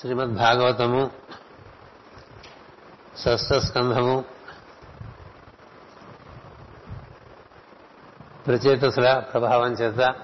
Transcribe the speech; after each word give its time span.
శ్రీమద్ 0.00 0.34
భాగవతము 0.34 1.10
షష్ఠ 3.18 3.52
స్కంధము 3.54 4.24
ప్రచేతసుల 8.46 9.18
ప్రభావం 9.18 9.72
చేత 9.72 10.14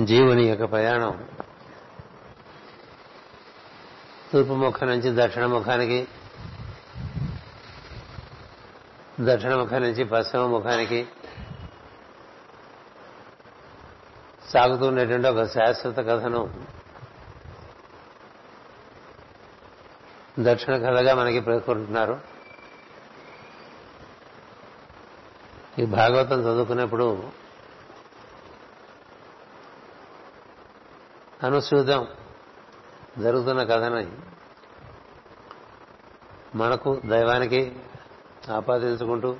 జీవుని 0.00 0.44
యొక్క 0.44 0.70
ప్రయాణం. 0.70 1.28
తూర్పు 4.32 4.52
ముఖం 4.52 4.86
నుంచి 4.86 5.24
దక్షిణ 5.24 5.46
ముఖానికి 5.46 6.08
దక్షిణ 9.20 9.54
ముఖం 9.54 9.82
నుంచి 9.82 10.04
పశ్చిమ 10.04 10.46
ముఖానికి 10.46 11.06
సాగుతున్నటువంటి 14.48 15.28
ఒక 15.28 15.44
శాశ్వత 15.44 15.96
కథను 15.96 16.48
దక్షిణ 20.40 20.76
కథగా 20.76 21.14
మనకి 21.14 21.40
పేర్కొంటున్నారు. 21.40 22.20
ఈ 25.78 25.84
భాగవతం 25.84 26.40
చదువుకున్నప్పుడు 26.40 27.30
అనుసూతం 31.42 32.06
జరుగుతున్న 33.18 33.62
కథని 33.62 34.12
మనకు 36.58 37.00
దైవానికి 37.06 37.76
ఆపాదించుకుంటూ 38.50 39.36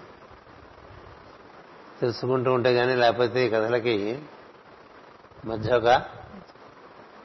తెలుసుకుంటూ 2.00 2.52
ఉంటే 2.52 2.74
కానీ 2.74 2.94
లేకపోతే 2.94 3.46
ఈ 3.46 3.50
కథలకి 3.50 4.22
మధ్య 5.44 5.76
ఒక 5.76 6.02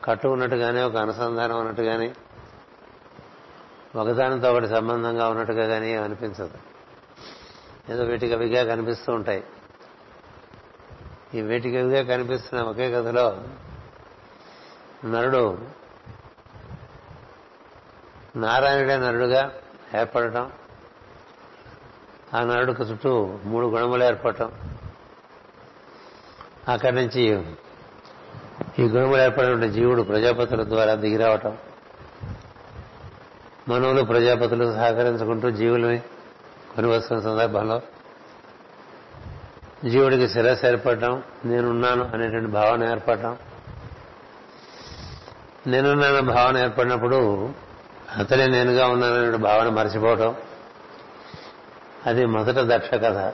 కట్టు 0.03 0.27
ఉన్నట్టు 0.27 0.55
కానీ 0.55 0.81
ఒక 0.81 0.95
అనుసంధానం 0.95 1.59
ఉన్నట్టు 1.59 1.81
కానీ 1.81 2.13
ఒకదానితో 3.95 4.51
ఒకటి 4.51 4.67
సంబంధంగా 4.67 5.29
ఉన్నట్టుగా 5.29 5.67
కానీ 5.67 5.95
అనిపించదు. 5.95 6.51
ఏదో 7.89 8.03
వీటికవిగా 8.03 8.75
కనిపిస్తూ 8.75 9.13
ఉంటాయి. 9.13 9.43
ఈ 11.33 11.41
వీటికవిగా 11.41 12.15
కనిపిస్తున్న 12.15 12.63
ఒకే 12.63 12.91
కథలో 12.91 13.43
నరుడు 15.05 15.57
నారాయణుడే 18.35 18.97
నరుడుగా 18.97 19.51
ఏర్పడటం 19.97 20.51
ఆ 22.33 22.43
నరుడికి 22.43 22.83
చుట్టూ 22.83 23.39
మూడు 23.43 23.67
గుణములు 23.67 24.03
ఏర్పడటం. 24.03 24.51
అక్కడి 26.67 26.95
నుంచి 26.95 27.21
ఈ 28.79 28.83
గుణములు 28.83 29.21
ఏర్పడిన 29.21 29.65
జీవుడు 29.65 30.01
ప్రజాపతుల 30.01 30.63
ద్వారా 30.63 30.93
దిగిరావటం. 30.93 31.57
మనవులు 33.67 34.01
ప్రజాపతులు 34.01 34.73
సహకరించుకుంటూ 34.73 35.49
జీవులని 35.51 35.99
కొని 36.75 36.87
వస్తున్న 36.87 37.21
సందర్భంలో 37.21 37.81
జీవుడికి 39.85 40.29
శిరస్సు 40.29 40.65
ఏర్పడటం 40.65 41.23
నేనున్నాను 41.45 42.11
అనేటువంటి 42.13 42.51
భావన 42.51 42.83
ఏర్పడటం 42.83 43.37
నేనున్నాను 45.67 46.21
భావన 46.21 46.57
ఏర్పడినప్పుడు 46.57 47.49
అతనే 48.17 48.47
నేనుగా 48.47 48.87
ఉన్నాననే 48.87 49.37
భావన 49.37 49.69
మర్చిపోవటం. 49.69 50.35
అది 52.05 52.25
మొదట 52.25 52.55
దక్ష 52.59 52.89
కథ. 52.93 53.33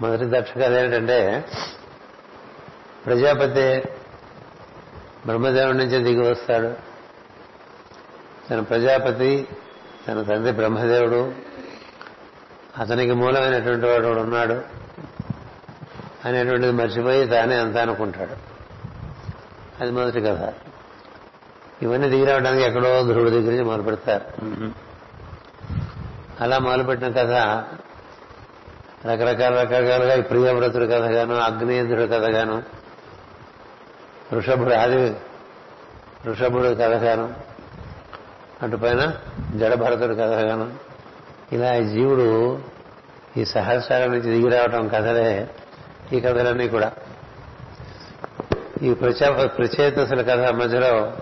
మొదటి 0.00 0.24
దక్ష 0.24 0.50
కథ 0.52 0.72
ఏంటంటే 0.72 1.44
ప్రజాపతి 3.06 3.82
బ్రహ్మదేవుడి 5.26 5.78
నుంచి 5.78 6.04
దిగి 6.04 6.30
వస్తాడు. 6.30 6.93
తన 8.50 8.60
ప్రజాపతి 8.60 9.48
తన 10.08 10.22
తండ్రి 10.22 10.52
బ్రహ్మదేవుడు 10.52 11.32
అతనికి 12.78 13.12
మూలమైనటువంటి 13.12 13.86
వాడు 13.86 14.06
ఉన్నాడు. 14.06 14.62
అనేటువంటిది 16.24 16.72
మర్చిపోయి 16.72 17.26
తానే 17.26 17.56
అంతా 17.56 17.82
అనుకుంటాడు. 17.82 18.36
అది 19.82 19.92
మొదటి 19.92 20.20
కథ. 20.20 20.52
ఇవన్నీ 21.82 22.08
దిగి 22.08 22.24
రావడానికి 22.24 22.62
ఎక్కడో 22.62 23.02
ధ్రువుడి 23.02 23.30
దగ్గర 23.30 23.50
నుంచి 23.50 23.64
మొదలు 23.64 23.82
పెడతారు. 23.82 24.24
అలా 26.40 26.58
మొదలుపెట్టిన 26.58 27.08
కథ 27.08 27.30
రకరకాల 29.06 29.54
రకరకాలుగా 29.54 30.14
ఈ 30.14 30.20
ప్రియవ్రతుడి 30.20 30.86
కథగాను 30.86 31.34
అగ్నేంద్రుడి 31.34 32.08
కథగాను 32.08 32.62
వృషభుడు 34.32 34.74
ఆది 34.74 35.10
వృషభుడు 36.26 36.68
కథగాను 36.68 37.53
అటుపైన 38.64 39.12
జడభరతుడు 39.56 40.14
కథగాను 40.14 40.74
ఇలా 41.52 41.76
ఈ 41.76 41.84
జీవుడు 41.84 42.58
ఈ 43.36 43.44
సహస్రాల 43.44 44.04
నుంచి 44.06 44.20
దిగి 44.20 44.48
రావటం 44.56 44.88
కథలే 44.88 45.48
ఈ 46.12 46.20
కథలన్నీ 46.20 46.68
కూడా. 46.68 46.92
ఈ 48.82 48.94
ప్రచా 48.94 49.46
ప్రచేతసుల 49.46 50.22
కథ 50.22 50.54
మధ్యలో 50.54 51.16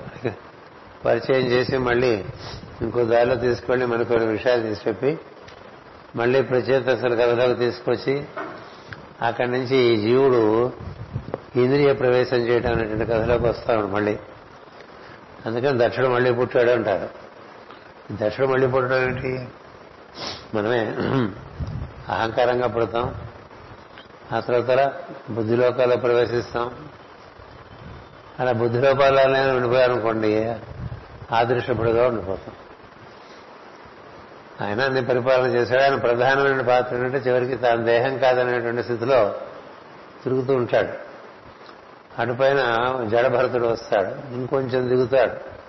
పరిచయం 1.05 1.47
చేసి 1.47 1.79
మళ్ళీ 1.79 2.25
ఇంకో 2.83 3.05
దారిలో 3.05 3.35
తీసుకెళ్ళి 3.35 3.87
మనకు 3.87 4.09
కొన్ని 4.09 4.29
విషయాలు 4.29 4.63
తీసి 4.63 4.81
చెప్పి 4.89 5.19
మళ్ళీ 6.17 6.43
ప్రచేతసుల 6.43 7.15
కథలోకి 7.15 7.61
తీసుకొచ్చి 7.61 8.25
అక్కడి 9.23 9.51
నుంచి 9.51 9.77
ఈ 9.77 9.97
జీవుడు 9.97 10.73
ఇంద్రియ 11.57 11.93
ప్రవేశం 11.93 12.37
చేయడం 12.37 12.73
అనేటువంటి 12.73 13.05
కథలోకి 13.05 13.45
వస్తాడు 13.47 13.87
మళ్ళీ. 13.87 14.19
అందుకని 15.47 15.87
దక్షుడు 15.87 16.07
మళ్ళీ 16.07 16.33
పుట్టాడు 16.33 16.71
అంటారు. 16.71 17.22
దక్షుడు 18.11 18.47
మళ్ళీ 18.47 18.67
పుట్టడం 18.67 18.97
ఏంటి 18.97 19.49
మనమే 20.55 20.81
అహంకారంగా 22.09 22.67
పుడతాం. 22.67 23.15
ఆ 24.33 24.41
తర్వాత 24.41 24.93
బుద్ధిలోకాల్లో 25.31 25.97
ప్రవేశిస్తాం. 25.97 26.71
అలా 28.41 28.53
బుద్ధి 28.53 28.81
లోపాలనే 28.81 29.51
ఉండిపోయారనుకోండి 29.51 30.55
ఆదృశ్యపుడుగా 31.33 32.09
ఉండిపోతాం. 32.09 32.55
ఆయన 34.67 34.81
అన్ని 34.81 35.05
పరిపాలన 35.05 35.47
చేశాడు. 35.47 35.83
ఆయన 35.83 35.95
ప్రధానమైన 35.95 36.61
పాత్ర 36.61 36.97
ఏంటంటే 36.97 37.31
చివరికి 37.31 37.57
తన 37.57 37.75
దేహం 37.75 38.19
కాదనేటువంటి 38.19 38.83
స్థితిలో 38.83 39.35
తిరుగుతూ 40.25 40.55
ఉంటాడు. 40.55 40.89
అటుపైన 42.19 42.61
జడభరతుడు 43.09 43.67
వస్తాడు. 43.67 44.35
ఇంకొంచెం 44.35 44.89
దిగుతాడు. 44.89 45.62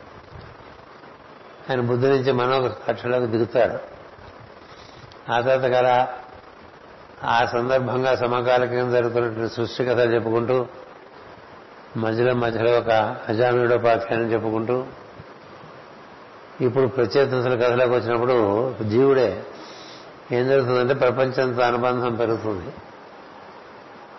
ఆయన 1.69 1.81
బుద్ధి 1.81 2.07
నుంచి 2.07 2.31
మనో 2.31 2.69
కక్షలోకి 2.87 3.25
దిగుతాడు. 3.25 3.77
ఆ 5.31 5.41
తర్వాత 5.41 5.71
కల 5.71 6.07
ఆ 7.23 7.45
సందర్భంగా 7.45 8.15
సమకాలికంగా 8.15 8.91
జరుగుతున్నటువంటి 8.91 9.55
సృష్టి 9.55 9.85
కథ 9.85 9.99
చెప్పుకుంటూ 9.99 10.65
మధ్యలో 11.97 12.33
మధ్యలో 12.33 12.79
ఒక 12.79 12.89
అజామిడోపాఖ్యానం 13.29 14.31
చెప్పుకుంటూ 14.31 14.83
ఇప్పుడు 16.61 16.87
ప్రత్యేకతల 16.87 17.55
కథలోకి 17.55 17.93
వచ్చినప్పుడు 17.93 18.35
జీవుడే 18.83 19.43
ఏం 20.31 20.47
జరుగుతుందంటే 20.47 20.93
ప్రపంచంతో 20.93 21.61
అనుబంధం 21.61 22.15
పెరుగుతుంది. 22.15 22.73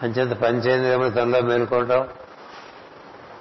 అంచేత 0.03 0.37
పంచేంద్రియములు 0.37 1.11
తనలో 1.11 1.41
మేలుకోవటం 1.41 2.09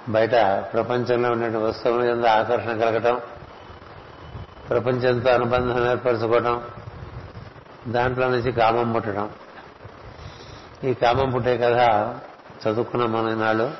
బయట 0.08 0.34
ప్రపంచంలో 0.72 1.30
ఉన్నటువంటి 1.30 1.66
వస్తువుల 1.66 2.14
మీద 2.14 2.26
ఆకర్షణ 2.26 2.72
కలగటం 2.72 3.20
ప్రపంచంతో 4.70 5.30
అనుబంధం 5.30 5.90
ఏర్పరచుకోవటం 5.90 6.62
దాంట్లో 7.88 8.28
నుంచి 8.28 8.52
కామం 8.52 8.92
పుట్టడం. 8.92 9.30
ఈ 10.84 10.94
కామం 10.94 11.30
పుట్టే 11.30 11.56
కథ 11.56 11.78
చదువుకున్నాం 12.62 13.12
మన 13.12 13.34
నాళ్ళు 13.34 13.70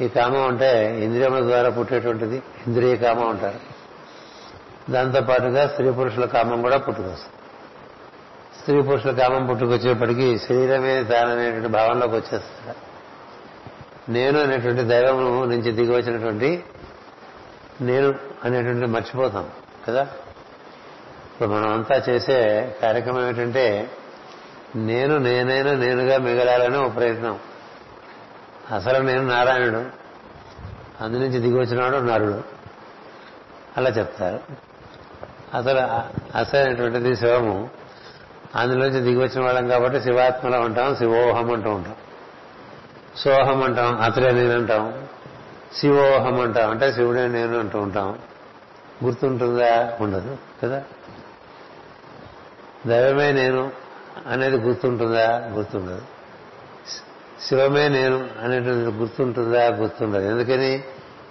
ఈ 0.00 0.08
కామం 0.08 0.46
అంటే 0.46 1.00
ఇంద్రియముల 1.04 1.40
ద్వారా 1.40 1.70
పుట్టేటువంటిది. 1.70 2.42
ఇంద్రియ 2.66 2.96
కామం 2.96 3.28
అంటారు. 3.28 3.60
దాంతో 4.92 5.20
పాటుగా 5.20 5.68
స్త్రీ 5.68 5.90
పురుషుల 5.92 6.24
కామం 6.24 6.62
కూడా 6.62 6.76
పుట్టుకొస్తుంది. 6.76 7.36
స్త్రీ 8.58 8.82
పురుషుల 8.82 9.12
కామం 9.12 9.46
పుట్టుకొచ్చేప్పటికీ 9.46 10.38
శరీరమే 10.38 11.04
తాననేటువంటి 11.04 11.68
భావంలోకి 11.68 12.16
వచ్చేస్తాడు 12.16 12.92
నేను 14.12 14.42
అనేటువంటి 14.42 14.82
దైవం 14.82 15.50
నుంచి 15.50 15.72
దిగి 15.72 15.96
వచ్చినటువంటి 15.96 16.64
నేను 17.80 18.14
అనేటువంటి 18.44 18.86
మర్చిపోతాం. 18.86 19.50
కదా? 19.88 20.02
ఇప్పుడు 21.32 21.48
మనం 21.48 21.72
అంతా 21.72 22.02
చేసే 22.08 22.70
కార్యక్రమం 22.82 23.22
ఏమిటంటే 23.22 23.90
నేను 24.76 25.18
నేనైనా 25.18 25.72
నేనుగా 25.72 26.18
మిగలాలని 26.18 26.78
ఒక 26.78 26.96
ప్రయత్నం. 26.96 27.38
అసలు 28.74 29.02
నేను 29.02 29.26
నారాయణుడు. 29.26 29.84
అందు 31.04 31.16
నుంచి 31.16 31.38
దిగి 31.38 31.58
వచ్చినాడు 31.58 31.96
నరుడు. 31.96 32.42
అలా 33.76 33.90
చెప్తారు. 33.90 34.40
అసలు 35.56 35.78
అసలైనటువంటిది 36.38 37.16
శివము. 37.16 37.70
అందులోంచి 38.56 39.00
దిగి 39.00 39.18
వచ్చిన 39.18 39.44
వాళ్ళం 39.44 39.68
కాబట్టి 39.68 40.00
శివాత్మలో 40.00 40.60
ఉంటాం 40.60 40.96
శివోహం 40.96 41.52
అంటూ 41.52 41.70
ఉంటాం. 41.70 41.94
సోహం 43.16 43.62
అంటాం 43.62 44.00
అతడే 44.00 44.30
నేనంటాం. 44.30 45.06
శివోహం 45.76 46.40
అంటాం 46.40 46.70
అంటే 46.70 46.92
శివుడే 46.92 47.28
నేను 47.28 47.58
అంటూ 47.58 47.78
ఉంటాం. 47.78 48.18
గుర్తుంటుందా? 49.04 49.98
ఉండదు 50.00 50.36
కదా? 50.62 50.82
దైవమే 52.86 53.32
నేను 53.32 53.72
అనేది 54.26 54.56
గుర్తుంటుందా? 54.56 55.50
గుర్తుండదు. 55.52 56.02
శివమే 57.48 57.88
నేను 57.88 58.16
అనేటువంటిది 58.16 58.98
గుర్తుంటుందా? 58.98 59.68
గుర్తుండదు. 59.68 60.22
ఎందుకని? 60.22 60.84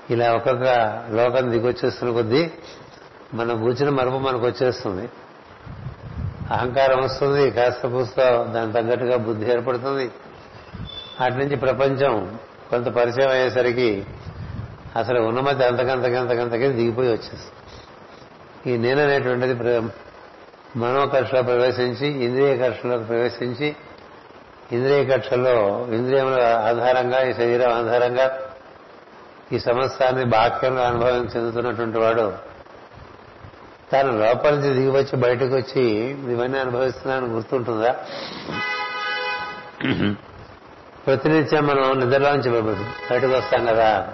ఇలా 0.09 0.33
ఒక్కొక్క 0.33 0.63
లోకం 1.09 1.51
దిగొచ్చేస్తున్న 1.51 2.13
కొద్దీ 2.13 2.51
మనం 3.33 3.61
కూర్చిన 3.61 3.89
మరపు 3.89 4.17
మనకు 4.17 4.45
వచ్చేస్తుంది. 4.45 5.09
అహంకారం 6.51 7.03
వస్తుంది 7.03 7.51
కాస్త 7.51 7.87
పూస్తో 7.87 8.43
దానికి 8.43 8.73
తగ్గట్టుగా 8.73 9.17
బుద్ధి 9.17 9.51
ఏర్పడుతుంది. 9.51 10.11
అటు 11.19 11.33
నుంచి 11.33 11.55
ప్రపంచం 11.55 12.37
కొంత 12.69 12.85
పరిచయం 12.85 13.29
అయ్యేసరికి 13.29 14.05
అసలు 14.95 15.19
ఉన్నమతి 15.21 15.63
అంతకంతకంతకంతకి 15.63 16.67
దిగిపోయి 16.67 17.09
వచ్చేస్తుంది. 17.09 17.60
ఈ 18.67 18.77
నేననేటువంటిది 18.77 19.81
మనోకక్షలో 20.75 21.43
ప్రవేశించి 21.43 22.07
ఇంద్రియ 22.07 22.57
కర్షలోకి 22.57 23.03
ప్రవేశించి 23.03 23.75
ఇంద్రియ 24.71 25.05
కక్షలో 25.05 25.87
ఇంద్రియముల 25.93 26.41
ఆధారంగా 26.41 27.23
ఈ 27.23 27.33
శరీరం 27.33 27.71
ఆధారంగా 27.71 28.39
ఈ 29.51 29.59
సమస్తాన్ని 29.59 30.25
బాక్యంలో 30.25 30.81
అనుభవం 30.81 31.25
చెందుతున్నటువంటి 31.37 31.97
వాడు 31.97 32.33
తాను 33.91 34.11
లోపల 34.11 34.55
నుంచి 34.55 34.73
దిగి 34.73 34.89
వచ్చి 34.89 35.15
బయటకు 35.15 35.55
వచ్చి 35.55 35.81
ఇవన్నీ 36.31 36.59
అనుభవిస్తున్నానని 36.59 37.29
గుర్తుంటుందా? 37.29 37.95
ప్రతినిత్యం 41.05 41.67
మనం 41.67 41.99
నిద్రలోంచి 41.99 42.49
బయటకు 43.09 43.31
వస్తాం 43.31 43.65
కదా. 43.65 44.13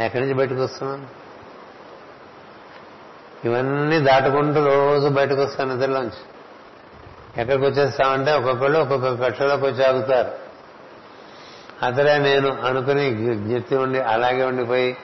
ఎక్కడి 0.00 0.20
నుంచి 0.20 0.34
బయటకు 0.34 0.62
వస్తున్నాం? 0.62 1.06
ఇవన్నీ 3.44 4.00
దాటుకుంటూ 4.00 4.66
రోజు 4.66 5.08
బయటకు 5.08 5.42
వస్తాను 5.42 5.74
నిద్రలోంచి. 5.74 6.22
ఎక్కడికి 7.40 7.64
వచ్చేస్తామంటే 7.64 8.32
ఒక్కొక్కళ్ళు 8.32 8.78
ఒక్కొక్క 8.78 9.24
కక్షలోకి 9.24 9.64
వచ్చి 9.64 9.84
ఆగుతారు. 9.84 10.46
అతడే 11.82 12.18
నేను 12.18 12.56
అనుకుని 12.66 13.10
జ్ఞప్తి 13.34 13.76
ఉండి 13.76 14.00
అలాగే 14.00 14.44
ఉండిపోయి 14.44 14.96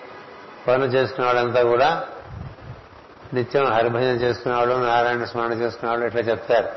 పనులు 0.69 0.91
చేసుకునే 0.91 1.27
వాళ్ళంతా 1.27 1.63
కూడా 1.63 2.05
నిత్యం 3.35 3.73
హరిభజన 3.73 4.03
చేసుకునేవాడు 4.03 4.71
నారాయణ 4.71 5.25
స్మరణ 5.25 5.53
చేసుకునేవాడు 5.53 6.05
ఇట్లా 6.05 6.21
చెప్తారు. 6.21 6.69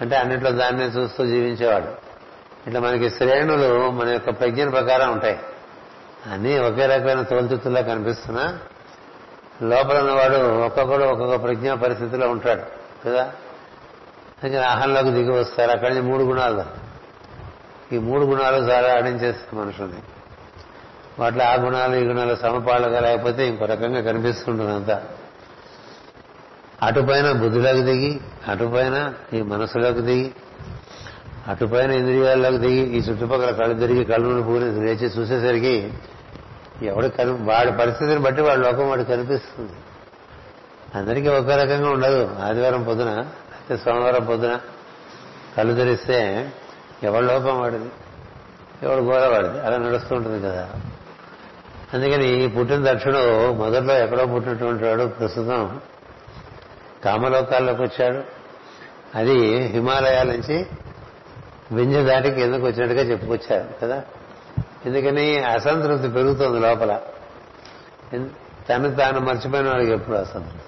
అంటే 0.00 0.16
అన్నిట్లో 0.16 0.50
దాన్నే 0.50 0.84
చూస్తూ 0.84 1.26
జీవించేవాడు. 1.26 1.86
ఇట్లా 2.66 2.80
మనకి 2.80 3.10
శ్రేణులు 3.10 3.90
మన 3.90 4.08
యొక్క 4.08 4.30
ప్రజ్ఞ 4.30 4.68
ప్రకారం 4.68 5.12
ఉంటాయి. 5.12 5.38
అన్నీ 6.32 6.58
ఒకే 6.58 6.86
రకమైన 6.86 7.22
తోలుచుత్తులా 7.22 7.80
కనిపిస్తున్నా. 7.80 8.58
లోపల 9.62 9.98
ఉన్నవాడు 9.98 10.64
ఒక్కొక్కడు 10.64 11.04
ఒక్కొక్క 11.04 11.42
ప్రజ్ఞా 11.42 11.74
పరిస్థితిలో 11.74 12.28
ఉంటాడు 12.28 12.62
కదా? 13.06 13.32
అహంలోకి 14.68 15.10
దిగి 15.10 15.30
వస్తారు. 15.30 15.70
అక్కడి 15.70 15.94
నుంచి 15.94 16.06
మూడు 16.10 16.22
గుణాలు. 16.22 16.64
ఈ 17.94 17.98
మూడు 17.98 18.24
గుణాలు 18.24 18.56
చాలా 18.56 18.94
ఆడించేస్తాయి 18.94 19.62
మనుషుల్ని. 19.62 19.98
వాటిలో 21.18 21.44
ఆ 21.44 21.54
గుణాలు 21.54 21.96
ఈ 21.96 22.04
గుణాలు 22.04 22.34
సమపాళ్ళగా 22.34 23.00
లేకపోతే 23.00 23.46
ఇంకో 23.46 23.64
రకంగా 23.64 24.00
కనిపిస్తుంటుంది 24.00 24.72
అంతా 24.72 25.02
అటుపైన 26.82 27.32
బుద్ధిలోకి 27.32 27.82
దిగి 27.82 28.20
అటుపైన 28.48 29.14
ఈ 29.32 29.42
మనసులోకి 29.42 30.00
దిగి 30.00 30.32
అటుపైన 31.48 31.90
ఇంద్రియాల్లోకి 31.90 32.58
దిగి 32.58 32.96
ఈ 32.96 32.98
చుట్టుపక్కల 33.00 33.50
కళ్ళు 33.50 33.78
తిరిగి 33.78 34.04
కళ్ళు 34.04 34.42
పూరి 34.42 34.64
లేచి 34.64 35.06
చూసేసరికి 35.06 35.92
ఎవడు 36.82 37.06
కను 37.08 37.44
వాడి 37.44 37.72
పరిస్థితిని 37.72 38.18
బట్టి 38.18 38.42
వాడి 38.42 38.60
లోకం 38.60 38.88
వాడు 38.88 39.02
కనిపిస్తుంది. 39.02 39.72
అందరికీ 40.94 41.28
ఒక 41.28 41.50
రకంగా 41.50 41.90
ఉండదు. 41.90 42.36
ఆదివారం 42.42 42.82
పొద్దున 42.82 43.08
అయితే 43.08 43.76
సోమవారం 43.76 44.24
పొద్దున 44.24 44.60
కళ్ళు 45.56 45.74
తెరిస్తే 45.74 46.52
ఎవడి 47.02 47.26
లోకం 47.26 47.60
వాడిది? 47.60 47.90
ఎవడు 48.82 49.00
గోర 49.00 49.26
వాడిది? 49.26 49.60
అలా 49.60 49.76
నడుస్తూ 49.76 50.16
ఉంటుంది 50.16 50.46
కదా. 50.46 50.70
అందుకని 51.94 52.48
పుట్టిన 52.48 52.92
దక్షుడు 52.92 53.52
మొదట్లో 53.52 53.98
ఎక్కడో 53.98 54.26
పుట్టినటువంటి 54.26 54.84
వాడు 54.84 55.04
ప్రస్తుతం 55.04 55.80
కామలోకాల్లోకి 57.04 57.82
వచ్చాడు. 57.82 58.22
అది 59.14 59.66
హిమాలయాల 59.66 60.26
నుంచి 60.26 60.66
వింజ 61.72 61.96
దాటికి 61.96 62.40
ఎందుకు 62.40 62.66
వచ్చినట్టుగా 62.66 63.02
చెప్పుకొచ్చారు 63.02 63.68
కదా. 63.82 64.02
ఎందుకని 64.86 65.38
అసంతృప్తి 65.38 66.08
పెరుగుతుంది 66.08 66.60
లోపల. 66.60 67.00
తను 68.68 68.94
తాను 68.94 69.20
మర్చిపోయిన 69.20 69.68
వాడికి 69.68 69.92
ఎప్పుడు 69.92 70.16
అసంతృప్తి. 70.16 70.60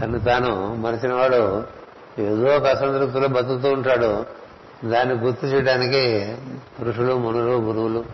తను 0.00 0.18
తాను 0.18 0.74
మరిచిన 0.74 1.12
వాడు 1.12 1.64
ఏదో 2.18 2.56
ఒక 2.56 2.66
అసంతృప్తిలో 2.66 3.28
బతుకుతూ 3.28 3.72
ఉంటాడు. 3.72 4.26
దాన్ని 4.84 5.14
గుర్తు 5.14 5.46
చేయడానికి 5.46 6.36
పురుషులు 6.80 7.18
మునులు 7.18 7.50
గురువులు 7.50 8.04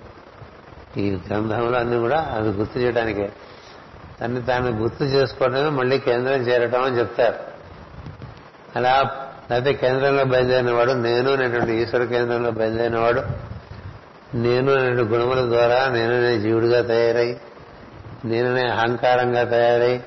ఈ 0.97 1.11
గ్రంథంలో 1.11 1.79
అన్ని 1.79 1.99
కూడా 1.99 2.33
అవి 2.35 2.49
గుర్తు 2.49 2.79
చేయడానికే. 2.79 3.33
తన్ని 4.21 4.43
తాను 4.43 4.71
గుర్తు 4.71 5.05
చేసుకోవడమే 5.05 5.69
మళ్ళీ 5.69 5.99
కేంద్రం 5.99 6.37
చేరటం 6.37 6.83
అని 6.83 6.99
చెప్తారు. 6.99 7.35
అలా 8.77 8.93
అయితే 9.51 9.73
కేంద్రంలో 9.73 10.25
బయలుదేరినవాడు 10.25 10.93
నేను 10.93 11.33
అనేటువంటి 11.33 11.73
ఈశ్వర 11.73 12.05
కేంద్రంలో 12.05 12.51
బయలుదేరినవాడు 12.51 13.23
నేను 14.37 14.73
అనే 14.73 14.91
గుణముల 14.91 15.41
ద్వారా 15.41 15.89
నేననే 15.89 16.39
జీవుడిగా 16.39 16.83
తయారై 16.83 17.37
నేననే 18.25 18.67
అహంకారంగా 18.67 19.45
తయారై 19.45 19.99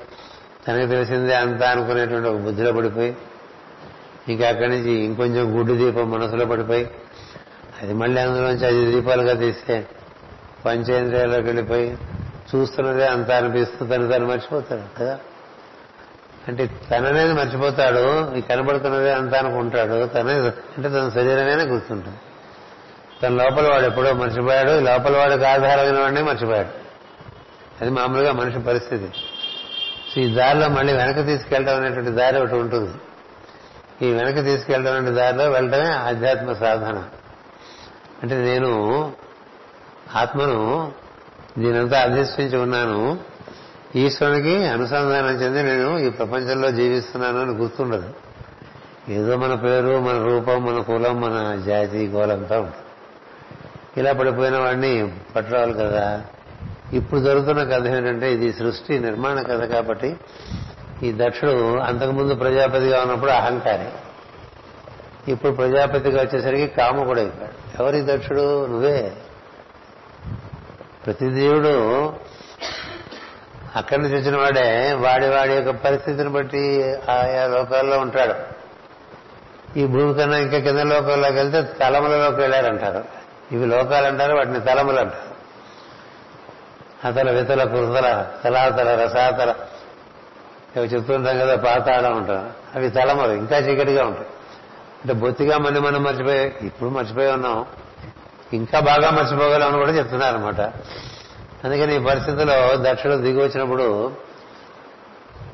తనకి 0.68 0.86
తెలిసిందే 0.86 1.34
అంతా 1.34 1.70
అనుకునేటువంటి 1.70 2.28
ఒక 2.28 2.36
బుద్ధిలో 2.36 2.72
పడిపోయి 2.72 3.16
ఇంకా 4.28 4.48
అక్కడి 4.48 4.68
నుంచి 4.68 4.90
ఇంకొంచెం 4.90 5.58
గుడ్డు 5.58 5.72
దీపం 5.72 6.10
మనసులో 6.10 6.44
పడిపోయి 6.44 6.90
అది 7.82 7.92
మళ్ళీ 7.92 8.20
అందులోంచి 8.20 8.66
ఐదు 8.66 8.90
దీపాలుగా 8.90 9.34
తీస్తే 9.34 9.86
పంచేంద్రియాల్లోకి 10.66 11.46
వెళ్ళిపోయి 11.46 11.98
చూస్తున్నదే 12.56 13.06
అంత 13.06 13.30
అనిపిస్తూ 13.30 13.86
తను 13.86 14.08
తను 14.08 14.26
మర్చిపోతాడు 14.26 14.98
కదా. 14.98 15.18
అంటే 16.48 16.70
తననేది 16.90 17.32
మర్చిపోతాడు 17.32 18.34
ఈ 18.36 18.40
కనబడుతున్నదే 18.40 19.12
అంత 19.12 19.34
అనుకుంటాడు 19.34 20.06
తనే 20.06 20.32
అంటే 20.32 20.88
తన 20.88 21.10
శరీరమేనే 21.14 21.62
గుర్తుంటుంది. 21.62 22.16
తన 23.22 23.28
లోపల 23.28 23.70
వాడు 23.70 23.84
ఎప్పుడో 23.84 24.12
మర్చిపోయాడు 24.12 24.70
లోపల 24.70 25.16
వాడికి 25.16 25.44
ఆధారమైన 25.44 26.00
వాడినే 26.00 26.22
మర్చిపోయాడు. 26.22 26.68
అది 27.80 27.90
మామూలుగా 27.90 28.32
మనిషి 28.32 28.58
పరిస్థితి. 28.58 29.10
సో 30.14 30.20
ఈ 30.20 30.34
దారిలో 30.34 30.68
మళ్ళీ 30.68 30.92
వెనక 30.92 31.26
తీసుకెళ్ళడం 31.26 31.76
అనేటువంటి 31.76 32.10
దారి 32.10 32.38
ఒకటి 32.38 32.54
ఉంటుంది. 32.54 32.90
ఈ 34.06 34.12
వెనక 34.12 34.44
తీసుకెళ్ళడం 34.44 34.94
అనే 34.94 35.10
దారిలో 35.10 35.50
వెళ్ళడమే 35.50 35.90
ఆధ్యాత్మ 35.90 36.52
సాధన. 36.52 37.04
అంటే 38.22 38.34
నేను 38.34 39.12
ఆత్మను 40.16 40.92
దీనంతా 41.58 42.00
అధిష్ఠించి 42.00 42.58
ఉన్నాను. 42.58 43.18
ఈశ్వరునికి 43.96 44.66
అనుసంధానం 44.66 45.28
చెంది 45.28 45.62
నేను 45.62 45.98
ఈ 45.98 46.10
ప్రపంచంలో 46.10 46.70
జీవిస్తున్నాను 46.70 47.40
అని 47.40 47.50
గుర్తుండదు. 47.50 48.14
ఏదో 49.08 49.36
మన 49.36 49.54
పేరు 49.54 49.98
మన 49.98 50.22
రూపం 50.22 50.64
మన 50.64 50.82
కులం 50.82 51.20
మన 51.20 51.62
జాతి 51.66 52.06
గోలంతా 52.06 52.60
ఉంటుంది. 52.60 52.89
ఇలా 53.96 54.12
పడిపోయిన 54.12 54.58
వాడిని 54.58 55.12
పట్టురావాలి 55.36 55.72
కదా. 55.72 56.24
ఇప్పుడు 56.92 57.20
జరుగుతున్న 57.20 57.64
కథ 57.64 57.86
ఏంటంటే 57.86 58.34
ఇది 58.34 58.52
సృష్టి 58.52 58.98
నిర్మాణ 58.98 59.42
కథ 59.42 59.64
కాబట్టి 59.64 60.16
ఈ 61.02 61.12
దక్షుడు 61.16 61.78
అంతకుముందు 61.78 62.34
ప్రజాపతిగా 62.34 63.02
ఉన్నప్పుడు 63.02 63.30
అహంకారి. 63.30 63.88
ఇప్పుడు 65.30 65.52
ప్రజాపతిగా 65.52 66.22
వచ్చేసరికి 66.22 66.66
కాముకుడు 66.66 67.20
అయిపోయాడు. 67.20 67.82
ఎవరి 67.82 68.16
దక్షుడు? 68.16 68.66
నువ్వే. 68.66 69.12
ప్రతి 71.06 71.30
దేవుడు 71.30 72.12
అక్కడి 73.76 74.02
నుంచి 74.02 74.16
వచ్చిన 74.16 74.36
వాడే. 74.36 74.92
వాడి 74.92 75.28
వాడి 75.28 75.52
యొక్క 75.52 75.70
పరిస్థితిని 75.70 76.28
బట్టి 76.28 76.94
ఆయా 77.10 77.46
లోకాల్లో 77.46 77.98
ఉంటాడు. 77.98 78.60
ఈ 79.78 79.86
భూమి 79.86 80.14
కన్నా 80.14 80.38
ఇంకా 80.38 80.58
కింద 80.58 80.78
లోకాల్లోకి 80.78 81.34
వెళ్తే 81.34 81.62
తలములలోకి 81.62 82.40
వెళ్ళారంటారు. 82.40 83.19
ఇవి 83.52 83.66
లోకాలు 83.66 84.06
అంటారు 84.06 84.36
వాటిని 84.36 84.60
తలములు 84.60 85.00
అంటారు 85.00 85.30
అతల 87.06 87.30
వితల 87.30 87.64
కుతల 87.64 88.26
తలాతల 88.44 89.04
రసాతల. 89.04 89.54
ఇవి 90.76 90.86
చెప్తుంటాం 90.86 91.38
కదా 91.38 91.56
పాతాళం 91.56 92.16
ఉంటాం 92.16 92.50
అవి 92.74 92.90
తలములు 92.90 93.32
ఇంకా 93.32 93.56
చీకటిగా 93.56 94.04
ఉంటాయి. 94.04 94.26
అంటే 95.02 95.12
బొత్తిగా 95.12 95.58
మనం 95.58 95.82
మనం 95.82 96.02
మర్చిపోయి 96.02 96.54
ఇప్పుడు 96.62 96.90
మర్చిపోయి 96.90 97.32
ఉన్నాం. 97.32 97.66
ఇంకా 98.52 98.80
బాగా 98.80 99.10
మర్చిపోగలం 99.10 99.72
కూడా 99.72 99.90
చెప్తున్నారనమాట 99.90 100.60
అందుకని 101.64 101.96
ఈ 101.96 101.98
పరిస్థితిలో 101.98 102.76
దక్షిణ 102.76 103.14
దిగి 103.14 103.42
వచ్చినప్పుడు 103.42 104.12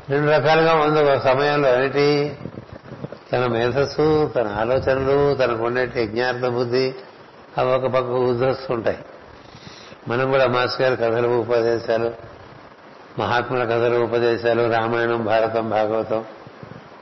రెండు 0.09 0.31
రకాలుగా 0.31 0.75
ఉంది 0.75 1.03
ఒక 1.03 1.19
సమయంలో. 1.19 1.85
ఏంటి 1.85 2.39
తన 3.33 3.47
మేధస్సు 3.47 4.33
తన 4.37 4.49
ఆలోచనలు 4.61 5.35
తనకు 5.35 5.65
ఉండేటి 5.65 6.03
యజ్ఞార్థ 6.03 6.47
బుద్ధి 6.47 6.95
అవి 7.59 7.73
ఒక 7.73 7.87
పక్క 7.87 8.73
ఉంటాయి 8.73 8.99
మనం 10.09 10.31
కూడా 10.31 10.47
మాస్ 10.47 10.81
గారి 10.81 10.97
కథలు 10.97 11.29
ఉపదేశాలు 11.29 12.13
మహాత్ముల 13.19 13.65
కథలు 13.65 14.05
ఉపదేశాలు 14.05 14.73
రామాయణం 14.73 15.25
భారతం 15.25 15.71
భాగవతం 15.71 16.25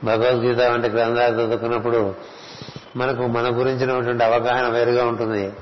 భగవద్గీత 0.03 0.61
వంటి 0.61 0.87
గ్రంథాలు 0.87 1.33
చదువుకున్నప్పుడు 1.35 2.15
మనకు 2.95 3.27
మన 3.27 3.59
గురించినటువంటి 3.59 4.23
అవగాహన 4.23 4.67
వేరుగా 4.67 5.05
ఉంటుంది. 5.05 5.53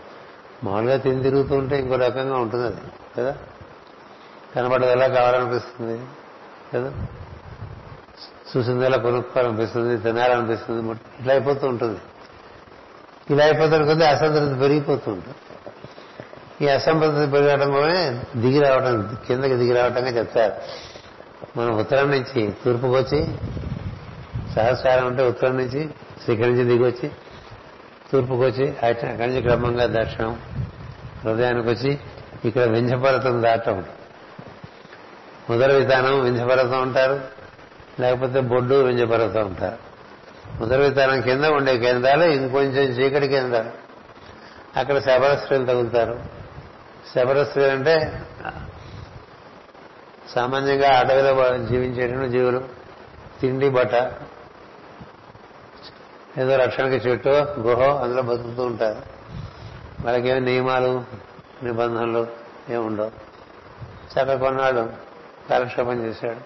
మామూలుగా 0.64 0.98
తిని 0.98 1.24
తిరుగుతూ 1.24 1.56
ఉంటే 1.56 1.80
ఇంకో 1.80 1.96
రకంగా 1.96 2.38
ఉంటుంది 2.38 2.66
అది 2.66 2.76
కదా? 3.18 3.38
ఎలా 4.92 5.08
కావాలనిపిస్తుంది 5.08 6.02
కదా? 6.74 6.94
చూసిందేలా 8.58 8.98
కొనుక్కోవాలనిపిస్తుంది 8.98 9.98
తినాలనిపిస్తుంది 9.98 10.92
ఇట్లా 10.92 11.34
అయిపోతూ 11.34 11.68
ఉంటుంది. 11.68 12.00
ఇలా 13.32 13.44
అయిపోతాడు 13.44 13.84
కొద్దీ 13.84 14.06
అసంతృప్తి 14.06 14.60
పెరిగిపోతుంది. 14.60 15.36
ఈ 16.65 16.68
అసంతృప్తి 16.68 17.32
పెరగడం 17.32 17.74
వల్లనే 17.74 18.24
దిగి 18.36 18.60
రావడం 18.60 19.18
కిందకి 19.27 19.56
దిగి 19.56 19.74
రావటంగా 19.74 20.10
చెప్తారు. 20.10 20.53
మనం 21.60 21.77
ఉత్తరం 21.80 22.12
నుంచి 22.12 22.53
తూర్పుకు 22.65 22.94
వచ్చి 22.94 23.25
సహస్రారం 24.56 25.08
అంటే 25.08 25.27
ఉత్తరం 25.27 25.58
నుంచి 25.58 25.89
శ్రీకరి 26.24 26.50
నుంచి 26.50 26.63
దిగొచ్చి 26.63 26.89
వచ్చి 26.89 27.12
తూర్పుకు 28.12 28.42
వచ్చి 28.42 28.70
అక్కడి 28.70 29.27
నుంచి 29.27 29.42
క్రమంగా 29.42 29.86
దర్శనం 29.86 30.42
హృదయానికి 31.25 31.70
వచ్చి 31.70 32.00
ఇక్కడ 32.46 32.63
వింజపర్వతం 32.63 33.42
దాటం. 33.42 33.86
మొదటి 35.50 35.74
విధానం 35.74 36.24
వింజపర్వతం 36.24 36.82
ఉంటారు 36.82 37.22
లేకపోతే 38.00 38.39
బొడ్డు 38.39 38.75
వింజపర్వతం 38.75 39.48
ఉంటారు 39.48 39.93
మొదటి 40.60 41.22
కింద 41.22 41.45
ఉండే 41.45 41.77
కేంద్రాలు 41.77 42.24
ఇంకొంచెం 42.24 42.83
చీకటి 42.83 43.27
కేంద్రాలు. 43.27 43.72
అక్కడ 44.79 44.98
శబరస్త్రీలు 45.00 45.65
తగులుతారు. 45.65 46.19
శబరస్త్రీలు 47.15 47.72
అంటే 47.72 48.22
సామాన్యంగా 50.36 51.00
అడవిలో 51.00 51.57
జీవించేటువంటి 51.57 52.29
జీవులు. 52.29 52.63
తిండి 53.41 53.69
బట్ట 53.69 53.93
ఏదో 56.39 56.55
రక్షణకి 56.55 56.95
చెట్టు 56.95 57.29
గుహ 57.60 58.03
అందులో 58.03 58.22
బతుకుతూ 58.22 58.63
ఉంటారు. 58.63 59.01
వాళ్ళకేమి 60.05 60.41
నియమాలు 60.41 61.03
నిబంధనలు 61.63 62.27
ఏముండవు 62.69 63.12
చక్కగా 64.13 64.36
కొన్నాడు 64.36 64.89
కాలక్షేపం 65.50 66.05
చేశాడు. 66.05 66.38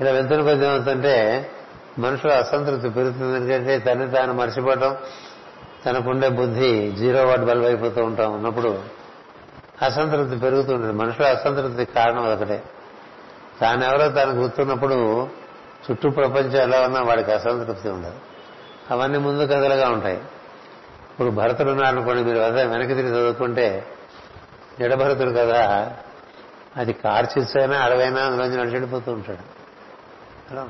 ఇలా 0.00 0.10
వెళ్తున్న 0.10 0.42
కొద్ది 0.44 0.66
ఏమవుతుంటే 0.66 1.50
మనుషులు 1.98 2.32
అసంతృప్తి 2.32 2.88
పెరుగుతుంది. 2.88 3.36
ఎందుకంటే 3.36 3.78
తల్లి 3.78 4.10
తాను 4.10 4.32
మర్చిపోవటం 4.32 4.96
తనకుండే 5.86 6.28
బుద్ధి 6.28 6.92
జీరో 6.92 7.24
వాట్ 7.24 7.40
బల్బ్ 7.40 7.64
అయిపోతూ 7.64 8.04
ఉంటాం 8.04 8.34
ఉన్నప్పుడు 8.34 8.82
అసంతృప్తి 9.82 10.36
పెరుగుతుంటుంది. 10.38 10.92
మనుషుల 10.92 11.26
అసంతృప్తికి 11.26 11.92
కారణం 11.92 12.32
ఒకటే 12.32 12.62
తానెవరో 13.60 14.08
తాను 14.08 14.32
గుర్తున్నప్పుడు 14.32 15.28
చుట్టూ 15.90 16.10
ప్రపంచం 16.10 16.60
ఎలా 16.60 16.80
ఉన్నా 16.80 17.02
వాడికి 17.02 17.32
అసంతృప్తి 17.32 17.88
ఉండదు. 17.88 18.18
అవన్నీ 18.90 19.18
ముందు 19.18 19.42
కథలుగా 19.42 19.88
ఉంటాయి. 19.88 20.16
ఇప్పుడు 21.10 21.30
భరతుడు 21.30 21.70
ఉన్నారనుకోండి 21.70 22.22
మీరు 22.22 22.38
వద్ద 22.38 22.58
వెనక్కి 22.60 22.94
తిరిగి 22.94 23.10
చదువుకుంటే 23.10 23.86
జడభరతుడు 24.80 25.30
కదా 25.30 25.92
అది 26.76 26.92
కార్చిచ్చైనా 26.92 27.78
అడవైనా 27.78 28.22
అందులోంచి 28.22 28.56
నడిచెడిపోతూ 28.56 29.12
ఉంటాడు. 29.12 29.44
అలా 30.50 30.68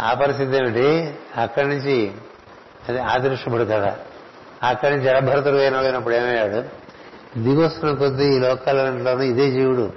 ఆ 0.00 0.14
పరిస్థితి 0.14 0.56
ఏమిటి? 0.56 1.18
అక్కడి 1.36 1.68
నుంచి 1.68 2.12
అది 2.88 2.98
ఆదృష్టముడు 2.98 3.64
కదా 3.64 3.98
అక్కడి 4.62 4.90
నుంచి 4.90 5.04
జడభరతుడు 5.04 5.56
అయినప్పుడు 5.56 6.14
ఏమయ్యాడు? 6.14 6.88
దిగొస్తున్న 7.38 7.94
కొద్దీ 7.94 8.24
ఈ 8.24 8.38
లోకాలన్నింటిలోనూ 8.38 9.22
ఇదే 9.22 9.50
జీవుడు. 9.50 9.92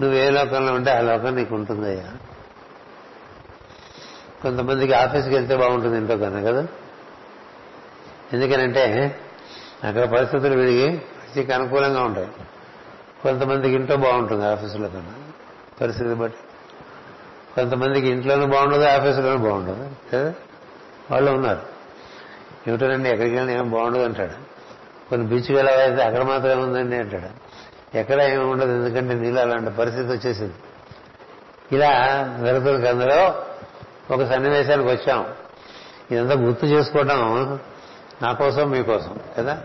నువ్వు 0.00 0.14
ఏ 0.14 0.30
లోకంలో 0.30 0.72
ఉంటే 0.72 0.90
ఆ 0.90 1.00
లోకం 1.00 1.34
నీకు 1.34 1.54
ఉంటుందయ్యా. 1.54 2.06
కొంతమందికి 4.42 4.92
ఆఫీస్కి 4.92 5.34
వెళ్తే 5.34 5.56
బాగుంటుంది 5.56 5.96
ఇంట్లో 5.98 6.16
కన్నా 6.16 6.50
కదా? 6.50 6.66
ఎందుకనంటే 8.32 9.18
అక్కడ 9.84 10.04
పరిస్థితులు 10.04 10.56
విడిగి 10.56 10.88
వ్యక్తికి 10.88 11.52
అనుకూలంగా 11.52 12.02
ఉంటాయి. 12.02 12.28
కొంతమందికి 13.22 13.74
ఇంట్లో 13.74 13.96
బాగుంటుంది 13.96 14.46
ఆఫీసులో 14.46 14.88
కన్నా. 14.88 15.14
పరిస్థితి 15.80 16.14
బట్టి. 16.14 16.38
కొంతమందికి 17.58 18.08
ఇంట్లోనూ 18.08 18.46
బాగుండదు 18.46 18.84
ఆఫీసులోనూ 18.84 19.38
బాగుండదు. 19.38 19.90
కదా 20.12 20.34
వాళ్ళు 21.10 21.30
ఉన్నారు. 21.30 21.62
ఏమిటోనండి 22.68 23.10
ఎక్కడికి 23.10 23.36
వెళ్ళినా 23.36 23.60
ఏం 23.60 23.70
బాగుండదు 23.70 24.02
అంటాడు. 24.02 24.32
కొన్ని 25.10 25.28
బీచ్కి 25.28 25.52
వెళ్ళాలైతే 25.52 26.02
అక్కడ 26.02 26.22
మాత్రమే 26.22 26.54
ఉందండి 26.54 26.96
అంటాడు. 26.96 27.48
ఎక్కడ 27.96 28.22
ఏమి 28.22 28.44
ఉండదు 28.44 28.72
ఎందుకంటే 28.72 29.14
నీళ్ళు 29.14 29.40
అలాంటి 29.40 29.70
పరిస్థితి 29.70 30.12
వచ్చేసింది. 30.12 30.54
ఇలా 31.72 31.90
జరుగుతుంది 32.46 32.88
అందులో 32.88 33.42
ఒక 34.10 34.24
సన్నివేశానికి 34.24 34.88
వచ్చాం. 34.88 35.26
ఇదంతా 36.10 36.34
గుర్తు 36.34 36.66
చేసుకోవడం 36.66 37.58
నా 38.22 38.32
కోసం 38.32 38.70
మీకోసం 38.70 39.18
కదా? 39.38 39.62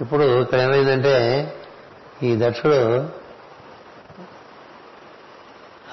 ఇప్పుడు 0.00 0.40
ఇక్కడ 0.40 0.60
ఏమైందంటే 0.60 1.54
ఈ 2.22 2.38
దక్షుడు 2.42 3.08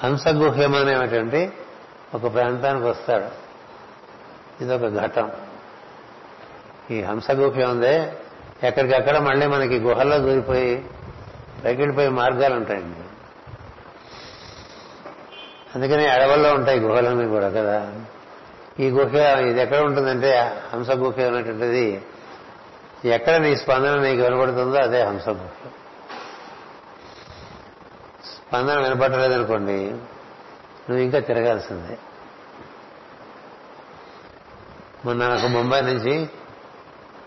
హంసగుహ్యం 0.04 0.74
అనేటువంటి 0.74 1.52
ఒక 2.14 2.34
ప్రాంతానికి 2.34 2.86
వస్తాడు. 2.86 3.44
ఇదొక 4.64 5.04
ఘటం. 5.04 5.30
ఈ 6.90 7.02
హంసగుహ్యం 7.02 7.70
ఉందే 7.70 8.12
ఎక్కడికక్కడ 8.62 9.18
మళ్ళీ 9.18 9.46
మనకి 9.46 9.78
గుహల్లో 9.78 10.18
దూరిపోయి 10.18 10.84
పైకిడిపోయే 11.64 12.08
మార్గాలు 12.08 12.54
ఉంటాయండి. 12.54 13.00
అందుకని 15.74 16.06
అడవుల్లో 16.06 16.54
ఉంటాయి 16.54 16.80
గుహలన్నీ 16.80 17.28
కూడా 17.28 17.48
కదా. 17.48 17.92
ఈ 18.80 18.90
గుహ 18.90 19.14
ఇది 19.38 19.60
ఎక్కడ 19.60 19.78
ఉంటుందంటే 19.78 20.60
హంస 20.74 20.90
గుహ 20.90 21.20
అనేటువంటిది 21.20 22.02
ఎక్కడ 23.04 23.36
నీ 23.36 23.56
స్పందన 23.56 24.00
నీకు 24.00 24.22
వినపడుతుందో 24.22 24.78
అదే 24.78 25.02
హంస 25.02 25.28
గుహ 25.28 25.50
స్పందన 28.48 28.78
వినపట్టలేదనుకోండి 28.78 29.90
నువ్వు 30.88 30.96
ఇంకా 30.96 31.18
తిరగాల్సిందే. 31.18 31.98
మొన్న 35.04 35.28
నాకు 35.28 35.46
ముంబై 35.46 35.80
నుంచి 35.80 36.30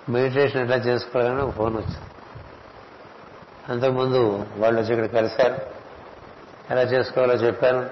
మెడిటేషన్ 0.09 0.62
ఎట్లా 0.62 0.75
చేసుకోవాలని 0.75 1.41
ఒక 1.41 1.53
ఫోన్ 1.53 1.75
వచ్చింది. 1.75 1.97
అంతకుముందు 3.69 4.45
వాళ్ళు 4.57 4.81
వచ్చి 4.81 4.93
ఇక్కడ 4.93 5.19
కలిశారు. 5.19 5.62
ఎలా 6.71 6.81
చేసుకోవాలో 6.81 7.33
చెప్పాను. 7.33 7.89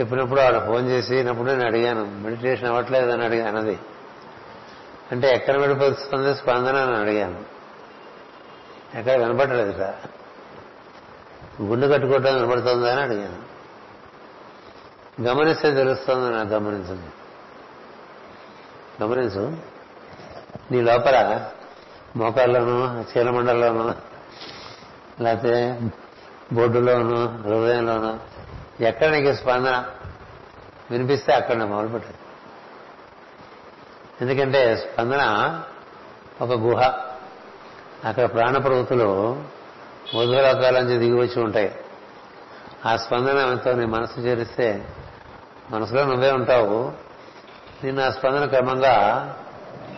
చెప్పినప్పుడు 0.00 0.40
ఆవిడ 0.40 0.66
ఫోన్ 0.66 0.88
చేసినప్పుడు 0.88 1.50
నేను 1.50 1.66
అడిగాను 1.66 2.04
మెడిటేషన్ 2.04 2.68
అవ్వట్లేదు 2.68 3.10
అని 3.10 3.24
అడిగా 3.24 3.48
అన్నది. 3.48 3.78
అంటే 5.12 5.30
ఎక్కడ 5.30 5.56
విడిపోతుంది 5.56 6.34
స్పందన 6.34 6.76
అని 6.76 6.96
అడిగాను. 6.96 7.44
ఎక్కడ 8.94 9.12
వినపట్టలేదుట 9.12 9.94
గుండు 11.62 11.86
కట్టుకోవటం 11.86 12.38
కనబడుతుందా 12.38 12.92
అని 12.92 13.00
అడిగాను. 13.00 13.54
గమనిస్తే 15.22 15.74
తెలుస్తుంది 15.74 16.36
నాకు 16.36 16.48
గమనించింది. 16.48 17.06
గమనించు 19.02 19.56
నీ 20.70 20.80
లోపల 20.80 21.48
మోకాల్లోనూ 22.16 23.00
చీలమండల్లోనూ 23.00 23.94
లేకపోతే 25.20 25.80
బొడ్డులోనూ 26.52 27.26
హృదయంలోనూ 27.26 28.18
ఎక్కడ 28.84 29.08
నీకు 29.08 29.36
స్పందన? 29.36 29.84
వినిపిస్తే 30.90 31.32
అక్కడ 31.32 31.62
మొదలుపెట్టదు 31.62 32.14
ఎందుకంటే 34.20 34.76
స్పందన 34.76 35.22
ఒక 36.40 36.50
గుహ. 36.50 36.82
అక్కడ 38.04 38.24
ప్రాణ 38.24 38.58
ప్రవృత్తులు 38.58 39.42
ఊర్ధ్వలోకాల 40.16 40.80
నుంచి 40.80 40.98
దిగి 40.98 41.14
వచ్చి 41.14 41.42
ఉంటాయి. 41.42 41.76
ఆ 42.86 42.96
స్పందనతో 42.96 43.72
నీ 43.72 43.86
మనసు 43.86 44.20
చేరిస్తే 44.20 44.88
మనసులో 45.70 46.04
నువ్వే 46.04 46.32
ఉంటావు. 46.32 46.92
నిన్ను 47.84 48.02
ఆ 48.02 48.10
స్పందన 48.10 48.44
క్రమంగా 48.44 48.96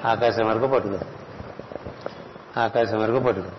ఆకాశం 0.04 0.48
వరకు 0.48 0.66
పట్టుకు. 0.66 0.98
ఆకాశం 2.60 2.98
వరకు 3.00 3.18
పట్టుకు. 3.18 3.50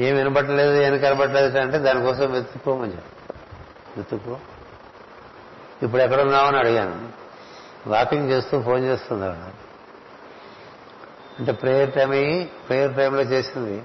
ఏం 0.00 0.16
వినపట్టలేదు 0.16 0.82
ఏం 0.82 0.98
కనపట్టలేదు 0.98 1.58
అంటే 1.58 1.78
దానికోసం 1.78 2.32
వెతుక్కోమని 2.32 2.92
చెప్పి. 2.92 3.34
వెతుక్కో. 3.96 4.38
ఇప్పుడు 5.82 6.02
ఎక్కడున్నావని 6.02 6.58
అడిగాను. 6.58 7.08
వాకింగ్ 7.86 8.30
చేస్తూ 8.30 8.62
ఫోన్ 8.62 8.84
చేస్తుంది 8.84 9.26
అంటే 11.38 11.52
ప్రేయర్ 11.52 11.92
టైం 11.92 12.10
అయ్యి 12.10 12.44
ప్రేయర్ 12.68 12.96
టైంలో 12.96 13.22
చేసింది. 13.22 13.82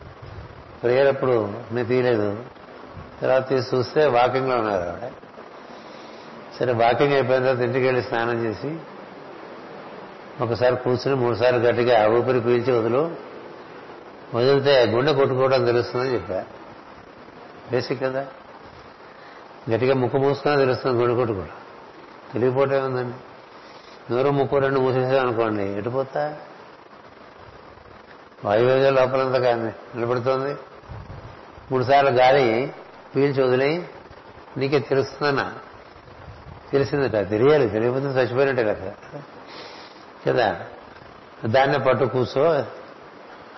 ప్రేయర్ 0.86 1.08
అప్పుడు 1.08 1.54
నేను 1.72 1.88
తీయలేదు. 1.88 2.44
తర్వాత 3.22 3.50
తీసి 3.50 3.76
చూస్తే 3.76 4.06
వాకింగ్లో 4.06 4.56
ఉన్నారు 4.56 4.82
ఆవిడ. 4.82 5.12
సరే 6.60 6.74
వాకింగ్ 6.74 7.14
అయిపోయిన 7.14 7.44
తర్వాత 7.44 7.60
ఇంటికి 7.60 7.86
వెళ్ళి 7.86 8.04
స్నానం 8.04 8.46
చేసి 8.46 8.80
ఒకసారి 10.42 10.76
కూర్చుని 10.76 11.16
మూడు 11.16 11.36
సార్లు 11.36 11.60
గట్టిగా 11.60 12.10
ఊపిరి 12.10 12.42
పీల్చి 12.42 12.80
వదులు. 12.80 13.16
వదిలితే 14.34 14.86
గుండె 14.86 15.14
కొట్టుకోవడం 15.14 15.66
తెలుస్తుందని 15.66 16.14
చెప్పా. 16.14 16.44
బేసిక్ 17.72 18.02
కదా. 18.02 18.28
గట్టిగా 19.72 19.96
ముక్కు 19.96 20.18
మూసుకున్నా 20.18 20.60
తెలుస్తుంది 20.60 21.02
గుండె 21.02 21.16
కొట్టుకోవడం. 21.16 21.52
తెలియపోవటం 22.34 22.86
ఉందండి. 22.86 23.18
నూరు 24.14 24.30
ముక్కు 24.30 24.58
రెండు 24.58 24.80
మూసేసాం 24.80 25.28
అనుకోండి 25.28 25.64
ఎటుపోతా 25.64 26.38
వాయువేగ 28.46 28.90
లోపలంతా 28.90 29.40
కానీ 29.40 29.72
నిలబడుతోంది. 29.96 30.56
మూడు 31.72 31.84
సార్లు 31.84 32.10
గాలి 32.10 32.74
పీల్చి 33.16 33.44
వదిలి 33.44 33.88
నీకే 34.58 34.80
తెలుస్తుందన్నా. 34.80 35.54
తెలిసిందట 36.72 37.30
తెలియాలి 37.30 37.70
తెలియకపోతే 37.70 38.06
చచ్చిపోయినట్టే 38.06 38.64
కదా. 38.64 38.94
కదా? 40.28 40.60
దాన్నే 41.46 41.78
పట్టు 41.78 42.06
కూర్చో 42.06 42.66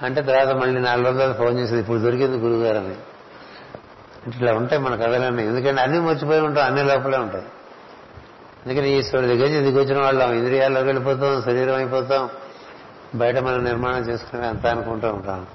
అంటే 0.02 0.22
తర్వాత 0.22 0.48
మళ్ళీ 0.48 0.82
నాలుగు 0.82 1.06
రోజులు 1.06 1.34
ఫోన్ 1.34 1.60
చేసింది 1.60 1.82
ఇప్పుడు 1.82 1.98
దొరికింది 1.98 2.38
గురుగారు 2.38 2.78
అని. 2.78 2.96
ఇట్లా 4.28 4.54
ఉంటాయి 4.54 4.82
మన 4.82 4.96
కథలన్నీ. 4.96 5.44
ఎందుకంటే 5.44 5.82
అన్నీ 5.82 6.00
మర్చిపోయి 6.00 6.42
ఉంటాం 6.42 6.66
అన్ని 6.66 6.84
లోపలే 6.84 7.18
ఉంటాయి. 7.18 7.46
అందుకని 8.66 9.00
ఈశ్వరుడి 9.00 9.28
దగ్గర 9.28 9.48
నుంచి 9.48 9.62
దిగొచ్చిన 9.62 10.02
వాళ్ళం 10.02 10.34
ఇంద్రియాల్లోకి 10.34 10.86
వెళ్ళిపోతాం 10.86 11.42
శరీరం 11.42 11.76
అయిపోతాం 11.76 12.30
బయట 13.16 13.38
మనం 13.38 13.64
నిర్మాణం 13.64 13.98
చేసుకుని 13.98 14.48
అంత 14.48 14.68
అనుకుంటూ 14.68 15.08
ఉంటాం. 15.08 15.46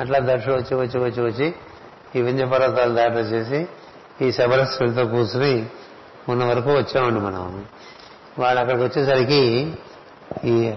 అట్లా 0.00 0.18
దక్షుడు 0.22 0.54
వచ్చి 0.54 0.74
వచ్చి 0.74 0.98
వచ్చి 1.00 1.22
వచ్చి 1.22 1.54
ఈ 2.16 2.22
వింధ్య 2.22 2.44
పర్వతాలు 2.44 2.94
దాటి 2.94 3.14
చేసి 3.14 3.68
ఈ 4.24 4.32
శబరస్సులతో 4.32 5.06
కూర్చుని 5.06 5.66
ఉన్న 6.28 6.44
వరకు 6.44 6.70
వచ్చామండి 6.70 7.20
మనం. 7.20 7.64
వాళ్ళు 8.38 8.60
అక్కడికి 8.60 8.84
వచ్చేసరికి 8.84 9.74
ఈ 10.44 10.74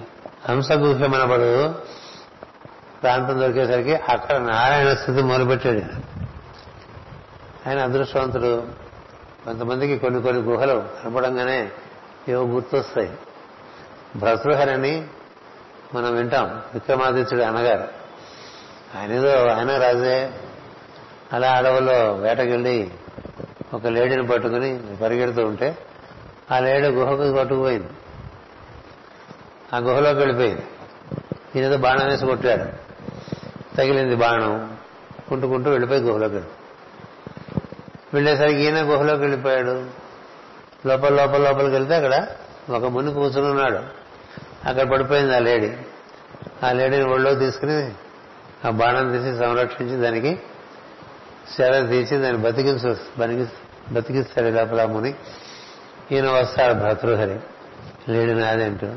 హంసగుహ్యం 0.49 1.13
అనబడు 1.13 1.75
ప్రాంతం 3.01 3.39
దొరికేసరికి 3.39 3.95
అక్కడ 3.95 4.37
నారాయణ 4.37 4.93
స్థితి 4.93 5.21
మొదలుపెట్టాడు. 5.21 5.81
ఆయన 7.69 7.79
అదృష్టవంతుడు. 7.79 8.67
కొంతమందికి 9.45 9.97
కొన్ని 9.97 10.21
కొన్ని 10.21 10.41
గుహలు 10.41 10.83
కనపడంగానే 11.03 11.71
ఏవో 12.29 12.43
గుర్తొస్తాయి. 12.43 13.13
భ్రతృహరని 14.15 15.07
మనం 15.93 16.15
వింటాం. 16.15 16.61
విక్రమాదిత్యుడు 16.73 17.43
అన్నగారు. 17.43 17.87
ఆయన 18.99 19.11
ఏదో 19.11 19.47
ఆయన 19.49 19.77
రాజే 19.77 20.33
అలా 21.33 21.51
అడవుల్లో 21.51 22.13
వేటకెళ్ళి 22.13 22.91
ఒక 23.73 23.87
లేడీని 23.87 24.27
పట్టుకుని 24.27 24.79
పరిగెడుతూ 25.01 25.45
ఉంటే 25.45 25.77
ఆ 26.51 26.59
లేడీ 26.59 26.87
గుహకు 26.87 27.37
పట్టుకుపోయింది. 27.37 27.87
ఆ 29.73 29.77
గుహలోకి 29.77 30.19
వెళ్ళిపోయింది. 30.19 30.61
ఈయనతో 31.55 31.77
బాణం 31.77 32.07
వేసి 32.07 32.25
కొట్టాడు. 32.25 32.89
తగిలింది 33.75 34.15
బాణం. 34.15 34.77
కుంటుకుంటూ 35.29 35.69
వెళ్ళిపోయి 35.69 36.01
గుహలోకి 36.01 36.33
వెళ్ళి 36.33 36.49
వెళ్ళేసరికి 38.13 38.61
ఈయన 38.61 38.81
గుహలోకి 38.81 39.21
వెళ్ళిపోయాడు. 39.21 39.85
లోపల 40.85 41.09
లోపల 41.09 41.41
లోపలికి 41.41 41.75
వెళ్తే 41.75 41.95
అక్కడ 41.95 42.27
ఒక 42.75 42.85
ముని 42.85 43.13
కూర్చుని 43.13 43.47
ఉన్నాడు. 43.47 43.79
అక్కడ 44.69 44.91
పడిపోయింది 44.91 45.35
ఆ 45.35 45.39
లేడీ. 45.39 45.73
ఆ 46.63 46.71
లేడీని 46.71 47.03
ఒళ్ళో 47.03 47.35
తీసుకుని 47.35 47.91
ఆ 48.67 48.69
బాణం 48.69 49.11
తీసి 49.11 49.37
సంరక్షించి 49.37 50.01
దానికి 50.01 50.39
సేవ 51.57 51.87
తీసి 51.87 52.17
దాన్ని 52.17 52.41
బతికించు 52.41 52.97
బతికి 53.17 53.45
బతికిస్తాడు 53.93 54.47
లోపల 54.47 54.85
ముని. 54.85 55.15
ఈయన 56.11 56.29
వస్తాడు 56.29 56.73
భర్తృహరి 56.73 57.39
లేడు 58.09 58.31
నాదేంటూ 58.31 58.87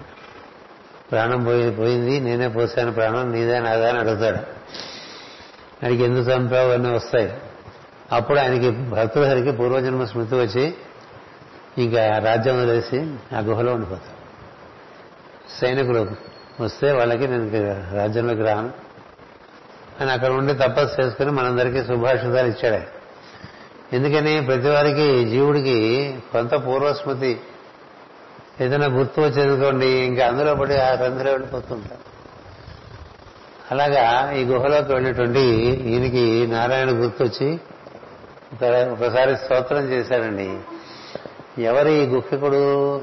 ప్రాణం 1.10 1.44
పోయి 1.44 1.70
పోయింది 1.70 2.20
నేనే 2.20 2.48
పోసాను 2.48 2.92
ప్రాణం 2.92 3.32
నీదే 3.32 3.60
నాదా 3.60 3.88
అని 3.88 3.98
అడుగుతాడు. 3.98 4.36
ఆయనకి 5.84 6.02
ఎందుకు 6.02 6.30
చంపావు 6.30 6.70
అన్నీ 6.70 6.90
వస్తాయి? 6.90 7.38
అప్పుడు 8.12 8.38
ఆయనకి 8.38 8.70
భర్తృహరికి 8.70 9.52
పూర్వజన్మ 9.52 10.04
స్మృతి 10.04 10.34
వచ్చి 10.34 10.74
ఇంకా 11.78 12.18
రాజ్యం 12.18 12.56
వదిలేసి 12.56 13.16
ఆ 13.36 13.40
గుహలో 13.40 13.72
ఉండిపోతాడు. 13.72 14.22
సైనికులు 15.60 16.10
వస్తే 16.60 16.92
వాళ్ళకి 16.92 17.28
నేను 17.28 17.46
రాజ్యంలోకి 17.96 18.42
రాను. 18.42 18.91
అని 20.02 20.12
అక్కడ 20.12 20.30
ఉండి 20.30 20.54
తపస్సు 20.54 21.00
చేసుకుని 21.00 21.30
మనందరికీ 21.30 21.84
శుభాషితాలు 21.84 22.48
ఇచ్చాడు. 22.48 23.02
ఎందుకని 23.94 24.46
ప్రతి 24.46 24.68
వారికి 24.68 25.24
జీవుడికి 25.24 25.78
కొంత 26.32 26.54
పూర్వస్మృతి 26.66 27.40
ఏదైనా 28.60 28.86
గుర్తు 28.86 29.20
వచ్చేదనుకోండి 29.20 29.86
ఇంకా 29.86 30.26
అందులో 30.26 30.54
పడి 30.54 30.76
ఆ 30.76 30.94
రంధ్ర 30.94 31.30
వెళ్ళిపోతుంటారు 31.30 32.12
అలాగా 33.70 34.32
ఈ 34.32 34.44
గుహలోకి 34.44 34.92
వెళ్ళినటువంటి 34.92 35.40
ఈయనకి 35.86 36.46
నారాయణ 36.46 36.90
గుర్తొచ్చి 36.90 37.60
ఒకసారి 38.92 39.36
స్తోత్రం 39.36 39.88
చేశారండి 39.88 40.58
ఎవరి 41.62 41.92
ఈ 41.94 42.06
గుహకుడు 42.06 42.60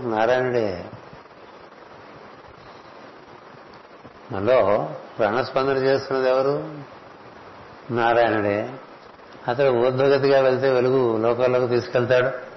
నారాయణుడే? 0.10 0.86
మనలో 4.32 4.90
ప్రాణస్పందన 5.20 5.78
చేస్తున్నది 5.78 6.30
ఎవరు? 6.30 6.76
నారాయణుడే. 7.94 8.70
అతడు 9.48 9.70
ఊర్ధ్వగతిగా 9.70 10.40
వెళ్తే 10.40 10.70
వెలుగు 10.70 11.18
లోకాల్లోకి 11.18 11.68
తీసుకెళ్తాడు. 11.68 12.50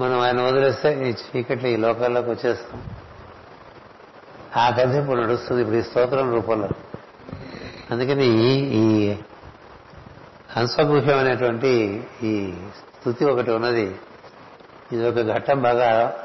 మనం 0.00 0.20
ఆయన 0.20 0.42
వదిలేస్తే 0.42 1.10
ఈ 1.10 1.12
చీకటి 1.12 1.68
ఈ 1.68 1.76
లోకాల్లోకి 1.76 2.30
వచ్చేస్తాం. 2.30 2.82
ఆ 4.56 4.70
కథ 4.70 4.94
ఇప్పుడు 4.94 5.20
నడుస్తుంది. 5.20 5.62
ఇప్పుడు 5.62 5.76
ఈ 5.76 5.82
స్తోత్రం 5.82 6.34
రూపంలో. 6.34 6.68
అందుకని 7.90 8.26
ఈ- 8.26 8.78
ఈ 8.78 9.16
హంసగుహ్యం 10.56 11.18
అనేటువంటి 11.18 12.04
ఈ 12.22 12.54
స్థుతి 12.76 13.24
ఒకటి 13.24 13.50
ఉన్నది. 13.50 13.96
ఇది 14.92 15.08
ఒక 15.08 15.34
ఘట్టం 15.34 15.62
బాగా 15.62 16.18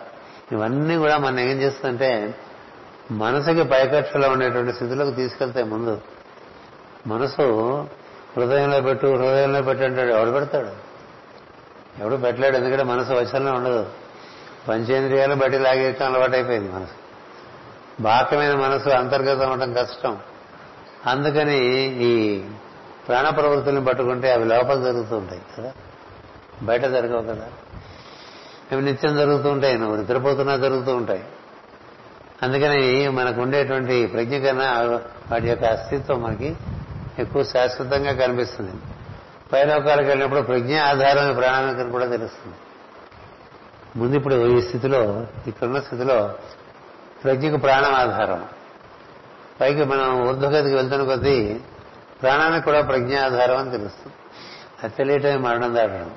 ఇవన్నీ 0.51 0.97
కూడా 0.97 1.17
మనం 1.17 1.39
ఏం 1.39 1.61
చేస్తుందంటే 1.61 2.35
మనసుకి 3.11 3.63
పైకక్షలో 3.63 4.29
ఉండేటువంటి 4.29 4.73
స్థితిలోకి 4.73 5.11
తీసుకెళ్తాయి 5.11 5.65
ముందు 5.65 6.01
మనసు 7.07 7.41
హృదయంలో 8.37 8.81
పెట్టు 8.81 9.07
హృదయంలో 9.07 9.61
పెట్టు 9.61 9.83
అంటాడు. 9.83 10.13
ఎవడు 10.13 10.31
పెడతాడు? 10.31 10.91
ఎవడు 12.01 12.15
పెట్టలేడు. 12.15 12.57
ఎందుకంటే 12.57 12.83
మనసు 12.83 13.13
వచనంలో 13.13 13.51
ఉండదు. 13.51 13.89
పంచేంద్రియాలు 14.67 15.35
బట్టి 15.35 15.59
లాగేయటం 15.59 16.05
అలవాటైపోయింది 16.05 16.71
మనసు. 16.71 16.91
బాహ్యమైన 18.01 18.55
మనసు 18.55 18.89
అంతర్గతం 18.89 19.49
అవడం 19.49 19.73
కష్టం. 19.73 20.17
అందుకని 21.07 21.59
ఈ 22.03 22.43
ప్రాణ 23.07 23.29
ప్రవృత్తులను 23.29 23.85
పట్టుకుంటే 23.85 24.31
అవి 24.31 24.45
లోపల 24.45 24.83
జరుగుతూ 24.83 25.17
ఉంటాయి 25.17 25.41
కదా. 25.57 25.73
బయట 26.63 26.81
జరగవు 26.81 27.21
కదా. 27.21 27.49
అవి 28.71 28.81
నిత్యం 28.81 29.17
జరుగుతూ 29.17 29.49
ఉంటాయి. 29.49 29.77
నువ్వు 29.77 29.95
నిద్రపోతున్నా 29.95 30.57
జరుగుతూ 30.57 30.95
ఉంటాయి. 30.95 31.23
అందుకని 32.43 33.09
మనకు 33.09 33.41
ఉండేటువంటి 33.41 34.05
ప్రజ్ఞ 34.05 34.37
కన్నా 34.37 34.81
వాటి 35.31 35.47
యొక్క 35.47 35.65
అస్తిత్వం 35.65 36.21
మనకి 36.21 36.55
ఎక్కువ 37.19 37.43
శాశ్వతంగా 37.43 38.13
కనిపిస్తుంది. 38.13 38.71
పైలోకాలకు 39.53 40.07
వెళ్ళినప్పుడు 40.07 40.41
ప్రజ్ఞ 40.41 40.79
ఆధారమైన 40.79 41.31
ప్రాణానికి 41.31 41.91
కూడా 41.91 42.05
తెలుస్తుంది. 42.05 42.55
ముందు 43.95 44.15
ఇప్పుడు 44.15 44.57
ఈ 44.57 44.61
స్థితిలో 44.61 45.27
ఇక్కడున్న 45.47 45.79
స్థితిలో 45.79 46.35
ప్రజ్ఞకు 47.23 47.57
ప్రాణం 47.57 47.93
ఆధారం. 47.93 48.45
పైకి 49.61 49.83
మనం 49.83 50.27
ఊర్ధ్వగతికి 50.27 50.75
వెళ్తున్న 50.75 51.05
కొద్దీ 51.05 51.59
ప్రాణానికి 52.21 52.65
కూడా 52.65 52.81
ప్రజ్ఞ 52.81 53.19
ఆధారం 53.19 53.57
అని 53.57 53.71
తెలుస్తుంది. 53.71 54.13
అది 54.83 54.93
తెలియటమే 54.95 55.37
మరణం 55.37 55.75
దాటడం. 55.75 56.11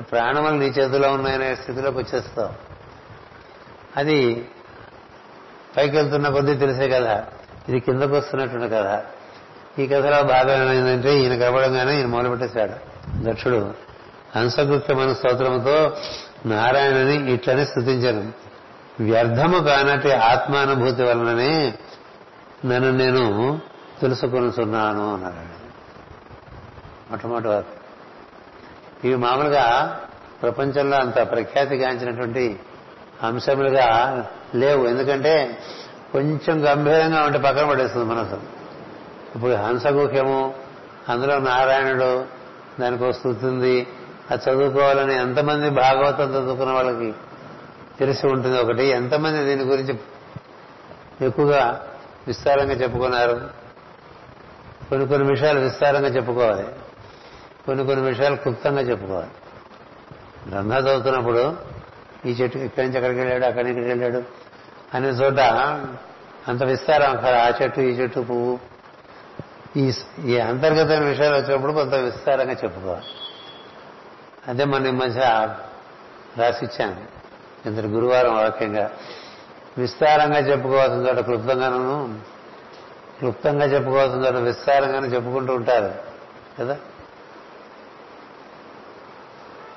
ప్రాణములు 0.00 0.54
నీ 0.54 0.66
చేతిలో 0.66 1.12
ఉన్నాయనే 1.12 1.54
స్థితిలోకి 1.54 1.98
వచ్చేస్తావు. 1.98 2.54
అది 3.96 4.48
పైకి 5.76 5.96
వెళ్తున్న 5.96 6.28
కొద్దీ 6.28 6.54
తెలిసే 6.54 6.88
కథ. 6.88 7.24
ఇది 7.68 7.80
కిందకు 7.80 8.16
వస్తున్నటువంటి 8.16 8.74
కథ. 8.74 9.02
ఈ 9.78 9.86
కథలో 9.86 10.22
భాగం 10.22 10.72
ఏంటంటే 10.72 11.18
ఈయన 11.18 11.38
కనబడంగానే 11.38 11.96
ఈయన 11.96 12.06
మొదలుపెట్టేశాడు 12.06 12.72
దక్షుడు 13.30 13.74
హంసగుప్తమైన 14.36 15.12
స్తోత్రముతో 15.12 15.96
నారాయణని 16.46 17.32
ఇట్లని 17.32 17.66
స్థుతించను. 17.66 18.32
వ్యర్థము 19.00 19.58
కానటి 19.58 20.12
ఆత్మానుభూతి 20.12 21.02
వలననే 21.02 21.74
నన్ను 22.66 22.90
నేను 22.90 23.60
తెలుసుకొనుచున్నాను 24.00 25.14
అన్నాడు. 25.14 25.56
మొట్టమొదటి 27.10 27.48
వారు 27.48 27.64
ఇవి 29.04 29.16
మామూలుగా 29.16 30.00
ప్రపంచంలో 30.42 30.96
అంత 30.96 31.30
ప్రఖ్యాతిగాంచినటువంటి 31.30 32.60
అంశములుగా 33.22 34.24
లేవు. 34.54 34.86
ఎందుకంటే 34.86 35.58
కొంచెం 36.12 36.72
గంభీరంగా 36.72 37.22
ఉంటే 37.22 37.38
పక్కన 37.38 37.68
పడేస్తుంది 37.68 38.04
మనసు. 38.04 38.40
ఇప్పుడు 39.34 39.52
హంసగుఖ్యము 39.52 40.54
అందులో 41.08 41.38
నారాయణుడు 41.38 42.24
దానికి 42.80 43.04
వస్తుంది 43.04 43.86
అది 44.30 44.50
చదువుకోవాలని 44.50 45.14
ఎంతమంది 45.14 45.70
భాగవతం 45.70 46.30
చదువుకున్న 46.30 46.72
వాళ్ళకి 46.72 47.14
తెలిసి 48.00 48.26
ఉంటుంది 48.26 48.58
ఒకటి. 48.58 48.84
ఎంతమంది 48.84 49.44
దీని 49.44 49.62
గురించి 49.64 49.98
ఎక్కువగా 51.26 51.86
విస్తారంగా 52.26 52.72
చెప్పుకున్నారు? 52.72 53.50
కొన్ని 54.88 55.06
కొన్ని 55.06 55.30
విషయాలు 55.30 55.60
విస్తారంగా 55.60 56.08
చెప్పుకోవాలి. 56.08 56.66
కొన్ని 57.66 57.86
కొన్ని 57.86 58.06
విషయాలు 58.06 58.36
క్లుప్తంగా 58.36 58.80
చెప్పుకోవాలి. 58.80 59.30
గ్రంథాలు 60.50 60.88
చదువుతున్నప్పుడు 60.88 61.75
ఈ 62.24 62.30
చెట్టు 62.32 62.58
ఇక్కడి 62.58 62.86
నుంచి 62.86 62.98
ఎక్కడికి 62.98 63.20
వెళ్ళాడు 63.20 63.44
అక్కడి 63.44 63.72
నుంచి 63.72 63.88
వెళ్ళాడు? 63.88 64.22
అనే 64.94 65.08
చోట 65.08 65.38
అంత 66.48 66.62
విస్తారం 66.62 67.10
అక్కడ 67.10 67.34
ఆ 67.34 67.52
చెట్టు 67.62 67.80
ఈ 67.80 67.90
చెట్టు 67.90 68.20
పువ్వు. 68.20 68.58
ఈ 69.76 69.92
ఈ 70.24 70.38
అంతర్గతమైన 70.38 71.08
విషయాలు 71.08 71.34
వచ్చినప్పుడు 71.34 71.72
కొంత 71.72 71.94
విస్తారంగా 71.94 72.52
చెప్పుకోవాలి. 72.52 73.04
అదే 74.48 74.64
మన 74.64 74.86
ఈ 74.86 74.90
మధ్య 74.90 75.48
రాసిచ్చాను. 76.38 76.96
ఇంతటి 77.68 77.86
గురువారం 77.86 78.36
వాక్యంగా. 78.36 78.90
విస్తారంగా 79.78 80.38
చెప్పుకోవాల్సిన 80.38 81.08
చోట 81.08 81.18
క్లుప్తంగాను 81.18 82.18
క్లుప్తంగా 83.18 83.64
చెప్పుకోవాల్సిన 83.64 84.18
చోట 84.18 84.34
విస్తారంగానే 84.34 85.08
చెప్పుకుంటూ 85.08 85.54
ఉంటారు 85.54 85.94
కదా? 86.58 86.76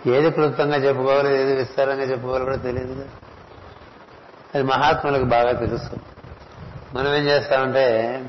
ఏది 0.08 0.32
క్లుప్తంగా 0.32 0.76
చెప్పుకోవాలి 0.76 1.42
ఏది 1.42 1.56
విస్తారంగా 1.56 2.04
చెప్పుకోవాలి 2.04 2.44
కూడా 2.44 2.56
తెలియదు 2.56 2.94
కదా. 2.94 3.10
అది 4.56 4.64
మహాత్ములకు 4.64 5.24
బాగా 5.24 5.52
తెలుసు. 5.52 5.90
మనం 6.98 7.16
ఏం 7.16 7.24
చేస్తామంటే 7.24 8.24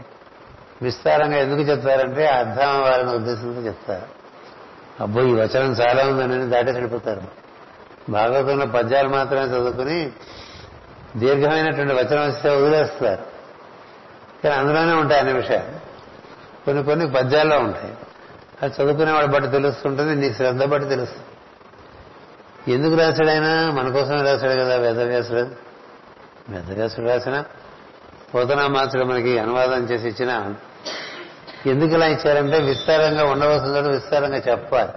విస్తారంగా 0.83 1.37
ఎందుకు 1.37 1.61
చెప్తారంటే 1.61 2.27
అర్థం 2.27 2.69
అవ్వాలనే 2.69 3.13
ఉద్దేశంతో 3.13 3.61
చెప్తారు. 3.61 4.21
అబ్బో 5.03 5.21
ఈ 5.21 5.33
వచనం 5.33 5.73
చాలా 5.73 6.07
ఉందని 6.07 6.51
దాటి 6.51 6.71
వెళ్ళిపోతారు 6.73 7.23
భాగవతంలో 8.09 8.67
పద్యాలు 8.67 9.09
మాత్రమే 9.09 9.43
చదువుకుని 9.43 10.11
దీర్ఘమైనటువంటి 11.17 11.93
వచనం 11.93 12.29
వస్తే 12.29 12.51
వదిలేస్తారు. 12.51 13.23
కానీ 14.45 14.55
అందులోనే 14.55 14.93
ఉంటాయి 14.93 15.21
అన్ని 15.21 15.35
విషయాలు. 15.35 15.81
కొన్ని 16.65 16.85
కొన్ని 16.85 17.11
పద్యాల్లో 17.11 17.59
ఉంటాయి. 17.59 17.95
అది 18.63 18.83
చదువుకునేవాడు 18.83 19.27
బట్టి 19.27 19.49
తెలుస్తుంటుంది 19.49 20.15
నీ 20.15 20.35
శ్రద్ధ 20.35 20.65
బట్టి 20.65 20.89
తెలుస్తుంది. 20.89 21.27
ఎందుకు 22.69 22.95
రాశాడైనా 22.95 23.71
మన 23.71 23.89
కోసమే 23.89 24.23
రాశాడు 24.23 24.61
కదా 24.61 24.77
వేదవ్యాసుడు. 24.77 25.41
వేదవ్యాసుడు 26.49 27.07
రాసిన 27.07 27.45
పోతనా 28.35 28.67
మాత్రం 28.67 29.09
మనకి 29.09 29.39
అనువాదం 29.39 29.85
చేసి 29.85 30.09
ఇచ్చిన 30.09 30.55
ఎందుకు 31.67 31.91
ఇలా 31.91 32.07
ఇచ్చారంటే 32.07 32.59
విస్తారంగా 32.59 33.25
ఉండవలసిన 33.25 33.81
విస్తారంగా 33.81 34.37
చెప్పాలి. 34.37 34.93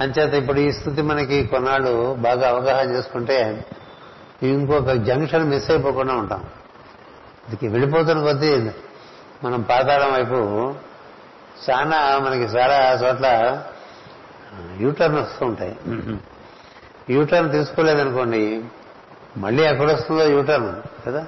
అంచేత 0.00 0.34
ఇప్పుడు 0.34 0.60
ఈ 0.60 0.72
స్థితి 0.72 1.02
మనకి 1.02 1.46
కొన్నాళ్ళు 1.46 2.14
బాగా 2.18 2.48
అవగాహన 2.48 2.90
చేసుకుంటే 2.90 3.66
ఇంకొక 4.42 4.90
జంక్షన్ 4.90 5.44
మిస్ 5.44 5.70
అయిపోకుండా 5.70 6.14
ఉంటాం. 6.14 6.44
ఇది 7.52 7.68
వెళ్ళిపోతున్న 7.68 8.22
కొద్దీ 8.22 8.70
మనం 9.44 9.62
పాతాళం 9.62 10.12
వైపు 10.12 10.74
చాలా 11.70 12.18
మనకి 12.18 12.42
చాలా 12.42 12.92
చోట్ల 12.92 13.26
యూటర్న్ 14.78 15.18
వస్తూ 15.18 15.46
ఉంటాయి 15.46 15.76
యూటర్న్ 17.10 17.52
తీసుకోలేదనుకోండి 17.52 18.62
మళ్ళీ 19.36 19.62
ఎక్కడొస్తుందో 19.62 20.24
యూటర్న్ 20.24 20.74
కదా? 21.06 21.26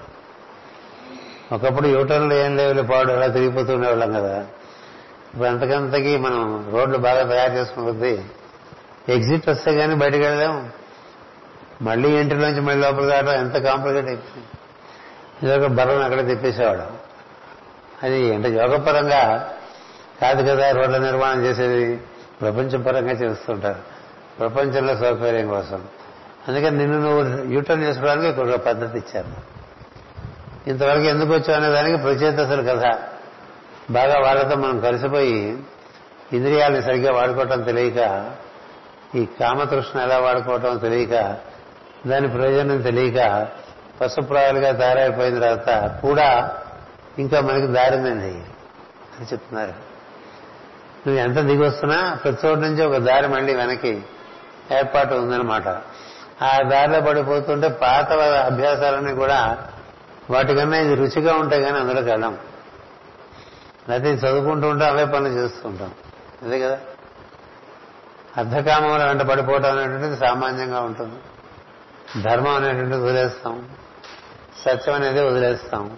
ఒకప్పుడు 1.53 1.89
యూటర్న్లు 1.89 2.35
ఏం 2.35 2.57
లేవులే 2.57 2.83
పాడు 2.83 3.13
అలా 3.13 3.27
తిరిగిపోతూ 3.27 3.75
ఉండేవాళ్ళం 3.75 4.13
కదా. 4.13 4.47
ఇప్పుడు 5.27 5.49
అంతకంతకీ 5.49 6.17
మనం 6.17 6.69
రోడ్లు 6.73 6.99
బాగా 6.99 7.23
తయారు 7.25 7.53
చేసుకున్న 7.53 8.05
ఎగ్జిట్ 9.09 9.49
వస్తే 9.49 9.75
కానీ 9.75 9.95
బయటకు 9.95 10.19
వెళ్దాం 10.19 10.71
మళ్ళీ 11.83 12.21
ఇంటిలోంచి 12.21 12.61
మళ్ళీ 12.61 12.81
లోపలికి 12.87 13.13
రావడం 13.13 13.33
ఎంత 13.33 13.57
కాంప్లికేట్ 13.57 14.07
అయిపోయింది. 14.07 14.49
ఇదొక 15.43 15.71
బలం 15.71 16.03
అక్కడ 16.03 16.29
తెప్పేసేవాడు 16.29 17.09
అది 18.03 18.35
అంటే 18.35 18.49
యోగపరంగా 18.49 19.53
కాదు 20.23 20.43
కదా 20.43 20.71
రోడ్ల 20.71 20.99
నిర్మాణం 20.99 21.45
చేసేది. 21.45 22.01
ప్రపంచపరంగా 22.41 23.13
చేస్తుంటారు. 23.13 23.79
ప్రపంచంలో 24.39 24.97
సౌకర్యం 24.97 25.49
కోసం. 25.49 25.85
అందుకని 26.49 26.79
నిన్ను 26.79 27.01
నువ్వు 27.01 27.45
యూటర్న్ 27.45 27.85
చేసుకోవడానికి 27.85 28.41
ఒక 28.41 28.55
పద్ధతి 28.55 28.99
ఇచ్చారు. 28.99 29.59
ఇంతవరకు 30.71 31.03
ఎందుకు 31.03 31.33
వచ్చావు 31.33 31.65
అనే 31.65 31.69
దానికి 31.69 32.03
ప్రచేతసులు 32.03 32.63
కథ. 32.63 32.99
బాగా 33.91 34.21
వాళ్ళతో 34.21 34.57
మనం 34.57 34.81
కలిసిపోయి 34.81 35.63
ఇంద్రియాలను 36.33 36.81
సరిగ్గా 36.81 37.13
వాడుకోవటం 37.13 37.63
తెలియక 37.63 38.31
ఈ 39.15 39.25
కామతృష్ణ 39.25 40.01
ఎలా 40.01 40.19
వాడుకోవటం 40.19 40.77
తెలియక 40.77 41.37
దాని 42.07 42.29
ప్రయోజనం 42.29 42.81
తెలియక 42.83 43.49
పశుప్రాయాలుగా 44.01 44.73
తయారైపోయిన 44.73 45.41
తర్వాత 45.41 46.01
కూడా 46.01 46.57
ఇంకా 47.19 47.41
మనకి 47.41 47.67
దారిందండి 47.67 48.35
అని 49.19 49.27
చెప్తున్నారు. 49.33 49.88
నువ్వు 51.07 51.23
ఎంత 51.23 51.39
దిగి 51.39 51.63
వస్తున్నా 51.63 52.15
ప్రతి 52.25 52.47
చోటు 52.47 52.61
నుంచి 52.61 52.87
ఒక 52.87 52.97
దారి 52.97 53.29
మళ్ళీ 53.29 53.55
వెనక్కి 53.55 54.03
ఏర్పాటు 54.73 55.15
ఉందన్నమాట. 55.15 55.69
ఆ 56.45 56.69
దారిలో 56.71 57.01
పడిపోతుంటే 57.01 57.69
పాత 57.69 58.13
అభ్యాసాలన్నీ 58.23 59.15
కూడా 59.15 59.59
వాటికన్నా 60.31 60.77
ఇది 60.77 60.95
రుచిగా 60.95 61.35
ఉంటాయి 61.35 61.63
కానీ 61.63 61.79
అందులోకి 61.79 62.11
వెళ్ళాం. 62.11 62.39
లేకపోతే 63.89 64.15
చదువుకుంటూ 64.15 64.69
ఉంటాం 64.69 64.91
అవే 64.91 65.05
పనులు 65.05 65.29
చేస్తుంటాం. 65.29 65.91
అదే 66.43 66.61
కదా? 66.61 66.79
అర్ధకామం 68.37 69.07
వెంట 69.07 69.23
పడిపోవటం 69.23 69.79
అనేటువంటిది 69.79 70.17
సామాన్యంగా 70.17 70.81
ఉంటుంది. 70.81 71.15
ధర్మం 72.23 72.55
అనేటువంటిది 72.55 73.05
వదిలేస్తాం. 73.05 73.69
సత్యం 74.65 74.95
అనేది 74.95 75.21
వదిలేస్తాం. 75.21 75.97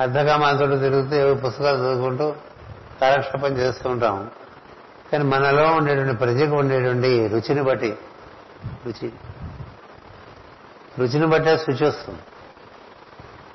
అర్ధకామాలతో 0.00 0.66
తిరుగుతూ 0.66 1.16
ఏవో 1.16 1.34
పుస్తకాలు 1.34 1.76
చదువుకుంటూ 1.76 2.34
కాలక్షేపం 3.02 3.48
చేస్తూ 3.48 3.90
ఉంటాం 3.90 4.30
కానీ 5.12 5.24
మనలో 5.24 5.72
ఉండేటువంటి 5.72 6.16
ప్రజకు 6.16 6.56
ఉండేటువంటి 6.56 7.28
రుచిని 7.28 7.62
బట్టి 7.62 7.96
రుచి 8.86 9.12
రుచిని 10.98 11.26
బట్టే 11.26 11.58
శుచి 11.58 11.86
వస్తుంది. 11.88 12.20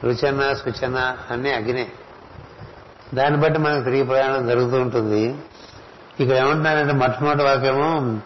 రుచన్న 0.03 0.53
శుచన 0.53 1.17
అన్నీ 1.31 1.53
అగ్నే. 1.53 1.89
దాన్ని 3.13 3.39
బట్టి 3.39 3.59
మనకు 3.59 3.83
తిరిగి 3.83 4.03
ప్రయాణం 4.03 4.47
జరుగుతూ 4.47 4.81
ఉంటుంది. 4.81 5.35
ఇక్కడ 6.19 6.35
ఏమంటున్నారంటే 6.35 6.93
మొట్టమొదటి 6.93 7.43
వాక్యము 7.43 8.21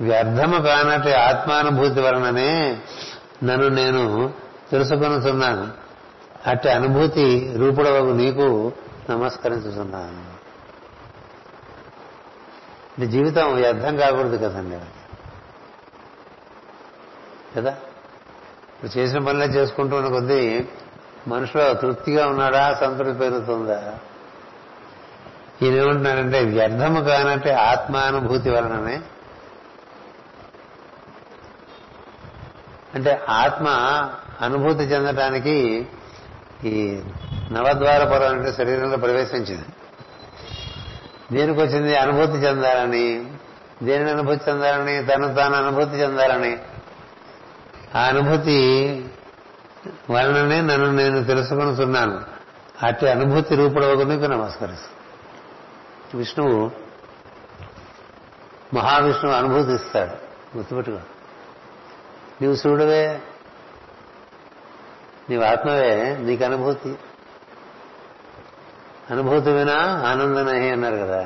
వ్యర్థము 0.00 0.62
కానట్టు 0.62 1.08
ఆత్మానుభూతి 1.08 2.00
వలననే 2.00 2.78
నన్ను 3.44 3.68
నేను 3.68 4.32
తెలుసుకొనుతున్నాను 4.70 5.68
అట్టి 6.48 6.68
అనుభూతి 6.68 7.54
రూపుడవకు 7.58 8.12
నీకు 8.12 8.72
నమస్కరించుతున్నాను 9.10 10.33
ఇది 12.98 13.06
జీవితం 13.06 13.54
వ్యర్థం 13.54 13.96
కాకూడదు 13.96 14.36
కదండి. 14.36 14.80
కదా? 17.56 17.70
ఇప్పుడు 17.70 18.98
చేసిన 18.98 19.18
పనులే 19.18 19.46
చేసుకుంటూ 19.46 19.96
ఉన్న 19.96 20.08
కొద్దీ 20.08 20.68
మనుషులో 21.28 21.74
తృప్తిగా 21.74 22.26
ఉన్నాడా 22.26 22.74
సంతృప్తి 22.74 23.18
పెరుగుతుందా 23.18 23.94
ఈయన 25.62 25.74
ఏమంటున్నాడంటే 25.74 26.44
వ్యర్థము 26.44 27.00
కానంటే 27.00 27.52
ఆత్మానుభూతి 27.52 28.50
వలననే. 28.50 29.00
అంటే 32.94 33.24
ఆత్మ 33.28 33.68
అనుభూతి 34.40 34.82
చెందటానికి 34.82 35.86
ఈ 36.64 37.02
నవద్వారపరం 37.52 38.38
అంటే 38.38 38.52
శరీరంలో 38.52 38.96
ప్రవేశించింది. 38.96 39.64
దేనికి 41.32 41.60
వచ్చింది 41.60 41.96
అనుభూతి 41.96 42.32
చెందాలని. 42.32 43.32
దేనిని 43.82 44.10
అనుభూతి 44.10 44.50
చెందాలని? 44.50 45.04
తను 45.04 45.34
తాను 45.34 45.54
అనుభూతి 45.54 45.90
చెందాలని. 45.90 46.58
ఆ 47.96 48.00
అనుభూతి 48.02 49.04
వలననే 50.10 50.60
నన్ను 50.60 50.92
నేను 50.92 51.24
తెలుసుకొనుతున్నాను 51.24 52.22
అట్టి 52.86 53.08
అనుభూతి 53.08 53.54
రూపుడవకు 53.54 54.02
నీకు 54.02 54.24
నమస్కరిస్తాను 54.24 54.94
విష్ణువు 56.16 56.70
మహావిష్ణువు 58.74 59.36
అనుభూతి 59.36 59.72
ఇస్తాడు 59.72 60.10
గుర్తుపెట్టుకో. 60.56 60.98
నీవు 62.42 62.54
శివుడవే 62.54 63.20
నీవు 65.30 65.42
ఆత్మవే. 65.42 66.16
నీకు 66.20 66.44
అనుభూతి. 66.44 66.94
అనుభూతి 69.10 69.50
వినా 69.50 69.74
ఆనందనహి 70.08 70.70
అన్నారు 70.70 70.96
కదా. 70.96 71.20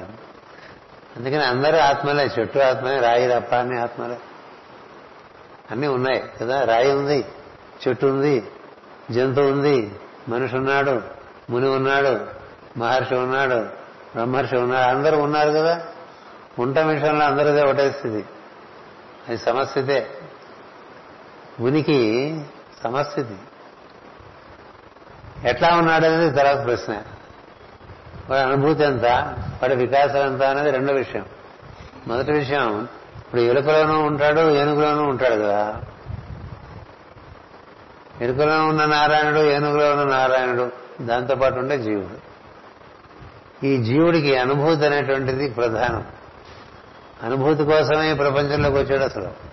అందుకని 1.16 1.44
అందరూ 1.44 1.78
ఆత్మలే 1.78 2.24
చెట్టు 2.24 2.58
ఆత్మలే 2.58 3.00
రాయి 3.00 3.26
రప్ప 3.26 3.54
అన్ని 3.54 3.80
ఆత్మలే. 3.80 4.18
అన్నీ 5.70 5.86
ఉన్నాయి 5.86 6.24
కదా. 6.40 6.64
రాయి 6.64 6.92
ఉంది 6.92 7.24
చెట్టు 7.88 8.06
ఉంది 8.06 8.50
జంతువు 9.10 9.52
ఉంది 9.52 9.92
మనిషి 10.28 10.56
ఉన్నాడు 10.56 11.02
ముని 11.50 11.68
ఉన్నాడు 11.68 12.26
మహర్షి 12.78 13.14
ఉన్నాడు 13.14 13.54
బ్రహ్మర్షి 14.14 14.56
ఉన్నాడు 14.56 14.96
అందరూ 14.96 15.18
ఉన్నారు 15.18 15.50
కదా. 15.50 15.86
ఉంట 16.58 16.78
విషయంలో 16.78 17.24
అందరిదే 17.24 17.62
ఒకటే 17.62 17.90
స్థితి. 17.90 18.24
అది 19.28 19.38
సమస్థితే. 19.38 20.18
ఉనికి 21.60 22.40
సమస్థితి. 22.82 23.36
ఎట్లా 25.48 25.76
ఉన్నాడనేది 25.76 26.30
తర్వాత 26.30 26.64
ప్రశ్న. 26.64 27.02
వాడి 28.30 28.42
అనుభూతి 28.42 28.82
ఎంత? 28.82 29.04
వాడి 29.62 29.76
వికాసం 29.76 30.18
ఎంత 30.18 30.42
అనేది 30.42 30.70
రెండో 30.70 30.92
విషయం. 30.92 31.24
మొదటి 32.06 32.32
విషయం 32.32 32.88
ఇప్పుడు 33.16 33.40
ఎలుకలోనూ 33.40 34.00
ఉంటాడు 34.00 34.50
ఏనుగులోనూ 34.50 35.02
ఉంటాడు 35.02 35.34
కదా. 35.34 35.76
ఎలుకలో 38.20 38.66
ఉన్న 38.66 38.84
నారాయణుడు 38.84 39.38
ఏనుగులో 39.38 39.92
ఉన్న 39.92 40.04
నారాయణుడు 40.04 40.72
దాంతోపాటు 41.00 41.54
ఉండే 41.54 41.78
జీవుడు. 41.78 42.28
ఈ 43.66 43.76
జీవుడికి 43.76 44.36
అనుభూతి 44.36 44.86
అనేటువంటిది 44.86 45.50
ప్రధానం. 45.50 46.04
అనుభూతి 47.22 47.64
కోసమే 47.64 48.12
ఈ 48.12 48.14
ప్రపంచంలోకి 48.14 48.76
వచ్చాడు 48.76 49.04
అసలు. 49.04 49.48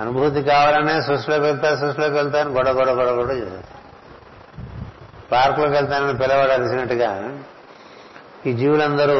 అనుభూతి 0.00 0.42
కావాలనే 0.42 1.02
సృష్టిలోకి 1.02 1.42
వెళ్తా 1.42 1.76
సృష్టిలోకి 1.76 2.14
వెళ్తాను 2.14 2.50
గొడవ 2.50 2.72
గొడవ 2.72 2.94
గొడవ 2.94 3.14
గొడవ 3.14 3.32
చేస్తాను 3.32 3.80
పార్కులోకి 5.32 5.72
వెళ్తానని 5.72 6.18
పిలవడాల్సినట్టుగా 6.18 7.38
ఈ 8.46 8.52
జీవులందరూ 8.52 9.18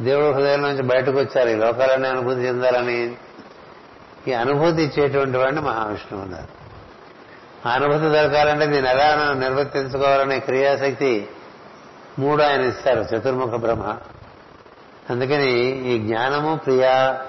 దేవుడు 0.00 0.30
హృదయం 0.30 0.62
నుంచి 0.62 0.82
బయటకు 0.82 1.18
వచ్చారు. 1.18 1.48
ఈ 1.48 1.54
లోకాలని 1.54 2.06
అనుభూతి 2.08 2.40
చెందాలని 2.40 3.16
ఈ 4.28 4.32
అనుభూతి 4.32 4.82
ఇచ్చేటువంటి 4.82 5.36
వాడిని 5.36 5.60
మహావిష్ణువు 5.60 6.24
ఉన్నారు 6.24 6.64
ఆ 7.68 7.72
అనుభూతి 7.72 8.14
దొరకాలంటే 8.14 8.66
దీన్ని 8.66 8.90
ఎలా 8.90 9.32
నిర్వర్తించుకోవాలనే 9.32 10.38
క్రియాశక్తి 10.38 11.28
మూడు 12.18 12.42
ఆయన 12.42 12.60
ఇస్తారు 12.60 13.00
చతుర్ముఖ 13.00 13.48
బ్రహ్మ. 13.48 13.96
అందుకని 15.10 15.52
ఈ 15.92 15.98
జ్ఞానము 15.98 16.56
ప్రియా 16.56 17.20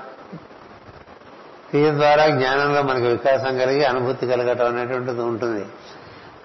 క్రియ 1.69 1.91
ద్వారా 1.91 2.28
జ్ఞానంలో 2.28 2.82
మనకు 2.82 3.06
వికాసం 3.06 3.58
కలిగి 3.58 3.84
అనుభూతి 3.86 4.28
కలగటం 4.28 4.67
అనేటువంటిది 4.67 5.21
ఉంటుంది. 5.21 5.65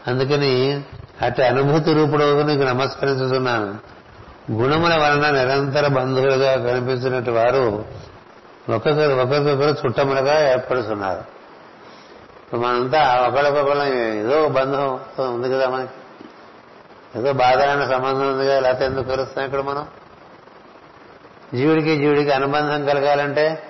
అందుకని 0.06 0.84
అటు 1.22 1.42
అనుభూతి 1.42 1.92
రూపుడు 1.92 2.42
నీకు 2.42 2.62
నమస్కరించుతున్నాను. 2.62 3.99
గుణముల 4.52 4.94
వలన 4.94 5.30
నిరంతర 5.30 5.86
బంధువులుగా 5.86 6.56
కనిపించినట్టు 6.56 7.30
వారు 7.30 7.84
ఒకరికొకరు 8.68 9.14
ఒకరికొకరు 9.14 9.86
చుట్టములుగా 9.86 10.50
ఏర్పడుతున్నారు. 10.50 11.24
మనంతా 12.56 13.26
ఒకరికొకరు 13.28 13.82
ఏదో 13.94 14.48
బంధం 14.48 15.00
ఉంది 15.34 15.50
కదా 15.50 15.68
మనకి. 15.68 15.90
ఏదో 17.18 17.32
బాధారణ 17.32 17.84
సంబంధం 17.84 18.32
ఉందిగా 18.32 18.60
లేకపోతే 18.60 18.84
ఎందుకు 18.84 19.08
కలుస్తాం 19.08 19.44
ఇక్కడ 19.44 19.60
మనం? 19.60 19.86
జీవుడికి 21.54 21.96
జీవుడికి 21.96 22.30
అనుబంధం 22.30 22.86
కలగాలంటే 22.86 23.62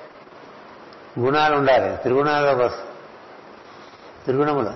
గుణాలు 1.21 1.57
ఉండాలి. 1.57 1.97
త్రిగుణాల్లోకి 1.97 2.63
వస్తుంది 2.63 2.91
త్రిగుణములు. 4.25 4.71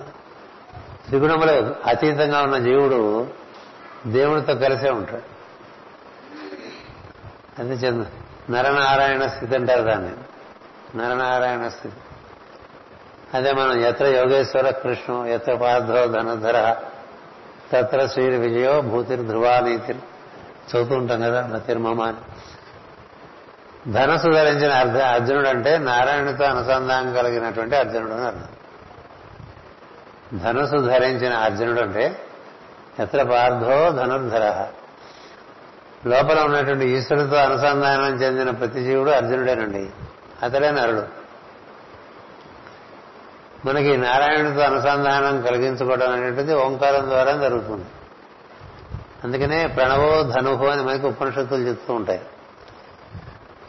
త్రిగుణములు 1.05 1.75
అతీతంగా 1.89 2.41
ఉన్న 2.41 2.57
జీవుడు 2.57 3.27
దేవునితో 4.07 4.55
కలిసే 4.55 4.89
ఉంటాడు. 4.89 5.34
అది 7.59 7.73
చెంద 7.73 8.05
నరనారాయణ 8.51 9.27
స్థితి 9.27 9.55
అంటారు 9.55 9.81
దాన్ని. 9.81 10.13
నరనారాయణ 10.97 11.67
స్థితి. 11.67 11.95
అదే 13.33 13.53
మనం 13.53 13.79
ఎత్ర 13.79 14.05
యోగేశ్వర 14.05 14.69
కృష్ణు 14.69 15.25
ఎత్ర 15.25 15.55
పార్థో 15.55 16.07
ధనధర 16.07 16.75
తత్ర 17.73 18.05
శ్రీ 18.05 18.37
విజయో 18.37 18.81
భూతిర్ 18.81 19.21
ధ్రువానీతి 19.21 19.93
చదువుతూ 19.93 20.95
ఉంటాం 20.95 21.21
కదా 21.21 21.47
మతిర్మమ 21.47 22.01
అని 22.01 22.17
ధనసు 23.91 24.31
ధరించిన 24.33 24.73
అర్ధ 24.73 24.97
అర్జునుడు 24.97 25.47
అంటే 25.47 25.77
నారాయణతో 25.77 26.43
అనుసంధానం 26.43 27.13
కలిగినటువంటి 27.13 27.75
అర్జునుడు 27.75 28.13
అని 28.13 28.25
అర్థం. 28.25 28.47
ధనుసు 30.39 30.77
ధరించిన 30.77 31.33
అర్జునుడు 31.33 31.81
అంటే 31.81 32.19
ఎత్ర 32.99 33.23
పార్థో 33.23 33.91
ధనుర్ధర. 33.91 34.67
లోపల 36.05 36.39
ఉన్నటువంటి 36.39 36.85
ఈశ్వరుతో 36.85 37.35
అనుసంధానం 37.35 38.15
చెందిన 38.15 38.49
ప్రతి 38.49 38.83
జీవుడు 38.83 39.09
అర్జునుడేనండి. 39.09 39.89
అతడే 40.43 40.71
నరుడు. 40.71 41.25
మనకి 43.67 43.97
నారాయణుడితో 43.97 44.61
అనుసంధానం 44.61 45.41
కలిగించుకోవడం 45.41 46.11
అనేటువంటిది 46.11 46.55
ఓంకారం 46.55 47.09
ద్వారా 47.09 47.31
జరుగుతుంది. 47.31 47.85
అందుకనే 49.23 49.67
ప్రణవో 49.67 50.23
ధనుహో 50.23 50.67
అని 50.67 50.83
మనకి 50.83 51.07
ఉపనిషత్తులు 51.07 51.59
చెప్తూ 51.59 51.93
ఉంటాయి. 51.93 52.21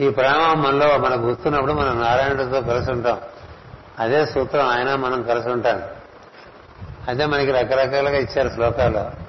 ఈ 0.01 0.11
ప్రణవం 0.11 0.63
మనలో 0.63 0.99
మనకు 0.99 1.21
గుర్తున్నప్పుడు 1.21 1.73
మనం 1.73 2.01
నారాయణుడితో 2.01 2.61
కలిసి 2.61 2.91
ఉంటాం. 2.91 3.21
అదే 3.99 4.27
సూత్రం 4.27 4.67
ఆయన 4.67 4.95
మనం 4.95 5.23
కలిసి 5.23 5.49
ఉంటాం. 5.49 5.83
అదే 7.09 7.27
మనకి 7.27 7.51
రకరకాలుగా 7.51 8.19
ఇచ్చారు 8.19 8.49
శ్లోకాలు 8.49 9.26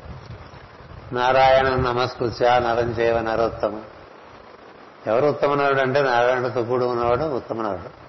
నారాయణ 1.11 1.69
నమస్కృత్య 1.69 2.45
నరం 2.45 2.89
చేయవ 2.89 3.21
నరోత్తమ. 3.21 3.81
ఎవరు 5.07 5.25
ఉత్తమనరుడు 5.25 5.81
అంటే 5.81 6.01
నారాయణతో 6.01 6.63
కూడి 6.63 6.85
ఉన్నవాడు 6.85 7.23
ఉత్తమనరుడు 7.23 8.07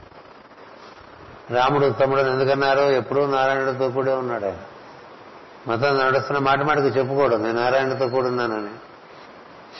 రాముడు 1.55 1.87
ఉత్తముడు 1.87 2.21
ఎందుకన్నారు? 2.21 2.81
ఎప్పుడూ 2.81 3.27
నారాయణుడితో 3.27 3.89
కూడే 3.89 4.13
ఉన్నాడు. 4.13 4.45
ఆయన 4.45 4.57
మతం 5.69 5.99
నడుస్తున్న 5.99 6.39
మాట 6.39 6.63
మాటకు 6.63 6.85
చెప్పుకోడు. 6.85 7.37
నేను 7.37 7.63
నారాయణతో 7.63 8.09
కూడున్నానని 8.09 8.69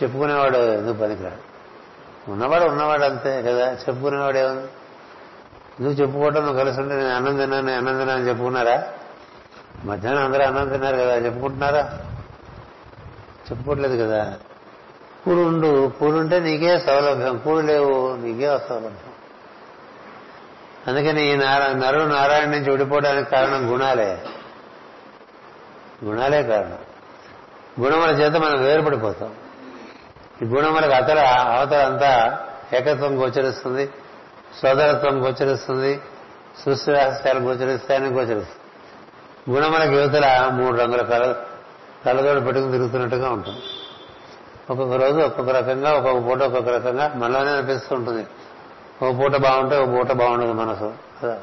చెప్పుకునేవాడు 0.03 0.57
ఎందుకు 0.57 0.97
పనికిరాడు? 0.99 1.49
ఉన్నవాడు 2.31 2.65
ఉన్నవాడు 2.65 3.03
అంతే 3.03 3.43
కదా. 3.43 3.73
చెప్పుకునేవాడు 3.73 4.39
ఏముంది? 4.39 4.69
నువ్వు 5.83 5.93
చెప్పుకోవటం? 5.93 6.41
నువ్వు 6.41 6.59
కలిసి 6.59 6.81
ఉంటే 6.81 6.97
నేను 6.97 7.17
అన్నం 7.17 7.37
తిన్నాను 7.37 7.67
నేను 7.67 7.79
అన్నం 7.79 7.99
తిన్నాను 7.99 8.21
చెప్పుకున్నారా? 8.21 8.85
మధ్యాహ్నం 9.85 10.25
అందరూ 10.25 10.43
అన్నం 10.43 10.69
తిన్నారు 10.69 10.97
కదా. 10.97 11.15
చెప్పుకుంటున్నారా? 11.17 11.99
చెప్పుకోవట్లేదు 13.51 14.07
కదా. 14.07 14.35
కూడుండు 15.25 15.93
పూలుంటే 16.03 16.41
నీకే 16.41 16.79
సౌలభ్యం 16.79 17.37
పూలు 17.37 17.67
లేవు 17.67 18.17
నీకే 18.17 18.47
అసౌలభ్యం. 18.47 19.13
అందుకని 20.87 21.33
ఈ 21.33 21.37
నారా 21.37 21.73
నరుడు 21.73 22.05
నారాయణ 22.05 22.45
నుంచి 22.45 22.71
విడిపోవడానికి 22.71 23.31
కారణం 23.31 23.73
గుణాలే. 23.73 24.23
గుణాలే 26.05 26.43
కారణం. 26.43 26.79
గుణముల 27.81 28.11
చేత 28.11 28.37
మనం 28.37 28.63
వేరుపడిపోతాం. 28.63 29.35
ఈ 30.43 30.45
గుణములకు 30.45 30.93
అతల 30.93 31.19
అవతల 31.27 31.77
అంతా 31.77 32.45
ఏకత్వం 32.73 33.23
గోచరిస్తుంది 33.23 33.87
సోదరత్వం 34.63 35.25
గోచరిస్తుంది 35.25 36.01
సృష్టి 36.65 36.91
రహస్యాలు 36.91 37.41
గోచరిస్తాయని 37.41 38.09
గోచరిస్తుంది. 38.09 38.59
గుణములకు 39.51 39.93
యువతల 39.93 40.49
మూడు 40.53 40.77
రంగుల 40.77 41.03
కలర్ 41.03 41.48
కళ్ళతోడు 42.07 42.41
పెట్టుకుని 42.41 42.73
తిరుగుతున్నట్టుగా 42.73 43.31
ఉంటుంది. 43.31 43.59
ఒక్కొక్క 44.71 44.95
రోజు 44.95 45.21
ఒక్కొక్క 45.21 45.51
రకంగా 45.51 45.93
ఒక్కొక్క 45.93 46.29
పూట 46.29 46.43
ఒక్కొక్క 46.43 46.69
రకంగా 46.71 47.13
మనలోనే 47.17 47.51
అనిపిస్తూ 47.51 47.97
ఉంటుంది. 47.97 48.27
ఒక 49.03 49.19
పూట 49.19 49.37
బాగుంటే 49.37 49.77
ఒక 49.77 49.89
పూట 49.89 50.13
బాగుండదు 50.13 50.53
మనసు. 50.53 50.95
కదా? 51.23 51.41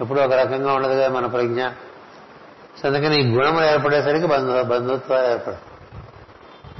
ఎప్పుడు 0.00 0.20
ఒక 0.20 0.32
రకంగా 0.32 0.72
ఉండదు 0.72 0.92
కదా 0.92 1.08
మన 1.08 1.26
ప్రజ్ఞ. 1.26 1.62
అందుకని 2.84 3.22
ఈ 3.22 3.34
గుణములు 3.34 3.64
ఏర్పడేసరికి 3.64 4.26
బంధు 4.26 4.62
బంధుత్వాలు 4.62 5.26
ఏర్పడు 5.26 5.56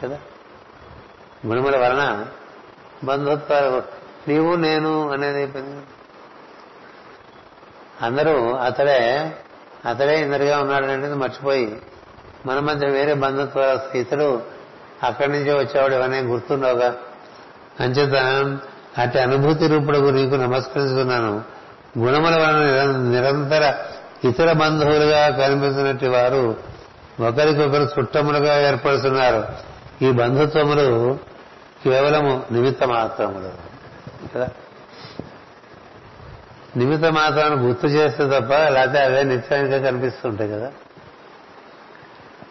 కదా? 0.03 0.19
గుణముల 1.47 1.77
వలన 1.77 2.27
బంధుత్వాలు 3.05 3.83
నీవు 4.29 4.55
నేను 4.55 5.11
అనేది 5.11 5.37
అయిపోయింది. 5.37 5.87
అందరూ 8.03 8.53
అతడే 8.53 9.33
అతడే 9.89 10.23
ఇందరిగా 10.23 10.61
ఉన్నాడనేది 10.61 11.15
మర్చిపోయి 11.15 11.83
మన 12.47 12.61
మధ్య 12.61 12.87
వేరే 12.87 13.15
బంధుత్వాలు 13.15 13.71
వస్తాయి 13.71 14.01
ఇతడు 14.01 14.43
అక్కడి 15.03 15.33
నుంచే 15.33 15.53
వచ్చేవాడు 15.53 15.95
ఇవన్నీ 15.95 16.19
గుర్తుండవుగా? 16.19 16.95
అంచేత 17.81 18.15
అటు 18.99 19.19
అనుభూతి 19.19 19.67
రూపుడు 19.67 20.11
నీకు 20.11 20.35
నమస్కరిస్తున్నాను 20.35 21.43
గుణముల 21.99 22.35
వలన 22.35 22.97
నిరంతర 23.11 23.75
ఇతర 24.25 24.53
బంధువులుగా 24.53 25.29
కనిపిస్తున్నట్టు 25.29 26.07
వారు 26.07 26.57
ఒకరికొకరు 27.21 27.89
చుట్టములుగా 27.99 28.69
ఏర్పడుతున్నారు. 28.69 29.45
ఈ 30.05 30.11
బంధుత్వములు 30.11 31.19
కేవలము 31.85 32.43
నిమిత్త 32.53 32.85
మాత్రములు. 32.85 33.51
కదా? 34.35 34.49
నిమిత్త 36.77 37.05
మాత్రాన్ని 37.05 37.67
గుర్తు 37.67 37.87
చేస్తే 37.87 38.25
తప్ప 38.25 38.53
లేకపోతే 38.53 38.99
అవే 38.99 39.23
నిత్యానికి 39.23 39.79
కనిపిస్తుంటాయి 39.79 40.51
కదా? 40.51 40.73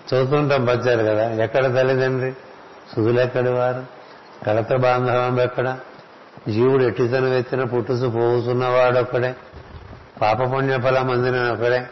చదువుతుంటాం 0.04 0.66
పచ్చారు 0.66 1.04
కదా. 1.04 1.32
ఎక్కడ 1.32 1.64
తల్లిదండ్రి? 1.64 2.34
సుధులెక్కడి 2.96 3.50
వారు? 3.50 3.86
కడత 4.46 4.76
బాంధవం 4.76 5.40
ఎక్కడ? 5.40 5.78
జీవుడు 6.50 6.84
ఎట్టితను 6.84 7.30
వెత్తిన 7.30 7.64
పుట్టుసు 7.64 8.06
పోగుతున్నవాడు 8.08 9.00
ఒక్కడే. 9.00 9.36
పాపపుణ్య 10.22 10.80
ఫలం 10.80 11.12
అందిన 11.12 11.52
ఒకడే 11.52 11.86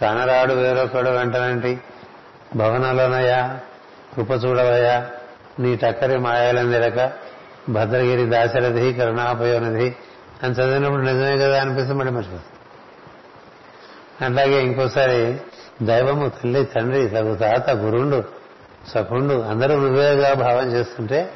కనరాడు 0.00 0.54
వేరొకడు 0.54 1.10
వెంటనంటి 1.10 1.80
భవనాలనయా 2.56 3.58
కృప 4.14 4.30
చూడవయ్యా 4.30 5.06
నీ 5.60 5.76
టక్కరి 5.76 6.18
మాయాలందిరక 6.18 7.12
భద్రగిరి 7.68 8.26
దాశరథి 8.26 8.92
కరుణాపయోనిధి 8.92 9.96
అని 10.42 10.54
చదివినప్పుడు 10.54 11.02
నిజమే 11.02 11.36
కదా 11.36 11.60
అనిపిస్తే 11.60 11.94
మళ్ళీ 11.94 12.12
మర్చిపోతుంది 12.12 12.44
అట్లాగే 14.24 14.62
ఇంకోసారి 14.62 15.40
దైవము 15.82 16.28
తల్లి 16.28 16.64
తండ్రి 16.64 17.08
తగు 17.08 17.34
తాత 17.34 17.70
గురుండు 17.70 18.24
సఖుండు 18.88 19.34
అందరూ 19.34 19.74
నువ్వేగా 19.74 20.34
భావం 20.34 20.72
చేస్తుంటే 20.72 21.30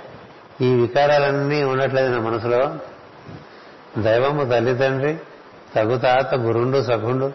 ఈ 0.61 0.75
వికారాలన్నీ 0.75 1.63
ఉండట్లేదు 1.63 2.09
నా 2.09 2.19
మనసులో. 2.19 2.75
దైవము 4.03 4.45
తల్లి 4.45 4.75
తండ్రి 4.75 5.17
తగుతాత 5.77 6.35
గురుండు 6.35 6.83
సఖుండు 6.83 7.33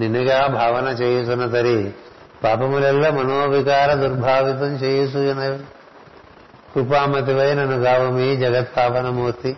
నిన్నుగా 0.00 0.46
భావన 0.46 0.84
చేయుచున్న 0.84 1.46
తరి 1.46 1.90
పాపములెల్ల 2.44 3.08
మనోవికార 3.08 3.94
దుర్భావితం 3.94 4.76
చేయుచున్నవి 4.76 5.58
కృపామతివై 6.74 7.54
నన్ను 7.54 7.76
గావమి 7.76 8.36
జగత్పావనమూర్తి 8.36 9.56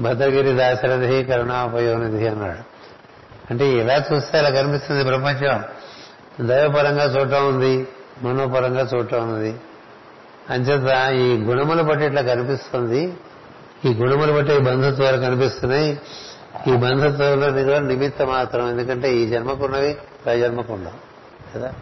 భద్రగిరి 0.00 0.52
దాశరథి 0.52 1.24
కరుణాపయోనిధి 1.24 2.28
అన్నాడు. 2.28 2.70
అంటే 3.50 3.68
ఇలా 3.68 4.04
చూస్తే 4.12 4.38
అలా 4.38 4.50
కనిపిస్తుంది 4.50 5.04
ప్రపంచం. 5.04 5.64
దైవపరంగా 6.40 7.04
చూడటం 7.04 7.48
ఉంది 7.48 7.88
మనోపరంగా 8.22 8.88
చూడటం 8.94 9.34
ఉంది. 9.34 9.60
అంచేత 10.50 11.12
ఈ 11.12 11.44
గుణములు 11.44 11.82
బట్టి 11.82 12.04
ఇట్లా 12.04 12.22
కనిపిస్తుంది. 12.22 13.12
ఈ 13.84 13.94
గుణములు 13.94 14.32
బట్టి 14.32 14.54
ఈ 14.54 14.58
బంధుత్వాలు 14.58 15.16
కనిపిస్తున్నాయి. 15.16 16.00
ఈ 16.68 16.76
బంధుత్వంలో 16.76 17.64
కూడా 17.64 17.78
నిమిత్త 17.78 18.22
మాత్రం 18.22 18.68
ఎందుకంటే 18.68 19.14
ఈ 19.14 19.28
జన్మకున్నవి 19.28 19.96
పై 20.26 20.40
జన్మకుండవు 20.40 21.10
కదా? 21.54 21.72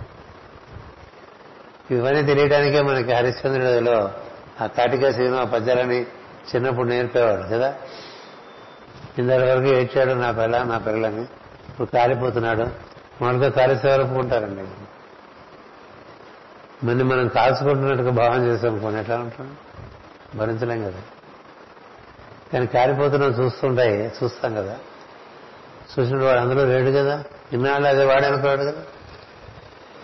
ఇవన్నీ 1.91 2.23
తెలియడానికే 2.23 2.83
మనకి 2.83 3.13
హరిశ్చంద్రుడిలో 3.13 4.13
ఆ 4.61 4.67
కాటికా 4.67 5.11
సినిమా 5.11 5.45
పద్యాలని 5.45 6.03
చిన్నప్పుడు 6.55 6.89
నేర్పేవాడు 6.89 7.43
కదా? 7.43 7.75
ఇందరి 9.19 9.51
వరకు 9.51 9.65
ఏడ్చాడు 9.65 10.13
నా 10.13 10.31
పిల్ల 10.31 10.63
నా 10.63 10.79
పిల్లని 10.79 11.23
ఇప్పుడు 11.23 11.87
కాలిపోతున్నాడు. 11.87 12.89
మామూలుగా 13.23 13.51
కాలిసే 13.51 13.93
వరకు 13.93 14.15
ఉంటారండి. 14.15 14.65
మరి 16.87 17.03
మనం 17.05 17.29
కాల్చుకుంటున్నట్టుగా 17.29 18.11
భావం 18.11 18.47
చేసాం 18.47 18.79
కొన్ని 18.79 19.01
ఎట్లా 19.01 19.17
ఉంటాం? 19.17 19.57
భరించలేం 20.37 20.83
కదా. 20.83 21.03
కానీ 22.53 22.67
కాలిపోతున్నాం 22.67 23.31
చూస్తుంటాయి 23.31 24.13
చూస్తాం 24.25 24.55
కదా. 24.55 24.77
చూసిన 25.99 26.25
వాడు 26.25 26.39
అందులో 26.39 26.65
లేడు 26.65 26.91
కదా? 26.91 27.25
ఇన్నాళ్ళు 27.53 27.89
అదే 27.89 28.05
వాడే 28.05 28.27
అనుకున్నాడు 28.27 28.61
కదా? 28.61 28.73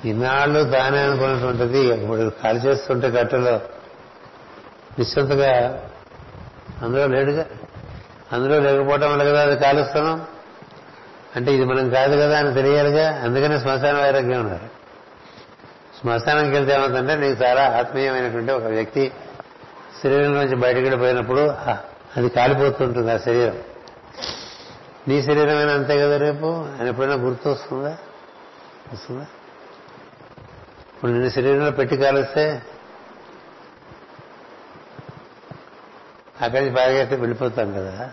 ఇన్నాళ్ళు 0.05 0.71
తానే 0.71 0.99
అనుకున్నటువంటిది 0.99 1.79
ఇప్పుడు 1.79 2.31
కాలు 2.31 2.59
చేస్తుంటే 2.59 3.11
కట్టెలో 3.11 3.61
నిశ్చింతగా 4.99 5.83
అందులో 6.83 7.07
లేడుగా 7.07 7.47
అందులో 8.33 8.61
లేకపోవటం 8.61 9.11
వల్ల 9.11 9.25
కదా 9.25 9.43
అది 9.43 9.57
కాలుస్తున్నాం 9.57 10.27
అంటే 11.37 11.55
ఇది 11.55 11.65
మనం 11.65 11.91
కాదు 11.91 12.17
కదా 12.17 12.39
అని 12.39 12.55
తెలియాలిగా? 12.55 13.21
అందుకనే 13.23 13.61
శ్మశాన 13.61 13.99
వైరాగ్యం 13.99 14.41
ఉన్నారు 14.41 14.69
శ్మశానానికి 16.01 16.55
వెళ్తే 16.55 16.75
ఏమవుతుందంటే 16.75 17.17
నీకు 17.17 17.45
చాలా 17.45 17.79
ఆత్మీయమైనటువంటి 17.79 18.53
ఒక 18.53 18.63
వ్యక్తి 18.63 19.13
శరీరం 20.03 20.35
నుంచి 20.35 20.57
బయటకు 20.57 20.97
పోయినప్పుడు 20.97 21.41
అది 22.17 22.29
కాలిపోతుంటుంది 22.29 23.13
ఆ 23.13 23.19
శరీరం. 23.19 23.59
నీ 25.09 25.23
శరీరమైనా 25.23 25.73
అంతే 25.73 26.01
కదా 26.01 26.17
రేపు? 26.17 26.67
అని 26.81 26.89
ఎప్పుడైనా 26.89 27.15
గుర్తు 27.15 27.49
వస్తుందా 27.49 27.97
వస్తుందా? 28.93 29.27
ఇప్పుడు 30.97 31.11
నిన్ను 31.11 31.29
శరీరంలో 31.29 31.71
పెట్టి 31.71 31.97
కాలిస్తే 31.97 32.63
అక్కడి 36.43 36.65
నుంచి 36.65 36.77
పరిగెత్తి 36.77 37.17
వెళ్ళిపోతాం 37.17 37.73
కదా? 37.73 38.11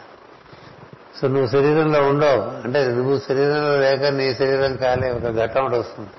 సో 1.20 1.28
నువ్వు 1.28 1.48
శరీరంలో 1.48 2.02
ఉండవు. 2.02 2.64
అంటే 2.64 2.88
నువ్వు 2.88 3.20
శరీరంలో 3.20 3.78
లేక 3.78 4.04
నీ 4.04 4.36
శరీరం 4.36 4.76
కాలే 4.76 5.12
ఒక 5.12 5.36
ఘట్టం 5.36 5.66
ఒకటి 5.66 5.78
వస్తుంది. 5.78 6.10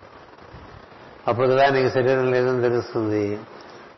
అప్పుడు 1.28 1.48
కదా 1.48 1.68
నీకు 1.68 1.88
శరీరం 1.88 2.32
లేదని 2.32 2.62
తెలుస్తుంది. 2.62 3.40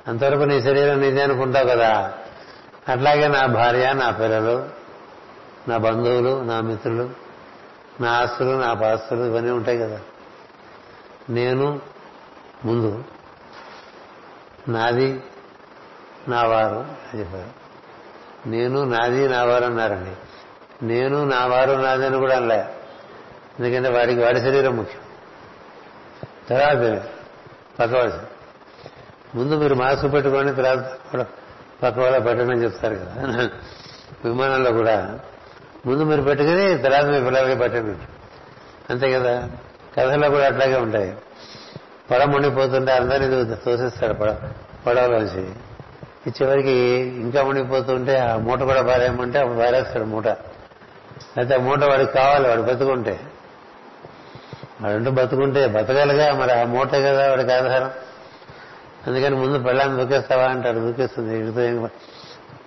అంతవరకు 0.09 0.43
నీ 0.43 0.63
శరీరం 0.63 1.01
నీదే 1.01 1.23
అనుకుంటావు 1.23 1.69
కదా. 1.69 2.15
అట్లాగే 2.89 3.29
నా 3.29 3.47
భార్య 3.47 3.93
నా 3.93 4.11
పిల్లలు 4.11 4.69
నా 5.69 5.77
బంధువులు 5.77 6.43
నా 6.43 6.61
మిత్రులు 6.61 7.11
నా 8.01 8.11
ఆస్తులు 8.11 8.61
నా 8.61 8.75
పాస్తులు 8.75 9.25
ఇవన్నీ 9.25 9.51
ఉంటాయి 9.51 9.79
కదా. 9.79 10.01
నేను 11.31 11.81
ముందు 12.65 13.05
నాది 14.69 15.21
నా 16.29 16.43
వారు 16.43 16.77
అని 16.77 17.19
చెప్పారు. 17.19 17.51
నేను 18.49 18.85
నాది 18.85 19.29
నా 19.29 19.45
వారు 19.45 19.65
అన్నారండి. 19.65 20.11
నేను 20.83 21.25
నా 21.25 21.47
వారు 21.47 21.73
నాదని 21.73 22.17
కూడా 22.17 22.37
అనలే. 22.37 22.65
ఎందుకంటే 23.61 23.89
వాడికి 23.89 24.21
వాడి 24.21 24.41
శరీరం 24.41 24.77
ముఖ్యం. 24.77 25.01
తర్వాత 26.49 27.03
పక్కవాడు. 27.81 28.35
ముందు 29.37 29.55
మీరు 29.55 29.75
మాస్క్ 29.75 30.13
పెట్టుకొని 30.13 30.55
తర్వాత 30.55 30.93
పక్క 31.83 31.99
వాళ్ళ 31.99 32.19
పెట్టమని 32.19 32.53
అని 32.53 32.65
చెప్తారు 32.65 32.95
కదా. 32.95 33.49
విమానంలో 34.25 34.73
కూడా 34.73 35.19
ముందు 35.87 36.05
మీరు 36.05 36.23
పెట్టుకుని 36.23 36.79
తర్వాత 36.79 37.05
మీ 37.05 37.25
పిల్లలకి 37.25 37.59
పెట్టండి. 37.59 37.99
అంతే 38.91 39.13
కదా? 39.13 39.51
కథల్లో 39.99 40.31
కూడా 40.31 40.47
అట్లాగే 40.47 40.77
ఉంటాయి. 40.77 41.17
పడ 42.11 42.23
మునిగిపోతుంటే 42.23 42.93
అందరినీ 42.93 43.55
తోసిస్తాడు 43.55 44.15
పడ 44.15 44.37
పడవలోంచి 44.87 45.53
ఈ 46.27 46.33
చివరికి 46.43 46.73
ఇంకా 46.99 47.43
మునిగిపోతుంటే 47.43 48.19
ఆ 48.19 48.37
మూట 48.37 48.59
కూడా 48.59 48.83
పారేయమంటే 48.83 49.45
పారేస్తాడు 49.45 50.05
మూట. 50.05 50.29
అయితే 51.37 51.55
ఆ 51.55 51.59
మూట 51.59 51.85
వాడికి 51.85 52.13
కావాలి 52.13 52.49
వాడు 52.49 52.63
బతుకుంటే. 52.63 53.21
వాడంటూ 54.83 55.11
బతుకుంటే 55.11 55.67
బతకాలిగా 55.67 56.35
మరి 56.35 56.53
ఆ 56.53 56.65
మూటే 56.65 57.03
కదా 57.03 57.29
వాడికి 57.31 57.53
ఆధారం. 57.53 57.91
అందుకని 59.07 59.37
ముందు 59.37 59.59
పెళ్ళాన్ని 59.59 60.01
దూకేస్తావా 60.01 60.45
అంటారు 60.45 60.79
దూకేస్తుంది 60.79 61.43
వీడితో 61.43 61.89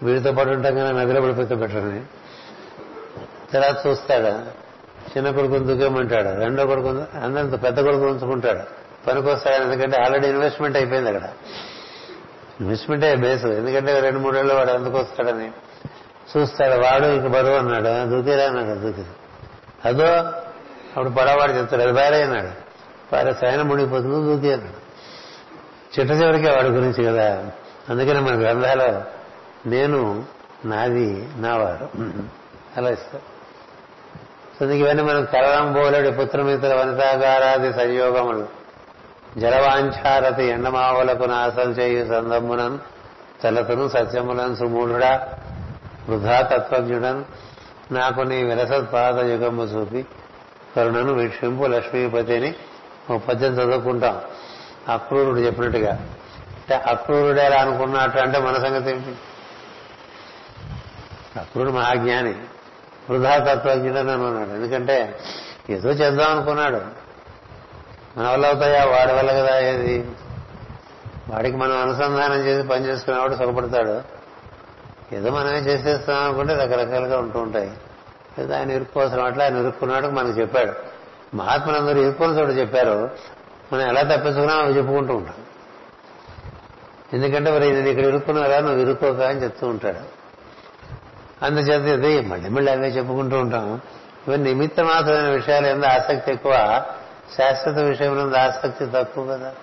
వీడితో 0.03 0.31
పాటు 0.31 0.49
ఉంటాం 0.49 0.75
కదా 0.75 0.91
నదిలో 0.91 1.21
పడిపోతే 1.21 1.55
పెట్టని 1.55 2.01
తర్వాత 3.53 3.88
చూస్తాడు. 3.88 4.67
చిన్న 5.07 5.31
కొడుకుని 5.31 5.65
దూకేమంటాడు 5.65 6.39
రెండో 6.39 6.65
కొడుకు 6.65 6.88
అందరితో 7.23 7.57
పెద్ద 7.57 7.79
కొడుకు 7.79 8.03
ఉంచుకుంటాడు. 8.03 8.60
పనికొస్తాడు 9.07 9.63
ఎందుకంటే 9.63 10.01
ఆల్రెడీ 10.01 10.27
ఇన్వెస్ట్మెంట్ 10.27 10.77
అయిపోయింది 10.77 11.10
అక్కడ. 11.10 11.29
ఇన్వెస్ట్మెంటే 12.62 13.15
బేస్. 13.15 13.45
ఎందుకంటే 13.45 13.99
రెండు 13.99 14.19
మూడేళ్ళు 14.19 14.53
వాడు 14.53 14.71
ఎందుకు 14.71 14.97
వస్తాడని. 14.97 15.51
చూస్తాడు 16.27 16.81
వాడు 16.81 17.05
ఇంక 17.05 17.27
బరువు 17.27 17.55
అన్నాడు. 17.55 18.09
దూకేరా 18.09 18.45
అన్నాడు 18.45 18.79
దూకిరా 18.79 19.07
అదో 19.85 20.07
అప్పుడు 20.87 21.09
పడవాడు 21.09 21.51
చెప్తాడు 21.51 21.81
అది 21.81 21.91
భార్య 21.91 22.21
అన్నాడు. 22.21 22.49
భార్య 23.11 23.33
సైన 23.33 23.61
మునిగిపోతుంది 23.61 24.33
దూకి 24.33 24.53
అన్నాడు. 24.53 24.87
చిట్ట 25.99 26.11
చివరికే 26.13 26.55
వాడి 26.55 26.67
గురించి 26.67 27.03
కదా. 27.05 27.45
అందుకనే 27.89 28.19
మన 28.19 28.41
గ్రంథాలు 28.41 29.17
నేను 29.69 30.25
నాది 30.65 31.29
నావారు 31.35 31.89
అలా 32.77 32.89
ఇస్తా 32.89 33.19
సో 34.59 34.65
ఇవన్నీ 34.65 35.03
మనం 35.03 35.25
కలవం 35.25 35.73
బోలేడు 35.73 36.09
పుత్రమిత్ర 36.09 36.73
వనితాగారాది 36.73 37.73
సంయోగములు. 37.73 38.47
జలవాంఛారతి 39.37 40.43
ఎండమావులకు 40.43 41.23
నాశం 41.23 41.71
చేయు 41.71 42.05
సందమ్మునన్ 42.05 42.77
తలతను 43.43 43.87
సత్యములను 43.87 44.55
సుమూఢుడా. 44.55 45.29
వృధా 46.10 46.41
తత్వజ్ఞుడన్ 46.41 47.24
నాకు 47.91 48.22
నీ 48.22 48.43
విరసత్పాద 48.43 49.20
యుగము 49.20 49.63
చూపి 49.63 50.06
కరుణను 50.76 51.13
వీక్షింపు 51.13 51.63
లక్ష్మీపతిని 51.63 52.56
ఓ 53.12 53.17
పద్యం 53.17 53.54
చదువుకుంటాం. 53.54 54.22
అక్రూరుడు 54.93 55.39
చెప్పినట్టుగా. 55.39 55.91
అంటే 55.91 56.76
అక్రూరుడే 56.76 57.46
ఎలా 57.46 57.58
అనుకున్నట్టు 57.58 58.20
అంటే 58.20 58.39
మన 58.39 58.54
సంగతి 58.54 58.91
ఏంటి? 58.91 59.15
అక్రూరుడు 61.39 61.74
మహాజ్ఞాని. 61.74 62.34
వృధా 63.10 63.38
తత్వజ్ఞుడని 63.38 64.12
అన్నాడు 64.12 64.50
ఎందుకంటే 64.50 65.20
ఏదో 65.70 65.89
చేద్దాం 65.89 66.32
అనుకున్నాడు. 66.32 66.82
మన 68.18 68.30
వల్ల 68.30 68.45
అవుతాయా 68.45 68.86
వాడి 68.86 69.14
వల్ల 69.14 69.32
కదా 69.32 69.60
ఏది? 69.60 70.12
వాడికి 71.30 71.58
మనం 71.58 71.82
అనుసంధానం 71.82 72.36
చేసి 72.36 72.68
పని 72.68 72.86
చేసుకునేవాడు 72.86 73.36
సుఖపడతాడు 73.36 74.16
ఏదో 75.14 75.32
మనమే 75.32 75.58
చేసేస్తాం 75.58 76.24
అనుకుంటే 76.24 76.53
రకరకాలుగా 76.53 77.18
ఉంటూ 77.18 77.39
ఉంటాయి. 77.39 77.72
లేదా 78.39 78.58
ఆయన 78.58 78.72
ఇరుక్కోసం 78.72 79.26
అట్లా 79.26 79.43
ఆయన 79.43 79.58
ఇరుక్కున్నాడు 79.58 80.08
మనకు 80.08 80.39
చెప్పాడు. 80.39 80.74
మహాత్ములందరూ 81.36 82.01
ఇరుక్కుని 82.01 82.39
చోటు 82.39 82.51
చెప్పారు. 82.51 83.10
మనం 83.74 83.82
ఎలా 83.82 84.01
తప్పించుకున్నా 84.01 84.53
అవి 84.53 84.74
చెప్పుకుంటూ 84.74 85.16
ఉంటాం. 85.16 85.34
ఎందుకంటే 87.14 87.51
మరి 87.51 87.72
నేను 87.72 87.88
ఇక్కడ 87.88 88.05
ఇరుక్కున్నారా 88.05 88.60
నువ్వు 88.60 88.80
ఇరుక్కోక 88.80 89.22
అని 89.22 89.43
చెప్తూ 89.43 89.68
ఉంటాడు. 89.68 90.18
అందుచేత 91.45 92.03
ఇది 92.03 92.22
మళ్ళీ 92.22 92.49
మళ్ళీ 92.49 92.72
అవే 92.72 92.88
చెప్పుకుంటూ 92.88 93.39
ఉంటాం. 93.39 93.82
ఇవన్నీ 94.28 94.53
నిమిత్త 94.53 94.82
మాత్రమైన 94.82 95.30
విషయాలు 95.30 95.68
ఎంత 95.68 95.86
ఆసక్తి 95.86 96.32
ఎక్కువ? 96.32 96.84
శాశ్వత 97.38 97.78
విషయంలో 97.78 98.38
ఆసక్తి 98.38 98.86
తక్కువ 98.86 99.28
కదా. 99.28 99.53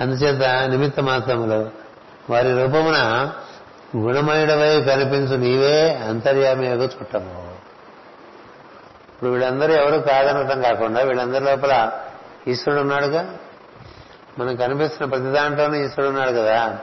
అందుచేత 0.00 0.68
నిమిత్త 0.68 1.00
మాత్రములు 1.00 1.70
వారి 2.30 2.62
రూపమున 2.62 3.30
గుణమయుడవై 3.96 4.80
కనిపించు 4.80 5.36
నీవే 5.36 5.94
అంతర్యామి 5.94 6.66
యొక్క 6.66 6.82
చుట్టము. 6.82 7.54
ఇప్పుడు 9.12 9.30
వీళ్ళందరూ 9.30 9.72
ఎవరు 9.72 10.00
కాదనటం 10.00 10.62
కాకుండా 10.62 11.00
వీళ్ళందరి 11.00 11.44
లోపల 11.44 11.92
ఈశ్వరుడు 12.48 12.80
ఉన్నాడుగా? 12.80 13.34
మనం 14.38 14.56
కనిపిస్తున్న 14.56 15.10
ప్రతి 15.10 15.24
దాంట్లోనూ 15.24 15.74
ఈశ్వరుడు 15.74 16.08
ఉన్నాడు 16.08 16.30
కదా? 16.30 16.78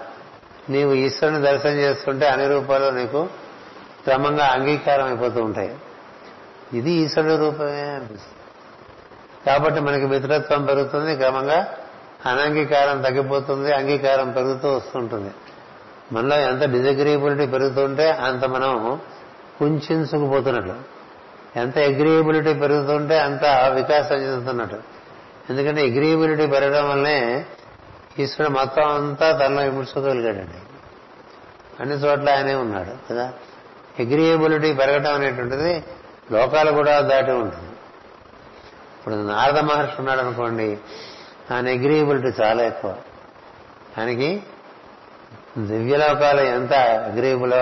నీవు 0.70 0.94
ఈశ్వరుని 0.94 1.42
దర్శనం 1.42 1.74
చేస్తుంటే 1.74 2.28
అన్ని 2.28 2.48
రూపాలు 2.48 2.90
నీకు 2.90 3.30
క్రమంగా 4.04 4.46
అంగీకారం 4.46 5.06
అయిపోతూ 5.06 5.44
ఉంటాయి. 5.44 5.76
ఇది 6.74 6.92
ఈశ్వరుడు 6.92 7.38
రూపమే 7.38 7.82
అనిపిస్తుంది. 7.82 8.42
కాబట్టి 9.46 9.80
మనకి 9.80 10.06
మిత్రత్వం 10.06 10.66
పెరుగుతుంది 10.66 11.16
క్రమంగా 11.16 11.78
అనంగీకారం 12.26 13.02
తగ్గిపోతుంది 13.02 13.74
అంగీకారం 13.74 14.32
పెరుగుతూ 14.32 14.72
వస్తుంటుంది. 14.74 15.32
మనలో 16.12 16.42
ఎంత 16.42 16.64
డిజగ్రియబిలిటీ 16.64 17.46
పెరుగుతుంటే 17.46 18.10
అంత 18.12 18.46
మనం 18.46 19.00
కుంచుకుపోతున్నట్లు. 19.60 20.76
ఎంత 21.56 21.78
అగ్రియబిలిటీ 21.78 22.54
పెరుగుతుంటే 22.54 23.20
అంత 23.20 23.46
వికాసం 23.76 24.16
చెందుతున్నట్టు 24.16 24.78
ఎందుకంటే 25.50 25.82
అగ్రియబిలిటీ 25.82 26.48
పెరగడం 26.48 26.90
వల్లనే 26.90 27.46
ఈశ్వరుడు 28.20 28.54
మొత్తం 28.54 28.84
అంతా 28.84 29.32
తనలో 29.32 29.62
ఇముడ్చుకోగలిగాడండి 29.62 30.58
అన్ని 31.80 31.96
చోట్ల 31.96 32.30
ఆయనే 32.30 32.56
ఉన్నాడు 32.56 33.14
కదా? 33.14 33.34
అగ్రియబిలిటీ 34.00 34.74
పెరగడం 34.74 35.14
అనేటువంటిది 35.14 35.84
లోకాలు 36.32 36.72
కూడా 36.72 37.02
దాటి 37.02 37.32
ఉంటుంది. 37.32 37.70
ఇప్పుడు 39.00 39.16
నారద 39.16 39.60
మహర్షి 39.60 39.96
ఉన్నాడు 40.00 40.20
అనుకోండి 40.20 40.78
ఆయన 41.52 41.68
అగ్రియబిలిటీ 41.70 42.44
చాలా 42.44 42.64
ఎక్కువ. 42.64 42.96
ఆయనకి 43.98 44.44
దివ్యలోకాలు 45.58 46.42
ఎంత 46.42 46.74
అగ్రియబుల్ 46.74 47.54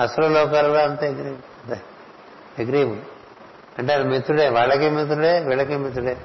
అసలు 0.00 0.26
లోకాలలో 0.26 0.78
అంత. 0.78 1.04
అగ్రియబుల్ 1.04 1.76
అగ్రీబుల్ 2.60 2.98
అంటే 3.78 3.92
ఆయన 3.92 4.02
మిత్రుడే. 4.02 4.48
వాళ్ళకి 4.48 4.90
మిత్రుడే 4.90 5.40
వీళ్ళకి 5.40 5.76
మిత్రుడే. 5.76 6.16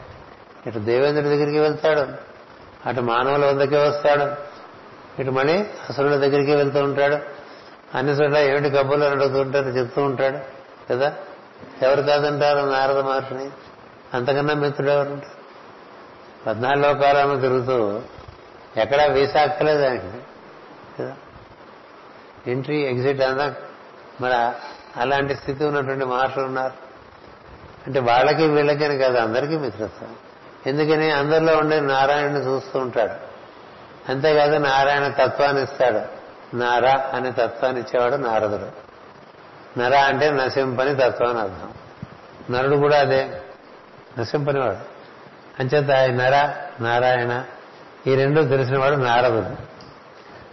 ఇటు 0.67 0.79
దేవేంద్రుడి 0.79 1.29
దగ్గరికి 1.29 1.59
వెళ్తాడు. 1.59 2.05
అటు 2.89 3.01
మానవుల 3.01 3.45
వద్దకే 3.45 3.77
వస్తాడు. 3.77 4.55
ఇటు 5.21 5.31
మళ్ళీ 5.31 5.65
అసురుల 5.89 6.15
దగ్గరికి 6.15 6.55
వెళ్తూ 6.55 6.79
ఉంటాడు. 6.79 7.17
అన్ని 7.97 8.13
చోట్ల 8.13 8.37
ఏమిటి 8.37 8.69
కబ్బులు 8.69 9.03
అడుగుతుంటారు 9.03 9.65
చెప్తూ 9.65 10.03
ఉంటాడు. 10.03 10.37
కదా? 10.93 11.15
ఎవరు 11.81 12.01
కాదంటారు 12.01 12.59
నారద 12.59 12.99
మహర్షిని? 12.99 13.49
అంతకన్నా 14.13 14.53
మిత్రుడు 14.53 14.91
ఎవరు 14.91 15.21
పద్నాలుగు 16.47 16.93
లోకాలను 16.93 17.41
తిరుగుతూ 17.41 18.01
ఎక్కడా 18.77 19.05
వీసా 19.05 19.41
అక్కర్లేదు 19.41 19.83
ఆయనకి. 19.83 20.07
కదా? 20.99 21.15
ఎంట్రీ 22.47 22.81
ఎగ్జిట్ 22.81 23.21
అన్నా 23.21 23.53
మరి 24.21 24.33
అలాంటి 24.99 25.35
స్థితి 25.35 25.65
ఉన్నటువంటి 25.65 26.05
మహర్షులు 26.05 26.45
ఉన్నారు. 26.45 26.73
అంటే 27.87 27.99
వాళ్ళకి 27.99 28.47
వీళ్ళకని 28.47 28.97
కాదు 28.97 29.17
అందరికీ 29.17 29.57
మిత్రత్వం. 29.57 30.15
ఎందుకని? 30.67 31.11
అందరిలో 31.11 31.57
ఉండే 31.57 31.79
నారాయణని 31.79 32.39
చూస్తూ 32.39 32.79
ఉంటాడు. 32.79 33.35
అంతేకాదు 34.11 34.55
నారాయణ 34.55 35.07
తత్వాన్ని 35.07 35.63
ఇస్తాడు. 35.63 36.01
నార 36.55 36.87
అనే 37.13 37.31
తత్వాన్ని 37.31 37.81
ఇచ్చేవాడు 37.81 38.15
నారదుడు. 38.15 38.85
నర 39.79 39.95
అంటే 39.95 40.31
నశింపని 40.31 40.95
తత్వాన్ని 40.95 41.41
అర్థం. 41.43 41.73
నరుడు 42.51 42.75
కూడా 42.75 42.99
అదే. 42.99 43.41
నశింపనివాడు. 44.19 44.95
అంచేత 45.59 46.09
నర 46.21 46.53
నారాయణ 46.81 47.45
ఈ 48.07 48.15
రెండు 48.15 48.41
తెలిసినవాడు 48.41 48.95
నారదుడు. 48.95 49.75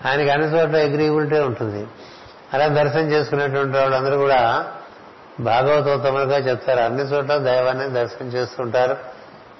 ఆయనకి 0.08 0.30
అన్ని 0.30 0.46
చోట్ల 0.46 0.76
అగ్రీబిలిటీ 0.76 1.38
ఉంటుంది. 1.38 1.86
అలా 2.54 2.68
దర్శనం 2.68 3.10
చేసుకునేటువంటి 3.10 3.78
వాళ్ళందరూ 3.78 4.16
కూడా 4.16 4.72
భాగవతోత్తములుగా 5.40 6.36
చెప్తారు. 6.38 6.80
అన్ని 6.80 7.02
చోట్ల 7.02 7.36
దైవాన్ని 7.36 7.88
దర్శనం 7.88 8.28
చేస్తుంటారు. 8.28 8.96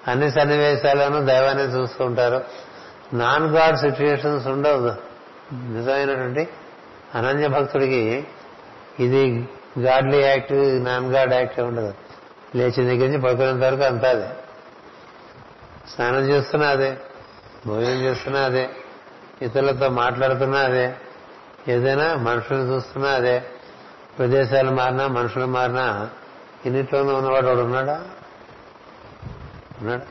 అన్ని 0.09 0.30
సన్నివేశాలను 0.30 1.24
దైవాన్ని 1.24 1.64
చూస్తూ 1.64 2.05
ఉంటారు 2.05 2.45
నాన్ 3.14 3.47
గాడ్ 3.47 3.76
సిచ్యుయేషన్స్ 3.76 4.47
ఉండవు. 4.47 4.88
నిజమైనటువంటి 5.55 6.49
అనన్య 7.14 7.49
భక్తుడికి 7.49 8.26
ఇది 9.01 9.49
godly 9.78 10.20
act 10.20 10.84
non 10.84 11.12
God 11.12 11.34
act 11.34 11.61
ఉండదు. 11.61 11.95
లేచిన 12.55 12.88
దగ్గర 12.88 13.07
నుంచి 13.07 13.20
పడుకునేంత 13.20 13.64
వరకు 13.64 13.82
అంతా 13.82 14.11
అదే. 14.11 14.28
స్నానం 15.95 16.28
చేస్తున్నా 16.28 16.68
అదే. 16.68 16.97
భోజనం 17.67 17.95
చేస్తున్నా 17.95 18.41
అదే. 18.41 18.71
ఇతరులతో 19.43 19.89
మాట్లాడుతున్నా 19.89 20.59
అదే. 20.59 20.95
ఏదైనా 21.69 22.15
మనుషులు 22.15 22.59
చూస్తున్నా 22.59 23.09
అదే. 23.09 23.43
ప్రదేశాలు 24.19 24.71
మారినా 24.71 25.07
మనుషులు 25.07 25.47
మారినా 25.47 26.11
ఇన్నిట్లోనూ 26.67 27.15
ఉన్నవాడు 27.15 27.47
వాడు 27.47 27.59
ఉన్నాడా? 27.59 28.05
ఉన్నాడు? 29.81 30.03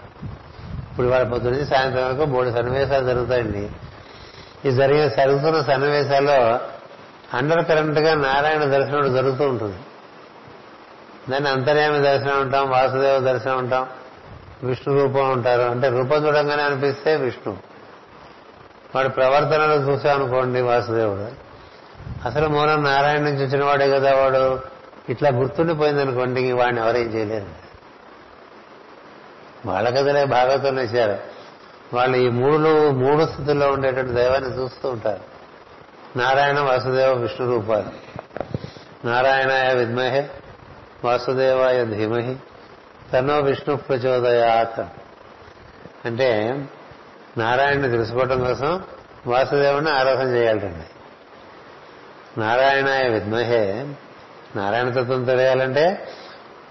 ఇప్పుడు 0.92 1.08
వాడు 1.08 1.30
పొద్దున్న 1.30 1.64
సాయంత్రం 1.64 2.08
వరకు 2.08 2.26
మూడు 2.26 2.52
సన్నివేశాలు 2.52 3.06
జరుగుతాయండి. 3.06 3.72
ఈ 4.66 4.72
జరిగే 4.72 5.10
జరుగుతున్న 5.10 5.62
సన్నివేశాల్లో 5.62 6.60
అండర్ 7.34 7.66
కరెంట్గా 7.66 8.16
నారాయణ 8.16 8.64
దర్శనం 8.64 9.14
జరుగుతూ 9.14 9.50
ఉంటుంది. 9.50 9.78
దాన్ని 11.30 11.50
అంతర్యామి 11.50 12.00
దర్శనం 12.00 12.42
ఉంటాం 12.42 12.70
వాసుదేవ 12.70 13.20
దర్శనం 13.20 13.58
ఉంటాం 13.58 13.90
విష్ణు 14.64 15.02
రూపం 15.02 15.32
ఉంటారు 15.32 15.62
అంటే 15.62 15.90
రూపం 15.90 16.28
చూడంగానే 16.28 16.64
అనిపిస్తే 16.64 17.16
విష్ణు. 17.16 17.58
వాడి 18.96 19.10
ప్రవర్తనలు 19.10 19.74
చూసామనుకోండి 19.74 20.62
వాసుదేవుడు. 20.62 21.32
అసలు 22.28 22.48
మూలం 22.48 22.84
నారాయణ 22.84 23.22
నుంచి 23.22 23.46
వచ్చిన 23.46 23.64
వాడే 23.64 23.90
కదా 23.90 24.16
వాడు. 24.16 24.60
ఇట్లా 25.10 25.30
గుర్తుండిపోయింది 25.30 26.02
అనుకోండి 26.02 26.52
వాడిని 26.52 26.82
ఎవరేం 26.82 27.08
చేయలేరు. 27.08 27.46
వాళ్ళ 29.66 29.90
కథలే 29.90 30.26
భాగవతం 30.26 30.76
వేశారు 30.76 31.18
వాళ్ళు 31.94 32.18
ఈ 32.18 32.30
మూడు 32.30 32.90
మూడు 32.90 33.26
స్థితుల్లో 33.26 33.72
ఉండేటువంటి 33.72 34.12
దైవాన్ని 34.12 34.62
చూస్తూ 34.62 34.90
ఉంటారు. 34.90 35.22
నారాయణ 36.18 36.60
వాసుదేవ 36.60 37.14
విష్ణు 37.14 37.48
రూపాలు. 37.48 38.12
నారాయణాయ 39.08 39.74
విద్మహే 39.74 40.30
వాసుదేవాయ 41.06 41.86
ధీమహి. 41.86 42.36
తనో 43.14 43.40
విష్ణు 43.40 43.76
ప్రచోదయాత్. 43.76 44.80
అంటే 46.06 46.62
నారాయణని 47.38 47.92
తెలుసుకోవటం 47.92 48.44
కోసం 48.44 48.84
వాసుదేవుని 49.28 49.90
ఆరాధన 49.90 50.28
చేయాలండి 50.28 50.88
నారాయణాయ 52.40 53.10
విద్మహే 53.10 53.88
నారాయణ 54.56 54.90
తత్వం 54.90 55.24
తెలియాలంటే 55.24 56.08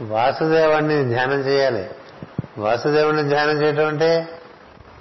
వాసుదేవాన్ని 0.00 1.04
ధ్యానం 1.04 1.40
చేయాలి. 1.40 1.90
వాసుదేవుని 2.58 3.22
ధ్యానం 3.28 3.62
చేయటం 3.62 3.86
అంటే 3.86 4.28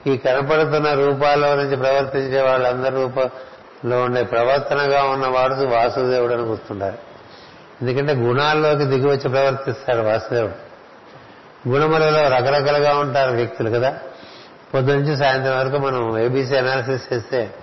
ఈ 0.08 0.18
కనపడుతున్న 0.18 0.94
రూపాల్లో 0.94 1.56
నుంచి 1.56 1.78
ప్రవర్తించే 1.78 2.42
వాళ్ళందరి 2.42 2.96
రూపంలో 2.96 4.02
ఉండే 4.02 4.24
ప్రవర్తనగా 4.24 5.04
ఉన్నవాడు 5.04 5.54
వాసుదేవుడు 5.54 6.34
అని 6.34 6.44
గుర్తుండాలి. 6.44 6.98
ఎందుకంటే 7.82 8.14
గుణాల్లోకి 8.14 8.84
దిగి 8.86 9.08
వచ్చి 9.08 9.30
ప్రవర్తిస్తాడు 9.30 10.02
వాసుదేవుడు. 10.02 10.69
గుణములలో 11.68 12.22
రకరకాలుగా 12.24 12.98
ఉంటారు 12.98 13.32
వ్యక్తులు 13.32 13.70
కదా. 13.70 14.00
పొద్దు 14.74 14.92
నుంచి 14.92 15.18
సాయంత్రం 15.18 15.58
వరకు 15.60 15.78
మనం 15.78 16.20
ఏబీసీ 16.20 16.56
అనాలిసిస్ 16.56 17.14
చేస్తే 17.14 17.54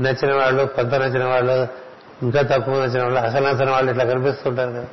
నచ్చిన 0.00 0.34
వాళ్ళు 0.34 0.64
కొంత 0.64 0.94
నచ్చిన 0.94 1.24
వాళ్ళు 1.24 1.68
ఇంకా 2.22 2.42
తక్కువ 2.42 2.74
నచ్చిన 2.74 3.02
వాళ్ళు 3.02 3.18
అసలు 3.18 3.46
నచ్చిన 3.46 3.70
వాళ్ళు 3.70 3.90
ఇట్లా 3.90 4.04
కనిపిస్తుంటారు 4.04 4.70
కదా. 4.70 4.84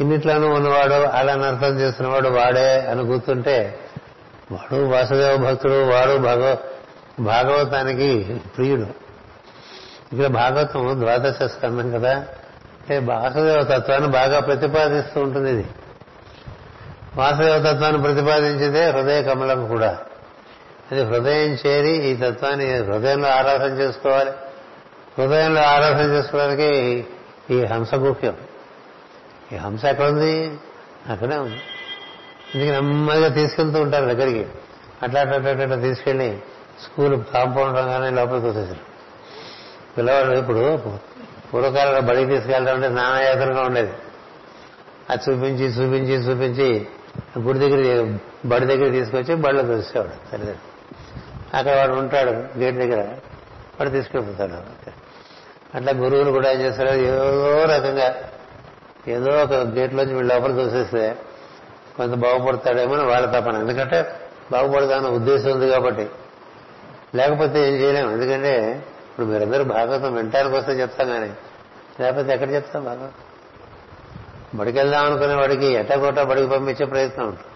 ఇన్నిట్లోనూ 0.00 0.48
ఉన్నవాడు 0.48 0.92
అలా 0.92 1.32
అర్థం 1.32 1.80
చేస్తున్నవాడు 1.80 2.28
వాడే 2.28 2.80
అని 2.80 3.02
గుర్తుంటే 3.02 3.78
వాడు 4.52 4.76
వాసుదేవ 4.76 5.36
భక్తుడు 5.36 5.84
వాడు 5.84 6.18
భగవ 6.18 6.58
భాగవతానికి 7.20 8.40
ప్రియుడు. 8.56 8.86
ఇక్కడ 10.12 10.26
భాగవతం 10.26 11.00
ద్వాదశ 11.00 11.42
స్కందం 11.42 11.90
కదా. 11.90 12.12
అంటే 12.12 12.98
వాసుదేవ 12.98 13.62
తత్వాన్ని 13.62 14.08
బాగా 14.08 14.40
ప్రతిపాదిస్తూ 14.40 15.20
ఉంటుంది 15.20 15.52
ఇది. 15.52 15.66
వాసుదేవ 17.16 17.58
తత్వాన్ని 17.58 18.02
ప్రతిపాదించేదే 18.02 18.90
హృదయ 18.90 19.22
కమలం 19.22 19.68
కూడా. 19.68 19.98
అది 20.92 21.02
హృదయం 21.02 21.58
చేరి 21.66 21.90
ఈ 21.90 22.16
తత్వాన్ని 22.16 22.78
హృదయంలో 22.78 23.28
ఆరాధన 23.28 23.70
చేసుకోవాలి. 23.78 24.30
హృదయంలో 25.18 25.62
ఆరాధన 25.62 26.10
చేసుకోవడానికి 26.10 27.06
ఈ 27.50 27.64
హంస 27.64 27.94
గుహ్యం 27.94 28.36
ఈ 29.52 29.56
హంస 29.56 29.84
ఎక్కడుంది? 29.84 30.58
అక్కడే 31.08 31.36
ఉంది. 31.36 31.60
ఇందుకు 32.54 32.70
నెమ్మదిగా 32.70 33.28
తీసుకెళ్తూ 33.28 33.82
ఉంటారు 33.82 34.04
దగ్గరికి. 34.04 34.46
అట్లా 35.02 35.20
అట్లా 35.20 35.36
అట్లా 35.36 35.64
అట్లా 35.64 35.76
తీసుకెళ్ళి 35.76 36.38
స్కూల్ 36.82 37.24
కాంపౌండ్ 37.34 37.78
రంగానే 37.78 38.10
లోపలికి 38.10 38.46
వచ్చేసారు. 38.46 38.80
పిల్లవాడు 39.96 40.32
ఇప్పుడు 40.32 40.76
పూర్వకాలంలో 41.54 42.00
బడికి 42.00 42.26
తీసుకెళ్ళడం 42.26 42.74
అంటే 42.74 42.88
నానాయాత్రగా 42.88 43.62
ఉండేది. 43.62 43.92
అది 45.10 45.30
చూపించి 45.30 45.64
చూపించి 45.64 46.14
చూపించి 46.14 46.86
గుడి 47.38 47.58
దగ్గర 47.58 48.12
బడి 48.44 48.66
దగ్గర 48.66 48.90
తీసుకొచ్చి 48.90 49.34
బడిలో 49.34 49.62
చూసేవాడు 49.62 50.10
తల్లిదండ్రులు 50.10 50.76
అక్కడ 51.56 51.76
వాడు 51.76 51.92
ఉంటాడు 51.92 52.58
గేట్ 52.58 52.76
దగ్గర. 52.76 53.00
వాడు 53.80 53.90
తీసుకెళ్ళిపోతాడు. 53.90 54.90
అట్లా 55.74 55.92
గురువులు 55.92 56.30
కూడా 56.30 56.52
ఏం 56.52 56.60
చేస్తారు 56.60 56.88
ఏదో 56.88 57.64
రకంగా 57.64 58.14
ఏదో 59.08 59.30
ఒక 59.30 59.52
గేట్లోంచి 59.52 60.14
వీళ్ళు 60.14 60.34
లోపల 60.34 60.50
చూసేస్తే 60.50 61.18
కొంత 61.96 62.14
బాగుపడతాడేమో 62.14 62.94
అని 62.94 63.04
వాళ్ళ 63.04 63.26
తపన. 63.26 63.56
ఎందుకంటే 63.56 64.20
బాగుపడతాన 64.52 65.06
ఉద్దేశం 65.06 65.50
ఉంది 65.50 65.70
కాబట్టి. 65.70 66.10
లేకపోతే 67.14 67.68
ఏం 67.68 67.74
చేయలేము. 67.74 68.10
ఎందుకంటే 68.10 68.72
ఇప్పుడు 69.10 69.26
మీరందరూ 69.26 69.64
భాగవతం 69.64 70.14
వింటానికి 70.14 70.54
వస్తే 70.54 70.72
చెప్తాం 70.72 71.08
కానీ 71.08 71.32
లేకపోతే 72.00 72.32
ఎక్కడ 72.32 72.50
చెప్తాం? 72.50 72.84
భాగవతం 72.84 73.25
బడికెళ్దాం 74.56 75.06
అనుకునే 75.06 75.34
వాడికి 75.34 75.66
ఎట్టగొట్ట 75.66 76.20
బడికి 76.20 76.48
పంపించే 76.48 76.86
ప్రయత్నం 76.86 77.26
ఉంటుంది. 77.26 77.46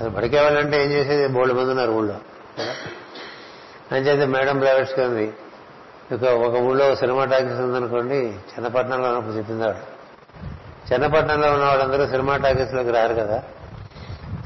అది 0.00 0.08
బడికెళ్ళాలంటే 0.08 0.84
ఏం 0.84 0.90
చేసేది? 0.90 1.28
బోల్డ్ 1.28 1.54
మంది 1.54 1.70
ఉన్నారు 1.70 1.90
ఊళ్ళో. 1.90 2.14
అంచేది 3.92 4.26
మేడం 4.26 4.58
ప్రైవేట్స్గా 4.58 5.06
ఉంది 5.06 5.32
ఇక 6.12 6.24
ఒక 6.24 6.54
ఊళ్ళో 6.54 6.94
సినిమా 6.94 7.24
టాకీస్ 7.24 7.60
ఉందనుకోండి 7.60 8.16
చిన్నపట్నంలో 8.16 9.08
ఉన్నప్పుడు 9.08 9.34
చెప్పింది 9.34 9.64
ఆవిడ. 9.64 9.76
చిన్నపట్నంలో 10.92 11.52
ఉన్న 11.52 11.64
వాళ్ళందరూ 11.64 12.06
సినిమా 12.06 12.36
టాకీస్లోకి 12.36 12.90
రారు 12.90 13.14
కదా. 13.14 13.42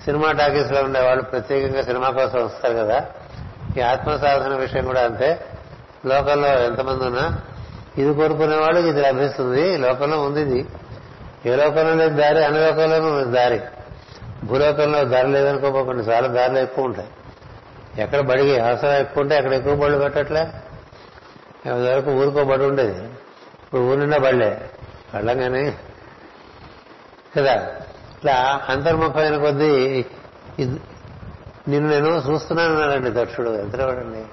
సినిమా 0.04 0.32
టాకీస్లో 0.32 0.82
ఉండేవాళ్ళు 0.82 1.24
ప్రత్యేకంగా 1.24 1.82
సినిమా 1.82 2.10
కోసం 2.10 2.44
వస్తారు 2.44 2.74
కదా. 2.74 3.06
ఈ 3.76 3.80
ఆత్మ 3.80 4.16
సాధన 4.16 4.56
విషయం 4.56 4.86
కూడా 4.86 5.04
అంతే. 5.04 5.46
లోకంలో 6.06 6.48
ఎంతమంది 6.48 7.04
ఉన్నా 7.04 7.38
ఇది 7.98 8.14
కోరుకునే 8.14 8.56
వాళ్ళకి 8.56 8.88
ఇది 8.88 9.00
లభిస్తుంది 9.00 9.76
లోకంలో 9.76 10.22
ఉంది 10.22 10.40
ఇది. 10.40 10.66
ఈ 11.46 11.50
లోకంలో 11.50 12.08
దారి 12.08 12.44
అన్ని 12.44 12.60
లోకంలోనూ 12.60 13.24
దారి. 13.24 13.60
భూలోకంలో 14.44 15.04
దారి 15.04 15.28
లేదనుకోపోకుండా 15.28 16.02
చాలా 16.02 16.26
దారులు 16.26 16.58
ఎక్కువ 16.58 16.84
ఉంటాయి. 16.84 17.08
ఎక్కడ 18.02 18.20
బడికి 18.20 18.58
అవసరం 18.58 18.90
ఎక్కువ 18.90 19.22
ఉంటే 19.22 19.36
అక్కడ 19.36 19.52
ఎక్కువ 19.52 19.76
బళ్ళు 19.76 19.98
పెట్టట్లే. 19.98 20.48
వరకు 21.70 22.10
ఊరికో 22.10 22.44
బడి 22.44 22.64
ఉండేది. 22.64 23.04
ఇప్పుడు 23.04 23.80
ఊరినా 23.80 24.18
బళ్ళే. 24.18 24.70
బళ్ళంగానే 25.14 25.74
కదా? 27.36 27.54
ఇట్లా 28.10 28.60
అంతర్ముఖమైన 28.68 29.36
కొద్దీ 29.36 30.04
నిన్ను 31.68 31.90
నేను 31.90 32.22
చూస్తున్నానన్నాడండి 32.30 33.10
దక్షుడు. 33.10 33.50
ఎంతవాడండి 33.50 34.24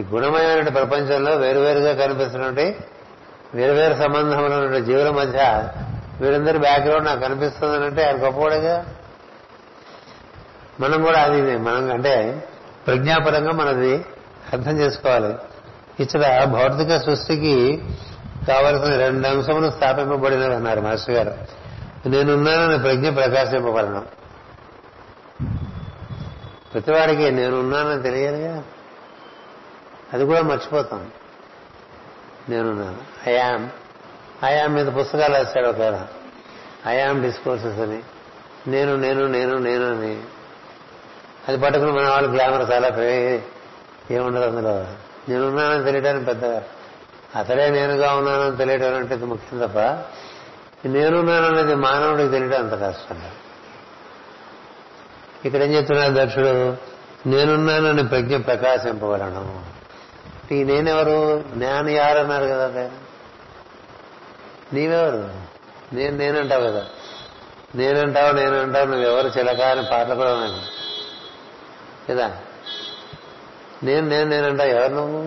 ఈ 0.00 0.04
గుణమైనటువంటి 0.04 0.70
ప్రపంచంలో 0.70 1.36
వేరువేరుగా 1.36 2.06
కనిపిస్తున్నటువంటి 2.06 2.76
వేరువేరు 3.54 3.94
సంబంధంలో 3.94 4.58
ఉన్న 4.58 4.78
జీవుల 4.78 5.10
మధ్య 5.10 5.68
వీరందరి 6.20 6.58
బ్యాక్గ్రౌండ్ 6.58 7.04
నాకు 7.04 7.20
కనిపిస్తుందనంటే 7.20 8.06
ఆయన 8.06 8.16
గొప్పవాడుగా? 8.24 8.86
మనం 10.80 11.02
కూడా 11.02 11.20
అది 11.20 11.56
మనం 11.56 11.90
అంటే 11.90 12.44
ప్రజ్ఞాపరంగా 12.86 13.52
మనది 13.52 14.04
అర్థం 14.52 14.78
చేసుకోవాలి. 14.78 15.34
ఇక్కడ 16.02 16.44
భౌతిక 16.44 16.96
సృష్టికి 16.96 17.84
కావలసిన 18.48 18.96
రెండు 18.96 19.28
అంశములు 19.28 19.70
స్థాపింపబడినవి 19.70 20.54
అన్నారు 20.54 20.80
మాస్టర్ 20.80 21.14
గారు. 21.14 21.34
నేనున్నానని 22.08 22.78
ప్రజ్ఞ 22.78 23.10
ప్రకాశింపబడడం 23.10 24.06
ప్రతివాడికి 26.72 27.30
నేనున్నానని 27.30 28.02
తెలియదుగా? 28.02 28.62
అది 30.12 30.24
కూడా 30.24 30.42
మర్చిపోతాం. 30.42 31.06
నేనున్నాను. 32.48 33.30
ఐయామ్ 33.30 33.70
ఐయామ్ 34.44 34.74
మీద 34.74 34.86
పుస్తకాలు 34.86 35.34
రాశాడు 35.34 35.66
ఒక 35.66 36.06
ఐయామ్ 36.86 37.22
డిస్కోర్సెస్ 37.22 37.78
అని. 37.78 38.02
నేను 38.66 38.96
నేను 38.96 39.26
నేను 39.26 39.58
నేను 39.58 39.90
అని. 39.90 40.22
అది 41.48 41.58
పట్టుకుని 41.58 41.92
మన 41.92 42.08
వాళ్ళు 42.08 42.30
గ్లామర్ 42.30 42.70
చాలా 42.70 42.88
ఏముండదు 44.10 44.44
అందులో. 44.44 44.86
నేనున్నానని 45.28 45.84
తెలియడానికి 45.84 46.24
పెద్దగా 46.24 46.62
అతడే 47.36 47.70
నేనుగా 47.70 48.14
ఉన్నానని 48.14 48.56
తెలియటం 48.56 48.94
అంటే 48.94 49.14
ఇది 49.14 49.24
ముఖ్యం 49.24 49.60
తప్ప 49.60 49.78
నేనున్నాననేది 50.88 51.74
మానవుడికి 51.74 52.28
తెలియడం 52.28 52.58
అంత 52.58 52.82
కష్టం 52.82 53.22
ఇక్కడ 55.44 55.62
ఏం 55.62 55.72
చెప్తున్నాడు 55.72 56.24
దక్షుడు? 56.24 56.76
నేనున్నానని 57.28 58.08
ప్రజ్ఞ 58.08 58.36
ప్రకాశింపగలను 58.36 59.73
ఈ 60.52 60.64
నేనెవరు? 60.64 61.44
నేను 61.54 61.88
యారన్నారు 61.88 62.44
కదా 62.44 62.68
నేను 62.68 62.92
నీవెవరు? 64.74 65.30
నేను 65.94 66.16
నేనంటావు 66.16 66.62
కదా. 66.62 66.86
నేనంటావు 67.74 68.32
నేనంటావు 68.32 68.86
నువ్వెవరు 68.86 69.28
చిలక 69.28 69.60
అని 69.60 69.82
పాటలు 69.90 70.14
కూడా 70.14 70.32
ఉన్నాను 70.32 70.62
కదా 72.10 72.36
నేను 73.82 74.08
నేను 74.08 74.30
నేనంటావు 74.30 74.68
ఎవరు 74.68 74.92
నువ్వు? 74.92 75.22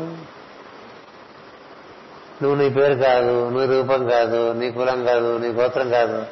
నువ్వు 2.43 2.55
నీ 2.55 2.69
పేరు 2.69 2.93
కాదు 2.93 3.49
నీ 3.49 3.65
రూపం 3.65 4.07
కాదు 4.07 4.51
నీ 4.51 4.71
కులం 4.71 5.05
కాదు 5.05 5.37
నీ 5.37 5.47
గోత్రం 5.47 5.89
కాదు. 5.89 6.25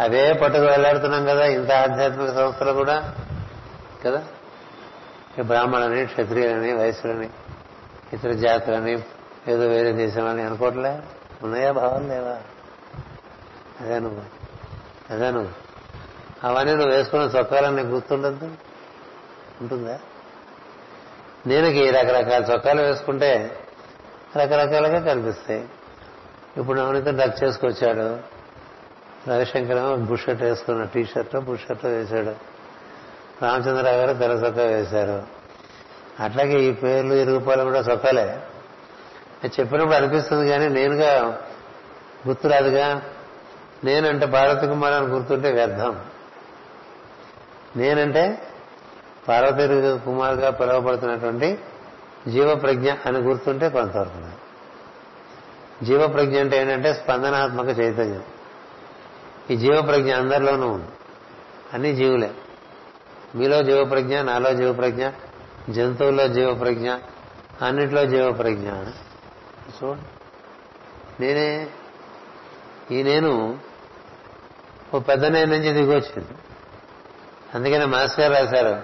అవే 0.00 0.32
పట్టుకు 0.32 0.64
వెళ్ళాడుతున్నాం 0.64 1.24
కదా 1.24 1.46
ఇంత 1.46 1.72
ఆధ్యాత్మిక 1.72 2.30
సంస్థలు 2.34 2.72
కూడా. 2.72 3.14
కదా? 4.06 4.24
బ్రాహ్మణని 5.42 6.06
క్షత్రియులని 6.06 6.72
వైశ్యులని 6.72 7.28
ఇతర 8.12 8.32
జాతులని 8.32 8.92
ఏదో 9.48 9.66
వేరే 9.66 9.92
దేశమని 9.92 10.42
అనుకోవట్లే? 10.42 11.02
ఉన్నాయా 11.42 11.72
భావాలు 11.72 12.06
లేవా? 12.06 12.38
అదే 13.80 13.98
నువ్వు. 13.98 14.22
అదే 15.12 15.30
నువ్వు. 15.30 15.66
అవన్నీ 16.46 16.74
నువ్వు 16.74 16.90
వేసుకున్న 16.90 17.38
చొక్కాలన్నీ 17.38 17.82
గుర్తుండద్దు? 17.82 18.50
ఉంటుందా? 19.60 19.98
నేనకి 21.46 21.90
రకరకాల 21.90 22.52
చొక్కాలు 22.52 22.82
వేసుకుంటే 22.82 23.58
రకరకాలుగా 24.36 25.00
కనిపిస్తాయి. 25.00 25.68
ఇప్పుడు 26.56 26.80
నవనీత 26.80 27.04
డక్ 27.04 27.44
చేసుకొచ్చాడు. 27.44 28.36
రవిశంకర్ 29.30 30.00
బుష్ 30.00 30.24
షర్ట్ 30.24 30.42
వేసుకున్న 30.42 30.84
టీ 30.84 31.04
షర్ట్ 31.04 31.36
బుష్ 31.36 31.60
షర్ట్ 31.68 31.86
వేశాడు. 31.86 32.34
రామచంద్రరావు 33.44 33.96
గారు 33.96 34.18
తెర 34.18 34.30
చొక్కా 34.30 34.62
వేశారు. 34.62 35.35
అట్లాగే 36.20 36.60
ఈ 36.60 36.72
పేర్లు 36.72 37.14
ఈ 37.14 37.24
రూపాలు 37.24 37.62
కూడా 37.62 37.82
సొక్కలే. 37.82 38.38
చెప్పినప్పుడు 39.44 39.94
అనిపిస్తుంది 39.94 40.50
కానీ 40.50 40.68
నేనుగా 40.68 41.40
గుర్తురాదుగా. 42.28 43.02
నేనంటే 43.84 44.26
పార్వతి 44.26 44.66
కుమార్ 44.66 44.94
అని 44.94 45.06
గుర్తుంటే 45.06 45.52
వ్యర్థం. 45.52 46.04
నేనంటే 47.76 48.42
పార్వతీ 49.28 49.68
కుమార్గా 50.04 50.50
పిలువబడుతున్నటువంటి 50.50 51.58
జీవప్రజ్ఞ 52.28 52.92
అని 53.06 53.18
గుర్తుంటే 53.18 53.68
కొంతవరకు 53.68 54.46
జీవప్రజ్ఞ 55.84 56.40
అంటే 56.40 56.60
ఏంటంటే 56.60 56.94
స్పందనాత్మక 56.94 57.78
చైతన్యం. 57.80 58.22
ఈ 59.50 59.56
జీవప్రజ్ఞ 59.56 60.14
అందరిలోనూ 60.14 60.68
ఉంది. 60.68 60.88
అన్ని 61.74 61.94
జీవులే. 61.94 62.30
మీలో 63.34 63.62
జీవప్రజ్ఞ 63.62 64.20
నాలో 64.20 64.54
జీవప్రజ్ఞ 64.54 65.08
జంతువుల్లో 65.70 66.28
జీవప్రజ్ఞ 66.28 66.90
అన్నిట్లో 67.62 68.06
జీవప్రజ్ఞ 68.06 68.68
చూడండి. 69.76 70.04
నేనే 71.20 71.68
ఈ 72.90 73.02
నేను 73.02 73.58
ఓ 74.94 74.98
పెద్ద 74.98 75.24
నేను 75.24 75.52
నుంచి 75.52 75.72
దిగొచ్చింది. 75.72 76.28
అందుకని 77.54 77.86
మాస్టర్ 77.86 78.32
గారు 78.32 78.44
రాశారు 78.44 78.82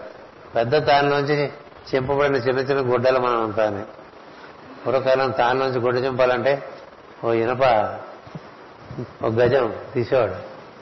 పెద్ద 0.55 0.87
తానులోంచి 0.87 1.53
చెంపబడిన 1.95 2.37
చిన్న 2.37 2.61
చిన్న 2.61 2.93
గుడ్డలు 2.93 3.19
మనం 3.19 3.61
అని. 3.61 3.85
పూర్వకాలం 4.87 5.31
తానులోంచి 5.31 5.79
గుడ్డ 5.79 6.05
చెంపాలంటే 6.05 6.63
ఓ 7.25 7.33
ఇనప 7.33 7.63
ఒక 9.23 9.33
గజం 9.33 9.75
తీసేవాడు. 9.95 10.35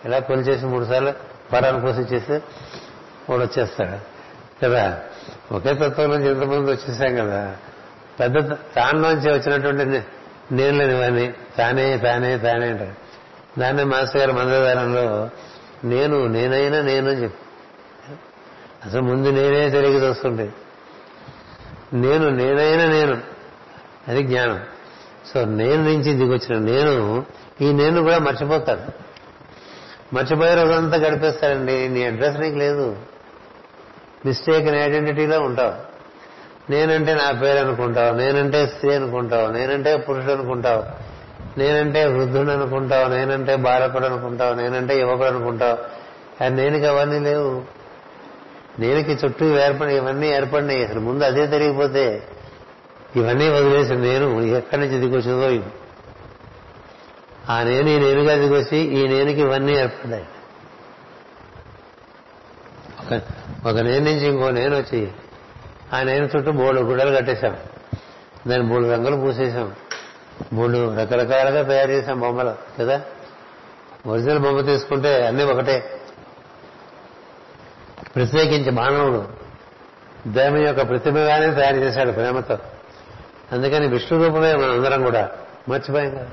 ఇలా 0.05 0.19
కొలిచేసి 0.19 0.67
మూడు 0.67 0.85
సార్లు 0.85 1.13
పరాన్ని 1.53 1.83
కోసి 1.83 2.01
చేస్తే 2.01 2.43
వాడు 3.31 3.43
వచ్చేస్తాడు. 3.43 4.10
కదా? 4.63 5.01
ఒకే 5.53 5.75
తత్వం 5.75 6.11
నుంచి 6.11 6.31
ఎంతమంది 6.31 6.71
వచ్చేసాం 6.71 7.17
కదా? 7.17 7.57
పెద్ద 8.21 8.53
తానులోంచి 8.53 9.33
వచ్చినటువంటి 9.33 9.85
నే- 9.85 10.03
నేను 10.53 10.79
లేనివన్నీ 10.79 11.35
తానే 11.59 11.97
తానే 11.97 12.39
తానే 12.39 12.67
అంటారు. 12.67 13.11
దాన్ని 13.61 13.85
మాస్టర్ 13.85 14.17
గారు 14.17 14.33
మందదారంలో 14.33 15.31
నేను 15.85 16.27
నేనైనా 16.27 16.81
నేను 16.81 17.11
చెప్పి. 17.11 17.39
అసలు 18.87 19.03
ముందు 19.03 19.29
నేనే 19.29 19.71
తిరిగి 19.71 20.09
వస్తుంటే 20.09 20.53
నేను 21.93 22.29
నేనైనా 22.29 22.87
నేను 22.87 23.21
అది 24.09 24.23
జ్ఞానం. 24.23 24.61
సో 25.35 25.45
నేను 25.45 25.83
నుంచి 25.83 26.15
దిగొచ్చిన 26.15 26.59
నేను 26.59 27.27
ఈ 27.61 27.73
నేను 27.73 28.03
కూడా 28.03 28.19
మర్చిపోతాడు 28.19 28.93
మర్చిపోయే 30.15 30.55
రోజంతా 30.55 30.97
గడిపేస్తాడండి 30.97 31.89
నీ 31.89 32.05
అడ్రస్ 32.05 32.41
నీకు 32.41 32.57
లేదు. 32.57 32.97
మిస్టేక్ 34.27 34.69
ఐడెంటిటీలో 34.69 35.41
ఉంటావు. 35.41 35.91
నేనంటే 36.73 37.15
నా 37.15 37.31
పేరు 37.31 37.59
అనుకుంటావు 37.59 38.17
నేనంటే 38.17 38.67
స్త్రీ 38.67 38.95
అనుకుంటావు. 38.95 39.53
నేనంటే 39.53 39.97
పురుషుడు 39.97 40.33
అనుకుంటావు. 40.33 40.85
నేనంటే 41.59 42.05
వృద్ధుడు 42.05 42.51
అనుకుంటావు. 42.51 43.09
నేనంటే 43.09 43.57
బాలకుడు 43.57 44.07
అనుకుంటావు. 44.07 44.55
నేనంటే 44.55 45.01
యువకుడు 45.01 45.29
అనుకుంటావు. 45.29 45.79
కానీ 46.41 46.57
నేనుకి 46.57 46.87
అవన్నీ 46.87 47.19
లేవు. 47.19 47.63
నేనుకి 48.79 49.13
చుట్టూ 49.13 49.59
ఏర్పడి 49.59 49.97
ఇవన్నీ 49.97 50.29
ఏర్పడినాయి. 50.29 50.85
అసలు 50.85 51.01
ముందు 51.01 51.25
అదే 51.25 51.47
తెలియకపోతే 51.47 52.29
ఇవన్నీ 53.17 53.49
వదిలేసి 53.49 53.95
నేను 53.95 54.43
ఎక్కడి 54.43 54.81
నుంచి 54.81 54.99
దిగొచ్చిందో 54.99 55.51
ఇవి. 55.51 55.65
ఆ 57.49 57.63
నేను 57.63 57.89
ఈ 57.89 57.99
నేనుగా 57.99 58.35
దిగొచ్చి 58.35 58.79
ఈ 58.79 59.09
నేనుకి 59.09 59.41
ఇవన్నీ 59.41 59.73
ఏర్పడ్డాయి. 59.73 60.27
ఒక 63.67 63.79
నేను 63.79 64.05
నుంచి 64.05 64.27
ఇంకో 64.27 64.51
నేను 64.51 64.77
వచ్చి 64.79 65.09
ఆ 65.93 66.03
నేను 66.03 66.29
చుట్టూ 66.37 66.53
బోళ్ళు 66.53 66.81
గుడ్డలు 66.81 67.17
కట్టేశాం. 67.17 67.57
దాన్ని 68.49 68.67
మూడు 68.67 68.93
రంగులు 68.93 69.17
పూసేశాం. 69.17 69.73
మూడు 70.53 70.97
రకరకాలుగా 70.97 71.63
తయారు 71.63 71.91
చేశాం 71.91 72.21
బొమ్మలు 72.21 72.55
కదా? 72.81 73.03
ఒరిజినల్ 74.07 74.39
బొమ్మ 74.39 74.61
తీసుకుంటే 74.61 75.27
అన్నీ 75.27 75.45
ఒకటే. 75.45 76.01
ప్రత్యేకించి 78.17 78.71
మానవుడు 78.71 79.29
దైవం 80.27 80.57
యొక్క 80.57 80.89
ప్రతిభగానే 80.89 81.55
తయారు 81.55 81.77
చేశాడు 81.77 82.13
ప్రేమతో. 82.13 82.59
అందుకని 83.53 83.87
విష్ణు 83.87 84.25
రూపమే 84.25 84.55
మనం 84.55 84.71
అందరం 84.71 85.05
కూడా 85.05 85.31
మర్చిపోయాం 85.69 86.11
కదా. 86.11 86.27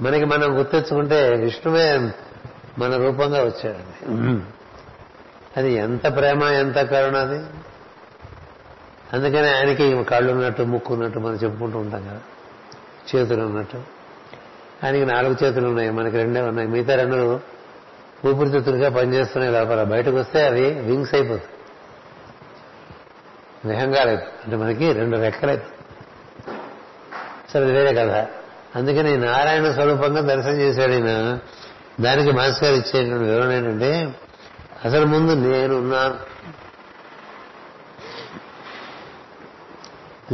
మనకి 0.00 0.24
మనం 0.24 0.58
గుర్తెచ్చుకుంటే 0.58 1.30
విష్ణువే 1.30 2.10
మన 2.78 2.96
రూపంగా 2.96 3.42
వచ్చాడండి. 3.42 4.40
అది 5.56 5.72
ఎంత 5.72 6.16
ప్రేమ 6.16 6.42
ఎంత 6.42 6.74
కరుణ 6.74 7.16
అది? 7.16 7.44
అందుకని 9.12 9.48
ఆయనకి 9.56 10.04
కళ్ళు 10.04 10.32
ఉన్నట్టు 10.32 10.62
ముక్కు 10.62 10.94
ఉన్నట్టు 10.94 11.18
మనం 11.18 11.34
చెప్పుకుంటూ 11.34 11.78
ఉంటాం 11.78 12.02
కదా. 12.02 12.20
చేతులు 13.16 13.42
ఉన్నట్టు. 13.46 13.82
ఆయనకి 14.84 15.06
నాలుగు 15.06 15.36
చేతులు 15.44 15.68
ఉన్నాయి 15.68 15.90
మనకి 15.90 16.16
రెండే 16.16 16.40
ఉన్నాయి. 16.40 16.68
మిగతా 16.68 16.94
రెండు 16.94 17.40
ఊపిరితిత్తులుగా 18.26 18.90
పనిచేస్తున్నాయి 18.90 19.54
లోపల. 19.54 19.82
బయటకు 19.82 20.16
వస్తే 20.16 20.46
అవి 20.46 20.70
వింగ్స్ 20.70 21.14
అయిపోతుంది 21.14 21.50
విహంగాలు 23.64 24.10
అంటే 24.10 24.56
మనకి 24.56 24.92
రెండు 24.92 25.16
రెక్కలైపోతాయి 25.16 25.76
సరే 27.54 27.64
వేరే 27.64 27.94
కదా 27.94 28.26
అందుకని 28.76 29.16
నారాయణ 29.16 29.70
స్వరూపంగా 29.70 30.20
దర్శనం 30.20 30.60
చేశాడు 30.60 30.92
ఆయన 30.92 31.38
దానికి 32.00 32.32
మాస్ 32.32 32.64
గారు 32.64 32.74
ఇచ్చేటువంటి 32.74 33.24
వివరణ 33.24 33.52
ఏంటంటే 33.52 34.14
అసలు 34.86 35.06
ముందు 35.06 35.32
నేనున్నాను 35.32 36.36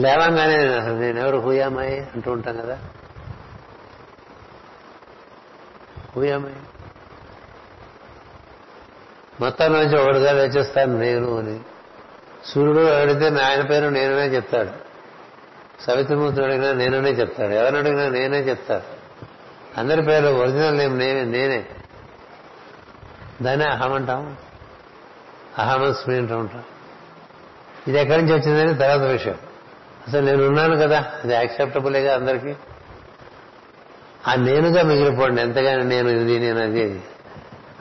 లేవంగానే 0.00 0.74
అసలు 0.74 0.94
నేనెవరు 0.94 1.36
హూయామాయి 1.38 2.00
అంటూ 2.00 2.32
ఉంటాం 2.32 2.56
కదా. 2.56 2.78
హూయామాయి 6.16 6.56
మొత్తం 9.40 9.72
నుంచి 9.72 10.00
ఒకటిగా 10.00 10.32
వేచేస్తాను 10.32 10.98
నేను 10.98 11.38
అని. 11.38 11.60
సూర్యుడు 12.44 12.78
అడిగితే 12.78 13.42
ఆయన 13.42 13.60
పేరు 13.60 13.88
నేననే 13.88 14.26
చెప్తాడు. 14.26 14.70
సవిత్రమూర్తిని 15.82 16.46
అడిగినా 16.46 16.72
నేననే 16.72 17.10
చెప్తాడు. 17.10 17.52
ఎవరిని 17.52 17.78
అడిగినా 17.78 18.08
నేనే 18.08 18.38
చెప్తాడు 18.38 19.02
అందరి 19.80 20.02
పేరు 20.02 20.26
ఒరిజినల్ 20.26 20.78
నేమ్ 20.78 20.98
నేనే 20.98 21.24
నేనే. 21.24 21.66
దాన్ని 23.42 23.66
అహం 23.66 23.92
అంటాం. 23.92 24.36
అహమస్మి 25.58 26.16
అంటూ 26.16 26.36
ఉంటాం 26.36 26.62
ఇది 27.88 28.00
ఎక్కడి 28.00 28.22
నుంచి 28.22 28.34
వచ్చిందని 28.34 28.78
తర్వాత 28.78 29.00
విషయం. 29.00 29.34
అసలు 30.08 30.26
నేను 30.26 30.46
ఉన్నాను 30.46 30.76
కదా 30.76 31.12
ఇది 31.24 31.34
యాక్సెప్టబులేగా 31.34 32.14
అందరికీ? 32.14 32.54
ఆ 34.28 34.34
నేనుగా 34.34 34.82
మిగిలిపోండి 34.82 35.42
ఎంతగానో 35.42 35.82
నేను 35.82 36.08
ఇది 36.08 36.38
నేను 36.38 36.62
అది 36.62 37.02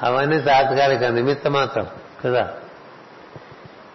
అవన్నీ 0.03 0.41
తాత్కాలిక 0.41 1.03
నిమిత్త 1.03 1.47
మాత్రం 1.47 1.87
కదా? 2.25 2.53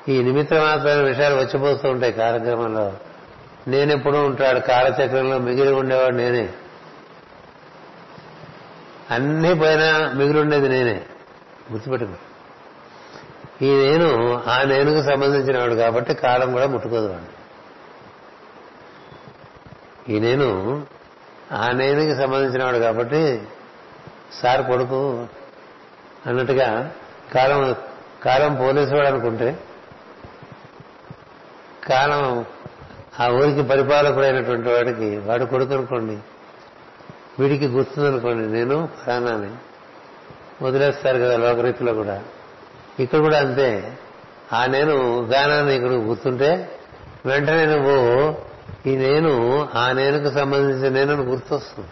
ఈ 0.09 0.23
నిమిత్త 0.23 0.55
మాత్రమైన 0.55 1.01
విషయాలు 1.01 1.35
వచ్చిపోతూ 1.35 1.91
ఉంటాయి 1.91 2.13
కార్యక్రమంలో. 2.13 2.93
నేనెప్పుడు 3.69 4.17
ఉంటాడు 4.17 4.59
కాలచక్రంలో 4.59 5.39
మిగిలి 5.39 5.73
ఉండేవాడు 5.73 6.15
నేనే. 6.15 6.49
అన్ని 9.11 9.55
పోయినా 9.55 10.13
మిగిలి 10.13 10.41
ఉండేది 10.41 10.69
నేనే. 10.69 11.07
గుర్తుపెట్టుకో. 11.73 12.17
ఈ 13.63 13.71
నేను 13.77 14.35
ఆ 14.49 14.63
నేనుకు 14.63 15.03
సంబంధించిన 15.03 15.59
వాడు 15.59 15.75
కాబట్టి 15.75 16.15
కాలం 16.15 16.53
కూడా 16.53 16.67
ముట్టుకోదు 16.67 17.09
వాడు. 17.09 17.31
ఈ 20.13 20.21
నేను 20.21 20.49
ఆ 21.53 21.71
నేనుకి 21.73 22.15
సంబంధించిన 22.15 22.65
వాడు 22.65 22.79
కాబట్టి 22.79 23.43
సార్ 24.43 24.63
కొడుకు 24.63 25.27
అన్నట్టుగా 26.27 26.93
కాలం 27.35 27.77
కాలం 28.25 28.55
పోలీసు 28.55 28.95
వాడు 28.95 29.07
అనుకుంటే 29.07 29.59
కాలం 31.89 32.45
ఆ 33.21 33.29
ఊరికి 33.29 33.63
పరిపాలకుడైనటువంటి 33.63 34.69
వాడికి 34.69 35.17
వాడు 35.17 35.45
కొడుకు 35.45 35.75
అనుకోండి 35.75 36.19
వీడికి 37.41 37.67
గుర్తుందనుకోండి 37.67 38.49
నేను 38.49 38.89
ప్రాణాన్ని 39.05 39.51
వదిలేస్తారు 40.63 41.19
కదా 41.19 41.37
లోకరీతిలో 41.37 41.95
కూడా. 41.95 42.23
ఇక్కడ 43.01 43.19
కూడా 43.19 43.39
అంతే. 43.39 43.99
ఆ 44.53 44.67
నేను 44.67 45.25
గానాన్ని 45.25 45.75
ఇక్కడ 45.75 45.91
గుర్తుంటే 45.91 46.79
వెంటనే 47.27 47.67
నువ్వు 47.67 48.37
ఈ 48.87 48.97
నేను 48.97 49.63
ఆ 49.75 49.93
నేనుకు 49.93 50.35
సంబంధించిన 50.35 50.93
నేను 50.93 51.23
గుర్తొస్తుంది. 51.23 51.91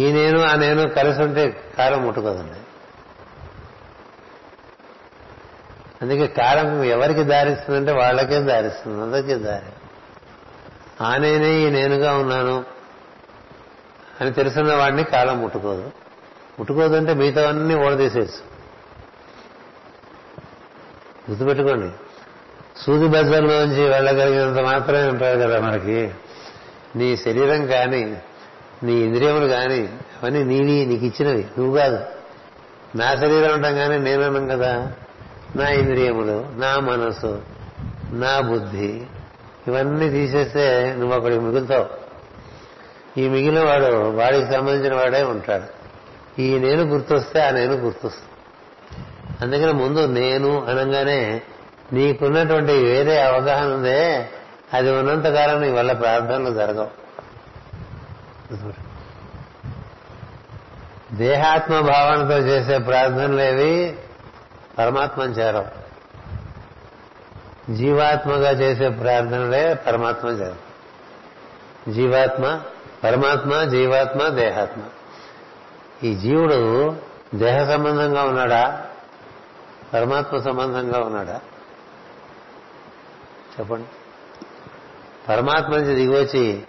ఈ 0.00 0.12
నేను 0.12 0.42
ఆ 0.42 0.54
నేను 0.54 0.88
కలిసి 0.88 1.22
ఉంటే 1.22 1.72
కాలం 1.78 2.04
ముట్టుకోదండి. 2.04 2.60
అందుకే 6.02 6.26
కాలం 6.26 6.84
ఎవరికి 6.84 7.22
దారిస్తుందంటే 7.22 7.92
వాళ్ళకే 7.92 8.40
దారిస్తుంది? 8.40 9.02
అందరికీ 9.02 9.34
దారి. 9.34 9.72
ఆ 11.04 11.16
నేనే 11.16 11.54
ఈ 11.54 11.70
నేనుగా 11.70 12.14
ఉన్నాను 12.14 12.64
అని 14.20 14.32
తెలుసున్న 14.32 14.74
వాడిని 14.74 15.04
కాలం 15.04 15.40
ముట్టుకోదు. 15.40 15.90
ముట్టుకోదంటే 16.60 17.14
మిగతావన్నీ 17.14 17.74
ఓడదీసేసి 17.74 18.38
గుర్తుపెట్టుకోండి. 21.30 21.90
సూది 22.82 23.08
బద్దల్లోంచి 23.08 23.82
వెళ్ళగలిగినంత 23.84 24.58
మాత్రమే 24.58 25.08
ఉంటారు 25.08 25.38
కదా 25.38 25.60
మనకి. 25.60 26.10
నీ 26.96 27.16
శరీరం 27.16 27.66
కానీ 27.66 28.16
నీ 28.82 28.92
ఇంద్రియములు 28.92 29.46
కానీ 29.46 29.88
అవన్నీ 30.22 30.44
నీవి 30.44 30.86
నీకు 30.86 31.04
ఇచ్చినవి 31.04 31.46
నువ్వు 31.58 31.78
కాదు. 31.78 32.04
నా 32.96 33.14
శరీరం 33.14 33.54
ఉంటాం 33.54 33.74
కానీ 33.74 33.98
నేనన్నాం 33.98 34.48
కదా. 34.48 34.92
నా 35.56 35.68
ఇంద్రియములు 35.68 36.48
నా 36.56 36.76
మనసు 36.76 37.42
నా 38.10 38.40
బుద్ధి 38.40 39.02
ఇవన్నీ 39.68 40.10
తీసేస్తే 40.10 40.94
నువ్వు 40.98 41.16
అక్కడికి 41.16 41.40
మిగులుతావు. 41.40 41.86
ఈ 43.20 43.28
మిగిలిన 43.28 43.64
వాడు 43.64 44.10
వాడికి 44.10 44.52
సంబంధించిన 44.52 44.94
వాడే 44.94 45.22
ఉంటాడు. 45.22 45.79
ఈ 46.40 46.58
నేను 46.58 46.82
గుర్తొస్తే 46.82 47.40
ఆ 47.40 47.50
నేను 47.50 47.74
గుర్తొస్తుంది. 47.74 48.30
అందుకని 49.40 49.72
ముందు 49.72 50.06
నేను 50.06 50.66
అనగానే 50.66 51.42
నీకున్నటువంటి 51.92 52.72
వేరే 52.72 53.20
అవగాహన 53.20 53.66
ఉందే 53.66 54.28
అది 54.74 54.90
ఉన్నంతకాలం 54.90 55.60
నీ 55.60 55.70
వల్ల 55.70 55.92
ప్రార్థనలు 55.92 56.54
జరగవు. 56.54 57.00
దేహాత్మ 61.14 61.80
భావనతో 61.80 62.38
చేసే 62.38 62.78
ప్రార్థనలేవి 62.78 63.96
పరమాత్మను 64.78 65.30
చేరవు. 65.30 65.80
జీవాత్మగా 67.74 68.50
చేసే 68.50 68.88
ప్రార్థనలే 68.88 69.74
పరమాత్మ 69.74 70.28
చేరవు. 70.28 70.70
జీవాత్మ 71.90 72.60
పరమాత్మ 73.04 73.64
జీవాత్మ 73.64 74.28
దేహాత్మ. 74.28 74.82
ఈ 76.04 76.14
జీవుడు 76.14 76.94
దేహ 77.34 77.64
సంబంధంగా 77.64 78.22
ఉన్నాడా? 78.22 78.86
పరమాత్మ 79.94 80.38
సంబంధంగా 80.38 81.00
ఉన్నాడా? 81.00 81.40
చెప్పండి. 83.60 83.86
పరమాత్మ 85.28 85.76
నుంచి 85.76 85.94
దిగివచ్చి 85.94 86.62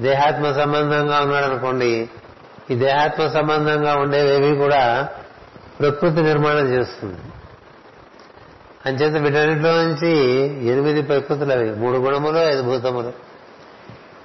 దేహాత్మ 0.00 0.52
సంబంధంగా 0.52 1.20
ఉన్నాడనుకోండి 1.20 2.10
ఈ 2.70 2.74
దేహాత్మ 2.74 3.28
సంబంధంగా 3.28 3.94
ఉండేవేవి 3.94 4.56
కూడా 4.56 5.08
ప్రకృతి 5.80 6.22
నిర్మాణం 6.22 6.68
చేస్తుంది. 6.68 7.18
అంచేత 8.86 9.22
వీటన్నిటిలో 9.22 9.70
నుంచి 9.70 10.16
ఎనిమిది 10.66 11.02
ప్రకృతులు 11.02 11.52
అవి. 11.52 11.74
మూడు 11.74 11.98
గుణములు 11.98 12.38
ఐదు 12.38 12.62
భూతములు. 12.62 13.12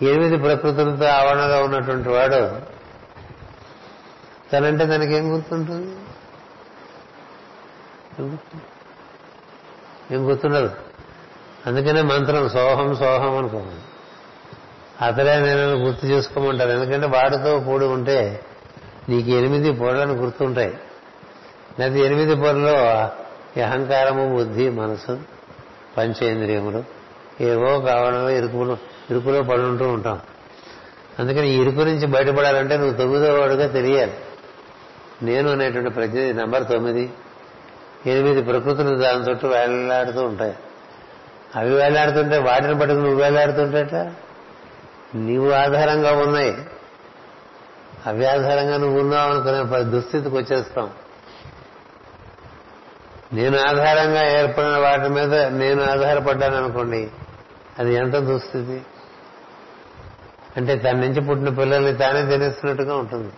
ఎనిమిది 0.06 0.38
ప్రకృతులతో 0.38 1.06
ఆవరణగా 1.06 1.64
ఉన్నటువంటి 1.64 2.10
వాడు 2.10 2.79
తనంటే 4.54 4.86
తనకి 4.86 5.14
ఏం 5.14 5.34
గుర్తుంటుంది 5.34 5.96
ఏం 10.12 10.30
గుర్తుండదు. 10.30 10.72
అందుకనే 11.66 12.02
మంత్రం 12.02 12.50
సోహం 12.50 12.96
సోహం 12.96 13.38
అనుకోండి 13.38 13.76
అతడే 15.06 15.40
నేను 15.40 15.74
గుర్తు 15.74 16.06
చేసుకోమంటారు 16.06 16.70
ఎందుకంటే 16.70 17.08
వాడితో 17.08 17.60
కూడి 17.60 17.86
ఉంటే 17.86 18.46
నీకు 19.10 19.30
ఎనిమిది 19.30 19.72
పొరలను 19.72 20.14
గుర్తుంటాయి. 20.14 20.78
లేదా 21.80 21.96
ఎనిమిది 21.96 22.36
పొరలో 22.36 22.74
అహంకారము 23.64 24.36
బుద్ధి 24.36 24.70
మనసు 24.70 25.20
పంచేంద్రియములు 25.98 26.84
ఏవో 27.42 27.80
కావడంలో 27.80 28.30
ఇరుకులో 28.30 28.78
ఇరుకులో 29.12 29.42
పడుంటూ 29.42 29.88
ఉంటాం. 29.88 30.20
అందుకని 31.20 31.54
ఇరుకు 31.54 31.80
నుంచి 31.80 32.08
బయటపడాలంటే 32.08 32.78
నువ్వు 32.78 32.98
తొమ్మిదో 32.98 33.40
వాడుగా 33.40 33.68
తెలియాలి. 33.68 34.14
నేను 35.24 35.52
అనేటువంటి 35.52 35.90
ప్రతి 35.90 36.34
నంబర్ 36.34 36.68
తొమ్మిది 36.68 37.10
ఎనిమిది 38.06 38.42
ప్రకృతులు 38.42 38.98
దాని 38.98 39.24
చుట్టూ 39.24 39.48
వేలాడుతూ 39.48 40.24
ఉంటాయి. 40.24 40.56
అవి 41.56 41.74
వేలాడుతుంటే 41.74 42.38
వాటిని 42.38 42.80
పట్టుకుని 42.80 43.04
నువ్వు 43.04 43.24
వేలాడుతుంటేట 43.24 43.94
నీవు 45.16 45.52
ఆధారంగా 45.52 46.12
ఉన్నాయి. 46.12 46.66
అవి 48.06 48.26
ఆధారంగా 48.26 48.78
నువ్వు 48.78 49.00
ఉన్నావు 49.00 49.32
అనుకునే 49.32 49.84
దుస్థితికి 49.84 50.36
వచ్చేస్తాం. 50.36 50.90
నేను 53.34 53.58
ఆధారంగా 53.60 54.40
ఏర్పడిన 54.40 54.78
వాటి 54.78 55.10
మీద 55.10 55.36
నేను 55.36 55.84
ఆధారపడ్డాను 55.84 56.56
అనుకోండి 56.56 57.12
అది 57.80 57.94
ఎంత 57.94 58.16
దుస్థితి? 58.16 58.82
అంటే 60.58 60.76
తన 60.76 60.92
నుంచి 60.92 61.22
పుట్టిన 61.22 61.50
పిల్లల్ని 61.50 61.98
తానే 61.98 62.26
తినేస్తున్నట్టుగా 62.26 62.96
ఉంటుంది. 62.96 63.34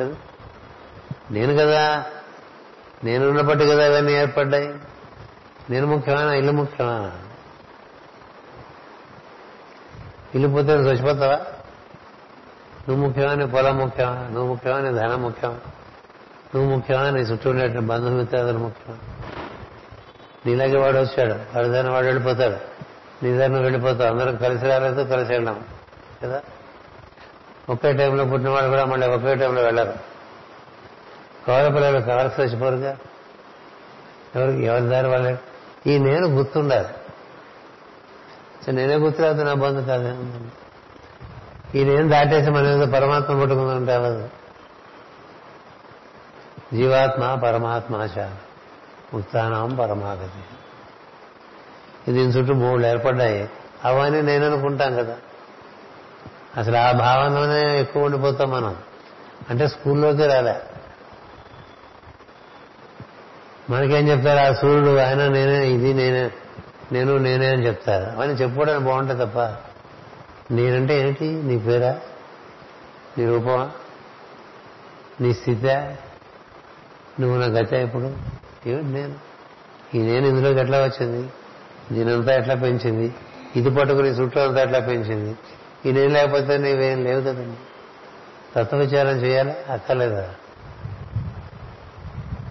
కదా? 0.00 0.14
నేను 1.30 1.56
కదా. 1.56 2.04
నేనున్నప్పటి 3.04 3.66
కదా 3.66 3.86
అవన్నీ 3.86 4.12
ఏర్పడ్డాయి. 4.12 4.74
నేను 5.70 5.86
ముఖ్యమైన? 5.86 6.28
ఇల్లు 6.28 6.52
ముఖ్యమైన? 6.52 7.12
ఇల్లు 10.34 10.48
పోతే 10.48 10.72
చచ్చిపోతావా 10.72 11.36
నువ్వు 12.88 13.06
ముఖ్యమైన 13.06 13.44
పొలం 13.44 13.78
ముఖ్యమా? 13.78 14.12
నువ్వు 14.12 14.46
ముఖ్యమైన 14.46 14.90
ధనం 14.90 15.22
ముఖ్యం 15.22 15.60
నువ్వు 16.54 16.74
ముఖ్యమా? 16.74 17.10
నీ 17.10 17.20
చుట్టూ 17.20 17.50
ఉండేటువంటి 17.50 17.86
బంధుమిత్రాదులు 17.86 18.58
ముఖ్యం 18.58 18.98
నీలాగే 20.46 20.78
వాడు 20.78 20.98
వచ్చాడు. 20.98 21.32
వాడి 21.32 21.68
దాన్ని 21.68 21.92
వాడు 21.92 22.06
వెళ్ళిపోతాడు. 22.06 22.56
నీ 23.24 23.38
దాన్ని 23.38 23.60
వెళ్ళిపోతావు. 23.60 24.10
అందరం 24.10 24.36
కలిసి 24.36 24.66
రాలేదు 24.66 25.02
కలిసి 25.02 25.32
వెళ్ళాం. 25.32 25.64
కదా? 26.24 26.42
ఒకే 27.70 27.92
టైంలో 27.92 28.24
పుట్టిన 28.24 28.48
వాళ్ళు 28.48 28.70
కూడా 28.70 28.84
మళ్ళీ 28.84 29.06
ఒకే 29.06 29.34
టైంలో 29.34 29.62
వెళ్ళారు. 29.62 30.17
కవల 31.48 31.68
పిల్లలు 31.68 32.00
కవలసి 32.00 32.42
చచ్చిపోరుగా 32.42 32.96
ఎవరికి 34.36 34.64
ఎవరి 34.64 34.86
దారి 34.86 35.08
వాళ్ళే. 35.08 35.38
ఈ 35.86 35.98
నేను 35.98 36.26
గుర్తుండాలి. 36.26 36.88
నేనే 38.72 38.94
గుర్తురాదు 38.94 39.42
నా 39.42 39.54
బంధు 39.54 39.80
కాదు. 39.80 40.40
ఈ 41.74 41.84
నేను 41.84 42.08
దాటేసి 42.08 42.50
మన 42.50 42.66
ఏదో 42.66 42.86
పరమాత్మ 42.86 43.40
పుట్టుకుందంటే 43.40 43.94
అవ్వదు 43.94 44.28
జీవాత్మ 46.74 47.34
పరమాత్మాశ. 47.34 48.18
ముక్తానాం 49.14 49.74
పరమాగతి. 49.74 50.54
దీని 52.12 52.32
చుట్టూ 52.32 52.54
మూడు 52.54 52.86
ఏర్పడ్డాయి. 52.86 53.50
అవన్నీ 53.84 54.22
నేను 54.22 54.46
అనుకుంటాం 54.46 54.96
కదా. 54.96 55.16
అసలు 56.56 56.76
ఆ 56.76 56.92
భావనలోనే 56.92 57.80
ఎక్కువ 57.80 58.04
ఉండిపోతాం 58.04 58.50
మనం. 58.50 58.76
అంటే 59.50 59.68
స్కూల్లోకి 59.68 60.26
రాలే. 60.26 60.60
మనకేం 63.70 64.08
చెప్తారు? 64.08 64.38
ఆ 64.38 64.52
సూర్యుడు 64.52 64.96
ఆయన 64.96 65.28
నేనే 65.28 65.68
ఇది 65.68 65.94
నేనే 65.94 66.30
నేను 66.92 67.18
నేనే 67.18 67.46
అని 67.46 67.66
చెప్తారు. 67.66 68.20
అని 68.20 68.32
చెప్పుకోవడానికి 68.32 68.84
బాగుంటుంది 68.84 69.26
తప్ప. 69.26 69.38
నేనంటే 70.52 71.00
ఏంటి? 71.00 71.24
నీ 71.24 71.58
పేరా? 71.58 72.00
నీ 73.18 73.26
రూపమా? 73.26 73.70
నీ 75.20 75.34
స్థిత? 75.34 75.66
నువ్వు 77.20 77.38
నా 77.38 77.46
గత 77.46 77.72
ఇప్పుడు? 77.72 78.16
ఏమిటి 78.68 78.86
నేను? 78.86 79.14
ఈ 79.94 79.98
నేను 79.98 80.26
ఇందులోకి 80.26 80.60
ఎట్లా 80.60 80.78
వచ్చింది? 80.78 81.28
దీనంతా 81.92 82.34
ఎట్లా 82.34 82.54
పెంచింది? 82.54 83.14
ఇది 83.56 83.70
పట్టుకుని 83.70 84.08
చుట్టూ 84.08 84.40
అంతా 84.40 84.62
ఎట్లా 84.62 84.78
పెంచింది? 84.78 85.36
ఈ 85.86 85.92
నేను 85.92 86.12
లేకపోతే 86.12 86.58
నీవేం 86.58 87.04
లేవు 87.04 87.20
కదండి. 87.20 87.56
తత్వ 88.56 88.76
విచారం 88.76 89.16
చేయాలి? 89.16 89.72
అక్కర్లేదా? 89.72 90.34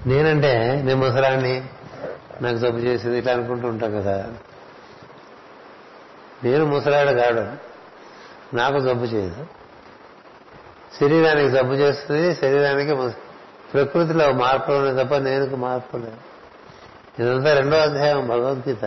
నేనంటే 0.08 0.82
నేను 0.86 0.96
ముసలాన్ని 0.96 1.64
నాకు 2.42 2.58
జబ్బు 2.58 2.78
చేసింది 2.78 3.18
ఇట్లా 3.18 3.34
అనుకుంటూ 3.34 3.68
ఉంటాం 3.68 3.92
కదా. 3.92 4.34
నేను 6.44 6.66
ముసలాడు 6.66 7.10
కాడు. 7.10 7.52
నాకు 8.56 8.80
జబ్బు 8.80 9.06
చేయదు. 9.06 9.48
శరీరానికి 11.00 11.50
జబ్బు 11.50 11.74
చేస్తుంది 11.74 12.36
శరీరానికి 12.36 12.96
ప్రకృతిలో 13.74 14.32
మార్పులు 14.32 14.76
ఉన్నాయి 14.76 15.06
తప్ప 15.06 15.16
నేను 15.16 15.56
మార్పు 15.56 15.98
లేదు. 15.98 16.18
ఇదంతా 17.22 17.54
రెండో 17.54 17.78
అధ్యాయం 17.78 18.28
భగవద్గీత. 18.28 18.86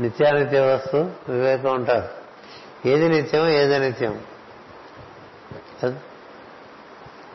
నిత్యానిత్య 0.00 0.60
వస్తు 0.60 1.10
వివేకం 1.28 1.74
ఉంటారు. 1.74 2.18
ఏది 2.88 3.08
నిత్యం 3.08 3.48
ఏది 3.48 3.78
నిత్యం 3.78 4.20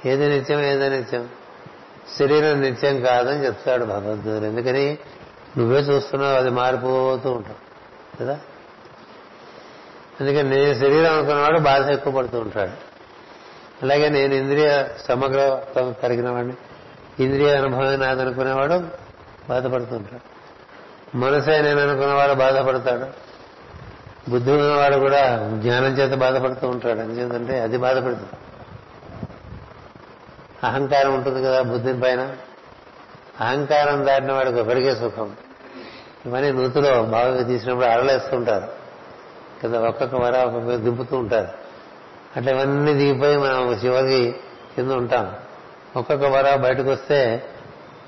ఏది 0.06 0.30
నిత్యం 0.30 0.60
ఏది 0.60 0.90
నిత్యం 0.90 1.30
శరీరం 2.20 2.62
నిత్యం 2.62 3.02
కాదని 3.02 3.46
చెప్తాడు 3.46 3.86
భగవద్గీత 3.86 4.44
ఎందుకని? 4.44 4.98
నువ్వే 5.58 5.80
చూస్తున్నావు 5.80 6.36
అది 6.36 6.50
మారిపోతూ 6.50 7.32
ఉంటావు 7.32 7.64
కదా? 8.20 8.40
అందుకని 10.22 10.50
నేను 10.50 10.74
శరీరం 10.74 11.14
అనుకున్నవాడు 11.14 11.60
బాధ 11.60 11.90
ఎక్కువ 11.90 12.14
పడుతూ 12.14 12.40
ఉంటాడు. 12.40 12.72
అలాగే 13.84 14.10
నేను 14.10 14.34
ఇంద్రియ 14.34 14.86
సమగ్ర 15.08 15.64
కలిగిన 16.04 16.30
వాడిని 16.30 16.54
ఇంద్రియ 17.20 17.56
అనుభవం 17.56 18.00
నాదనుకునేవాడు 18.00 18.84
బాధపడుతూ 19.50 19.96
ఉంటాడు. 19.96 20.34
మనసే 21.18 21.62
నేను 21.62 21.82
అనుకున్నవాడు 21.82 22.34
బాధపడతాడు. 22.34 23.34
బుద్ధి 24.30 24.52
ఉన్నవాడు 24.52 24.96
కూడా 24.96 25.50
జ్ఞానం 25.62 25.98
చేత 25.98 26.18
బాధపడుతూ 26.18 26.68
ఉంటాడు. 26.68 27.00
ఎందుకంటే 27.00 27.60
అది 27.60 27.78
బాధపడుతుంది. 27.78 28.43
అహంకారం 30.64 31.14
ఉంటుంది 31.14 31.44
కదా 31.44 31.62
బుద్ధిని 31.62 32.02
పైన? 32.02 32.36
అహంకారం 33.40 34.06
దాటిన 34.06 34.32
వాడికి 34.32 34.60
ఒకరికే 34.60 34.96
సుఖం. 34.96 35.36
ఇవన్నీ 36.26 36.52
నూతిలో 36.52 37.04
బాగా 37.04 37.44
తీసినప్పుడు 37.44 37.86
అరలేస్తుంటారు. 37.86 38.68
కదా 39.64 39.80
ఒక్కొక్క 39.80 40.16
వర 40.16 40.38
ఒక్కొక్క 40.38 40.76
దింపుతూ 40.76 41.18
ఉంటారు. 41.18 41.48
అట్లా 42.38 42.52
ఇవన్నీ 42.52 42.94
దిగిపోయి 42.94 43.38
మనం 43.38 43.72
చివరికి 43.72 44.36
కింద 44.76 44.92
ఉంటాం. 44.92 45.36
ఒక్కొక్క 45.96 46.26
వర 46.26 46.56
బయటకు 46.56 46.92
వస్తే 46.92 47.44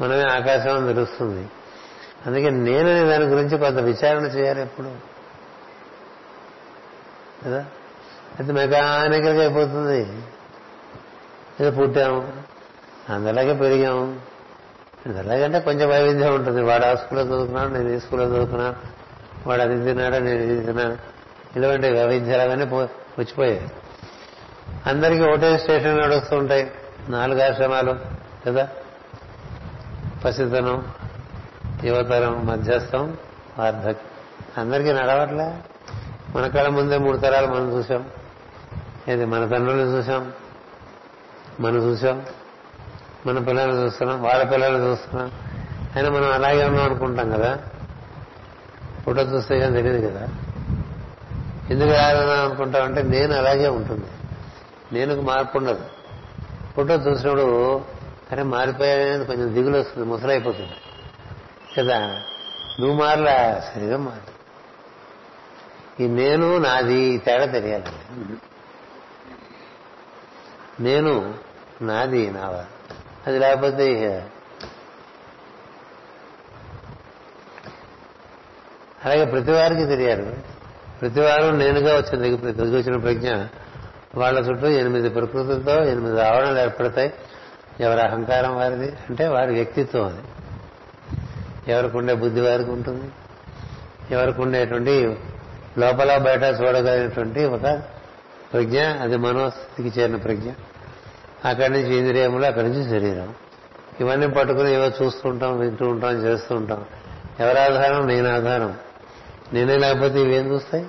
మనమే 0.02 0.22
ఆకాశం 0.22 0.86
తెలుస్తుంది 0.86 1.50
అందుకే 2.26 2.50
నేననే 2.50 3.04
దాని 3.04 3.26
గురించి 3.26 3.58
కొంత 3.58 3.80
విచారణ 3.80 4.24
చేయాలి 4.24 4.62
ఎప్పుడు. 4.62 4.90
కదా? 7.46 7.66
అయితే 8.40 8.54
మెకానికల్గా 8.54 9.42
అయిపోతుంది. 9.42 10.22
ఇది 11.60 11.72
పుట్టాము. 11.72 12.34
అందులాగే 13.10 13.54
పెరిగాము. 13.54 14.20
అలాగంటే 15.08 15.60
కొంచెం 15.60 15.90
వైవిధ్యం 15.90 16.36
ఉంటుంది. 16.36 16.62
వాడు 16.62 16.86
ఆ 16.86 16.96
స్కూల్లో 16.96 17.26
చదువుకున్నాడు 17.26 17.70
నేను 17.70 17.90
ఈ 17.90 18.00
స్కూల్లో 18.00 18.28
చదువుకున్నాను. 18.28 18.76
వాడు 19.48 19.62
అది 19.62 19.84
తిన్నాడు 19.84 20.16
నేను 20.16 20.42
ఇది 20.42 20.66
తిన్నాను. 20.66 20.94
ఇటువంటి 21.56 21.92
వైవిధ్యాలన్నీ 21.92 22.66
పుచ్చిపోయాయి 22.66 23.72
అందరికీ 24.86 25.22
ఒకటే 25.22 25.58
స్టేషన్ 25.58 26.02
నడుస్తూ 26.02 26.38
ఉంటాయి. 26.38 26.72
నాలుగు 27.10 27.52
ఆశ్రమాలు 27.52 27.96
కదా? 28.48 28.70
పసితనం 30.26 30.88
యువతరం 31.84 32.46
మధ్యస్థం 32.46 33.18
వార్ధక్యం 33.60 33.96
అందరికీ 34.58 34.94
నడవట్లే? 34.94 35.58
మన 36.36 36.48
కళ 36.48 36.68
ముందే 36.68 36.98
మూడు 36.98 37.18
తరాలు 37.18 37.48
మనం 37.48 37.78
చూసాం 37.78 38.06
ఇది 39.08 39.26
మన 39.26 39.48
తండ్రులను 39.48 39.98
చూసాం 39.98 40.34
మనం 41.60 41.76
చూసాం. 41.76 42.26
మన 43.26 43.40
పిల్లల్ని 43.40 43.84
చూస్తున్నాం 43.84 44.24
వాళ్ళ 44.24 44.44
పిల్లల్ని 44.44 44.88
చూస్తున్నాం. 44.88 45.32
అయినా 45.96 46.10
మనం 46.10 46.34
అలాగే 46.34 46.66
ఉన్నాం 46.66 46.86
అనుకుంటాం 46.86 47.32
కదా. 47.32 47.60
ఫోటో 49.06 49.22
చూస్తే 49.22 49.60
కానీ 49.60 49.82
తెలియదు 49.82 50.08
కదా. 50.08 50.30
ఎందుకు 51.70 51.90
అలాగే 51.90 52.42
అనుకుంటామంటే 52.42 53.02
నేను 53.02 53.34
అలాగే 53.34 53.68
ఉంటుంది. 53.68 54.06
నేను 54.92 55.22
మార్పు 55.22 55.58
ఉండదు. 55.58 55.86
ఫోటో 56.76 56.94
చూసినప్పుడు 56.94 57.78
అరే 58.32 58.44
మారిపోయాయని 58.44 59.26
కొంచెం 59.26 59.54
దిగులు 59.54 59.78
వస్తుంది 59.78 60.08
ముసలైపోతుంది. 60.08 60.74
కదా? 61.78 62.08
నువ్వు 62.80 62.94
మారలా 62.94 63.64
శరీరం 63.76 64.06
మారు. 64.06 64.36
ఈ 66.04 66.08
నేను 66.08 66.58
నాది 66.58 67.18
తేడా 67.18 67.46
తెలియాలి 67.46 67.86
నేను 70.80 71.45
నాది 71.82 72.32
నావా. 72.32 72.66
అది 73.28 73.40
లేకపోతే 73.40 74.20
అలాగే 79.06 79.26
ప్రతి 79.26 79.52
వారికి 79.52 79.86
తెలియాలి. 79.86 80.38
ప్రతి 81.02 81.22
నేనుగా 81.58 81.98
వచ్చింది 81.98 82.38
ప్రతి 82.38 82.62
వచ్చిన 82.62 82.98
ప్రజ్ఞ 82.98 83.34
వాళ్ళ 84.16 84.40
చుట్టూ 84.40 84.68
ఎనిమిది 84.68 85.10
ప్రకృతులతో 85.10 85.84
ఎనిమిది 85.84 86.22
ఆవరణలు 86.22 86.60
ఏర్పడతాయి. 86.60 87.14
ఎవరి 87.80 88.02
అహంకారం 88.02 88.56
వారిది? 88.56 88.92
అంటే 89.10 89.28
వారి 89.28 89.54
వ్యక్తిత్వం 89.54 90.06
అది. 90.08 90.22
ఎవరికి 91.72 91.98
ఉండే 91.98 92.14
బుద్ధి 92.14 92.42
వారికి 92.42 92.70
ఉంటుంది. 92.70 93.12
ఎవరికి 94.12 94.42
ఉండేటువంటి 94.42 95.18
లోపల 95.78 96.18
బయట 96.18 96.44
చూడగలిగినటువంటి 96.44 97.46
ఒక 97.46 97.62
ప్రజ్ఞ 98.54 98.84
అది 98.84 99.18
మనోస్థితికి 99.18 100.00
చేరిన 100.00 100.16
ప్రజ్ఞ. 100.16 100.52
అక్కడి 101.46 101.74
నుంచి 101.74 101.96
ఇంద్రియములు 101.96 102.46
అక్కడి 102.46 102.70
నుంచి 102.70 102.90
శరీరం. 102.90 103.34
ఇవన్నీ 104.00 104.28
పట్టుకుని 104.28 104.74
ఏవో 104.74 105.06
చూస్తూ 105.06 105.30
ఉంటాం 105.30 105.60
వింటూ 105.60 105.88
ఉంటాం 105.88 106.12
చేస్తూ 106.12 106.56
ఉంటాం. 106.56 106.86
ఎవరి 107.40 107.60
ఆధారం? 107.60 108.08
నేను 108.08 108.36
ఆధారం. 108.36 108.78
నేనే 109.54 109.78
లేకపోతే 109.78 110.22
ఇవేం 110.22 110.54
చూస్తాయి? 110.54 110.86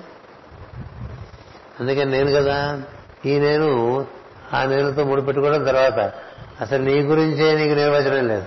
అందుకని 1.79 2.05
నేను 2.05 2.31
కదా 2.31 2.81
ఈ 3.25 3.39
నేను 3.39 4.05
ఆ 4.53 4.65
నేనుతో 4.65 5.03
ముడిపెట్టుకోవడం 5.03 5.63
తర్వాత. 5.63 6.13
అసలు 6.61 6.83
నీ 6.83 6.99
గురించే 6.99 7.55
నీకు 7.55 7.73
నిర్వచనం 7.73 8.27
లేదు. 8.27 8.45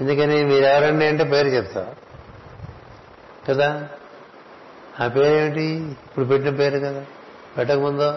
ఎందుకని 0.00 0.44
మీరెవరండి 0.44 1.06
అంటే 1.06 1.24
పేరు 1.24 1.48
చెప్తావు. 1.48 1.86
కదా? 3.50 3.88
ఆ 5.00 5.08
పేరేమిటి? 5.08 5.64
ఇప్పుడు 6.06 6.24
పెట్టిన 6.24 6.56
పేరు 6.56 6.78
కదా. 6.78 7.04
పెట్టకముందో? 7.58 8.14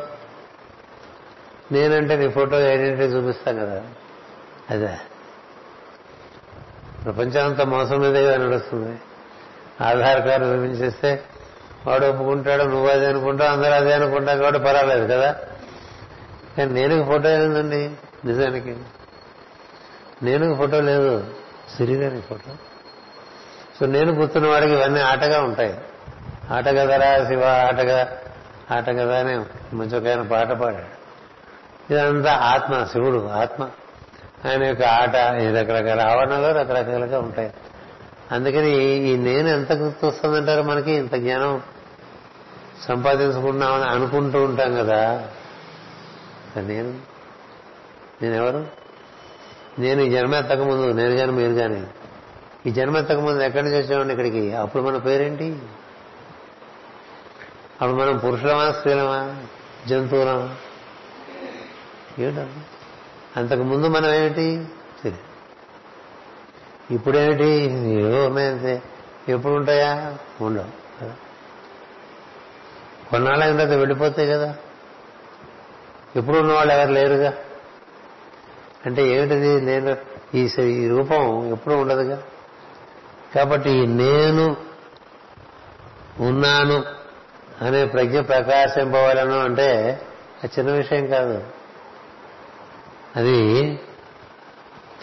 నేనంటే 1.72 2.15
నీ 2.15 2.30
ఫోటో 2.30 2.61
ఐడెంటిటీ 2.61 3.03
చూపిస్తాం 3.03 3.59
కదా. 3.59 3.84
అదే. 4.70 4.97
ప్రపంచం 7.03 7.45
అంతా 7.45 7.63
మోసం 7.63 7.99
మీదే 7.99 8.24
కదా 8.24 8.38
నడుస్తుంది. 8.38 8.99
ఆధార్ 9.84 10.28
కార్డు 10.28 10.45
చూపించేస్తే 10.45 11.24
వాడు 11.88 12.05
ఒప్పుకుంటాడు 12.05 12.63
నువ్వు 12.63 12.88
అదే 12.88 13.05
అనుకుంటావు 13.05 13.49
అందరూ 13.49 13.72
అదే 13.72 13.93
అనుకుంటా 13.93 14.36
కాబట్టి 14.36 14.59
పర్వాలేదు 14.59 15.13
కదా. 15.13 15.36
కానీ 16.57 16.74
నేను 16.74 17.03
ఫోటో 17.03 17.30
ఏముందండి 17.30 17.91
నిజానికి. 18.26 18.78
నేను 20.24 20.55
ఫోటో 20.55 20.82
లేదు. 20.82 21.34
సిరిగాని 21.78 22.22
ఫోటో. 22.22 22.51
సో 23.80 23.86
నేను 23.86 24.11
గుర్తున్న 24.11 24.47
వాడికి 24.47 24.74
ఇవన్నీ 24.74 24.99
ఆటగా 24.99 25.41
ఉంటాయి. 25.41 25.82
ఆట 26.51 26.67
కదరా 26.67 27.28
శివ 27.28 27.43
ఆటగా 27.43 28.17
ఆట 28.72 28.89
కదా 28.89 29.20
అని 29.20 29.38
మంచి 29.76 29.97
ఒక 29.97 30.07
ఆయన 30.07 30.22
పాట 30.22 30.47
పాడాడు. 30.47 30.99
ఇదంతా 31.92 32.34
ఆత్మ 32.34 32.84
శివుడు 32.92 33.28
ఆత్మ. 33.28 33.70
ఆయన 34.46 34.64
యొక్క 34.64 34.84
ఆట 34.84 35.42
ఈ 35.42 35.52
రకరకాల 35.52 36.02
ఆవరణలో 36.02 36.52
రకరకాలుగా 36.52 37.20
ఉంటాయి. 37.20 37.54
అందుకని 38.32 38.86
ఈ 38.96 39.18
నేను 39.18 39.48
ఎంత 39.48 39.74
గుర్తు 39.74 40.06
వస్తుందంటారు 40.06 40.62
మనకి? 40.62 40.92
ఇంత 40.92 41.16
జ్ఞానం 41.16 41.62
సంపాదించుకున్నామని 42.88 43.84
అనుకుంటూ 43.84 44.44
ఉంటాం 44.44 44.76
కదా. 44.76 45.30
నేను? 46.58 47.00
నేనెవరు? 48.22 48.68
నేను 49.80 50.02
ఈ 50.02 50.10
జన్మ 50.10 50.36
ఎత్తకముందు 50.36 50.92
నేను 50.92 51.18
కానీ 51.18 51.32
మీరు 51.32 51.54
కానీ 51.54 51.88
ఈ 52.66 52.72
జన్మ 52.72 52.98
ఎత్తకముందు 52.98 53.44
ఎక్కడి 53.44 53.64
నుంచి 53.64 53.78
వచ్చామండి 53.78 54.14
ఇక్కడికి? 54.14 54.56
అప్పుడు 54.56 54.84
మన 54.84 54.98
పేరేంటి? 54.98 55.46
అప్పుడు 57.82 58.02
మనం 58.02 58.18
పురుషులమా 58.18 58.72
స్త్రీలమా 58.72 59.36
జంతువులమా? 59.88 60.56
ఏమిటో 62.20 62.45
అంతకు 63.38 63.63
ముందు 63.63 63.88
మనం 63.88 64.13
ఏమిటి? 64.13 64.65
సరే. 65.03 65.20
ఇప్పుడేమిటి? 66.91 67.72
ఏవో 68.01 68.30
ఎప్పుడు 69.32 69.53
ఉంటాయా? 69.53 70.17
ఉండవు. 70.41 70.89
కొన్నాళ్ళ 73.09 73.45
తర్వాత 73.45 73.70
వెళ్ళిపోతాయి 73.70 74.28
కదా. 74.28 74.55
ఎప్పుడు 76.15 76.38
ఉన్నవాళ్ళు 76.38 76.74
ఎవరు 76.74 76.91
లేరుగా? 76.91 77.34
అంటే 78.86 79.07
ఏమిటిది? 79.07 79.61
నేను 79.61 79.97
ఈ 80.36 80.49
ఈ 80.59 80.88
రూపం 80.88 81.49
ఎప్పుడు 81.53 81.74
ఉండదుగా? 81.74 82.24
కాబట్టి 83.36 83.88
నేను 83.88 84.57
ఉన్నాను 86.20 86.84
అనే 87.61 87.86
ప్రజ్ఞ 87.86 88.20
ప్రకాశింపవాలను 88.20 89.39
అంటే 89.39 90.01
అది 90.43 90.59
చిన్న 90.59 90.72
విషయం 90.72 91.07
కాదు. 91.07 91.59
అది 93.16 93.80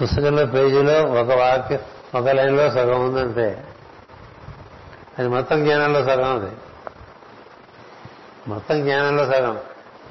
పుస్తకంలో 0.03 0.47
పేజీలో 0.47 1.03
ఒక 1.03 1.33
వాక్యం 1.33 1.79
ఒక 2.15 2.29
లైన్లో 2.29 2.71
సగం 2.71 3.05
ఉందంటే 3.05 3.65
అది 5.19 5.29
మొత్తం 5.29 5.65
జ్ఞానంలో 5.65 6.05
సగం 6.05 6.35
అది. 6.37 6.57
మొత్తం 8.49 8.81
జ్ఞానంలో 8.81 9.27
సగం. 9.27 9.59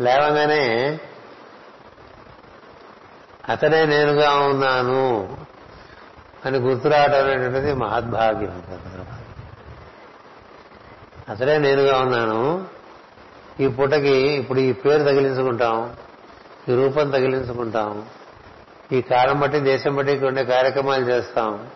లేవగానే 0.01 0.99
అతనే 3.49 3.85
నేనుగా 3.85 4.35
ఉన్నాను 4.35 5.37
అని 6.45 6.57
గుర్తురావడం 6.57 7.25
అనేటువంటిది 7.25 7.73
మహద్భాగ్యం 7.73 8.63
అతనే 11.29 11.57
నేనుగా 11.57 11.99
ఉన్నాను 11.99 12.67
ఈ 13.59 13.67
పూటకి 13.67 14.15
ఇప్పుడు 14.15 14.59
ఈ 14.59 14.71
పేరు 14.71 15.03
తగిలించుకుంటాం. 15.03 15.93
ఈ 16.69 16.75
రూపం 16.75 17.09
తగిలించుకుంటాం. 17.09 18.05
ఈ 18.91 19.01
కాలం 19.01 19.39
బట్టి 19.39 19.59
దేశం 19.59 19.95
బట్టి 19.95 20.25
ఉండే 20.25 20.43
కార్యక్రమాలు 20.43 21.05
చేస్తాం. 21.05 21.67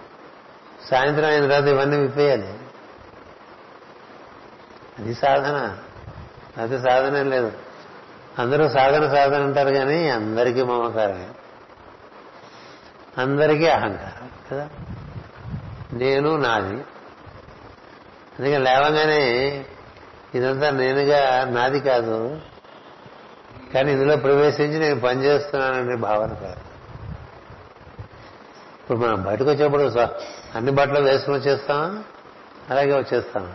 సాయంత్రం 0.91 1.25
అయిన 1.25 1.43
తర్వాత 1.43 1.63
ఇవన్నీ 1.63 1.97
విప్పేయాలి. 1.97 2.53
అది 4.99 5.13
సాధన. 5.13 5.77
అది 6.57 6.79
సాధన 6.79 7.23
లేదు. 7.23 7.51
అందరూ 8.39 8.69
సాధన 8.69 9.07
సాధన 9.07 9.43
అంటారు 9.43 9.69
కానీ 9.69 10.09
అందరికీ 10.09 10.63
మమకారమే. 10.63 11.27
అందరికీ 13.17 13.67
అహంకారం 13.67 14.29
కదా? 14.51 14.69
నేను 15.93 16.37
నాది. 16.37 16.73
అందుకని 18.39 18.59
లేవగానే 18.59 19.65
ఇదంతా 20.35 20.69
నేనుగా 20.69 21.45
నాది 21.45 21.79
కాదు. 21.79 22.41
కానీ 23.73 23.91
ఇందులో 23.91 24.15
ప్రవేశించి 24.15 24.79
నేను 24.79 24.99
పనిచేస్తున్నాననే 24.99 25.95
భావన 25.95 26.33
కాదు. 26.33 26.69
ఇప్పుడు 28.81 28.97
మనం 28.97 29.23
బయటకు 29.23 29.49
వచ్చేప్పుడు 29.49 29.83
అన్ని 30.55 30.71
బట్టలు 30.71 31.03
వేసుకుని 31.03 31.37
వచ్చేస్తామా? 31.37 32.03
అలాగే 32.69 32.93
వచ్చేస్తాం 32.93 33.53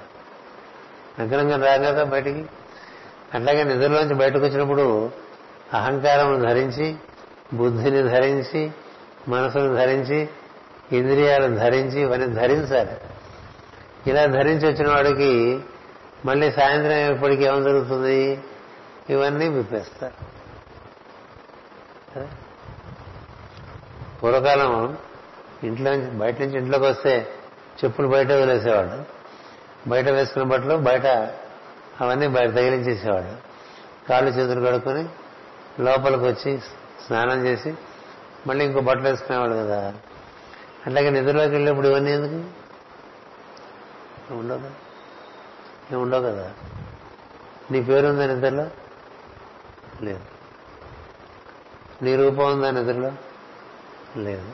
నగ్నంగా 1.20 1.66
రాం 1.66 1.82
కదా 1.82 2.04
బయటికి. 2.04 2.46
అట్లాగే 3.34 3.64
నిద్రలోంచి 3.64 4.14
బయటకు 4.14 4.44
వచ్చినప్పుడు 4.44 5.10
అహంకారం 5.74 6.42
ధరించి 6.42 6.96
బుద్ధిని 7.54 8.02
ధరించి 8.02 8.70
మనసును 9.28 9.76
ధరించి 9.76 10.28
ఇంద్రియాలను 10.92 11.56
ధరించి 11.56 12.00
ఇవన్నీ 12.00 12.26
ధరించాలి. 12.26 12.90
ఇలా 14.10 14.26
ధరించి 14.26 14.72
వచ్చిన 14.72 14.88
వాడికి 14.88 15.60
మళ్ళీ 16.24 16.52
సాయంత్రం 16.52 16.92
ఎప్పటికీ 16.92 17.44
ఏమని 17.44 17.62
జరుగుతుంది? 17.62 18.38
ఇవన్నీ 19.10 19.48
విప్పేస్తారు. 19.48 20.34
పూర్వకాలం 24.22 24.98
ఇంట్లో 25.62 25.96
బయట 25.96 26.40
నుంచి 26.40 26.58
ఇంట్లోకి 26.58 26.84
వస్తే 26.84 27.28
చెప్పులు 27.84 28.08
బయట 28.08 28.26
వదిలేసేవాడు 28.26 29.04
బయట 29.88 30.08
వేసుకున్న 30.08 30.46
బట్టలు 30.46 30.76
బయట 30.76 31.06
అవన్నీ 32.00 32.28
బయట 32.28 32.50
తగిలించేసేవాడు 32.50 33.36
కాళ్ళు 34.08 34.30
చేతులు 34.30 34.66
కడుక్కొని 34.66 35.08
లోపలికి 35.82 36.24
వచ్చి 36.24 36.58
స్నానం 37.06 37.46
చేసి 37.46 37.74
మళ్ళీ 38.46 38.64
ఇంకో 38.64 38.80
బట్టలు 38.80 39.08
వేసుకునేవాడు 39.08 39.52
కదా. 39.52 39.94
అట్లాగే 40.86 41.10
నిద్రలోకి 41.10 41.50
వెళ్ళినప్పుడు 41.50 41.88
ఇవన్నీ 41.88 42.12
ఎందుకు? 42.12 42.50
ఉండవు 44.34 44.58
ఏమి 44.60 45.96
ఉండవు 45.96 46.22
కదా. 46.22 46.52
నీ 47.70 47.82
పేరుందా 47.82 48.26
నిద్రలో? 48.26 48.83
లేదు. 50.02 50.20
నీ 52.02 52.16
రూపం 52.16 52.52
ఉందా 52.52 52.70
నిద్రలో? 52.70 53.12
లేదు. 54.16 54.52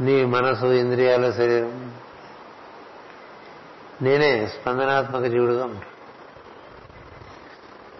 నీ 0.00 0.24
మనసు 0.24 0.66
ఇంద్రియాలు 0.66 1.32
శరీరం? 1.32 1.94
నేనే 4.02 4.46
స్పందనాత్మక 4.46 5.22
జీవుడుగా 5.22 5.64
ఉంటాను 5.64 5.94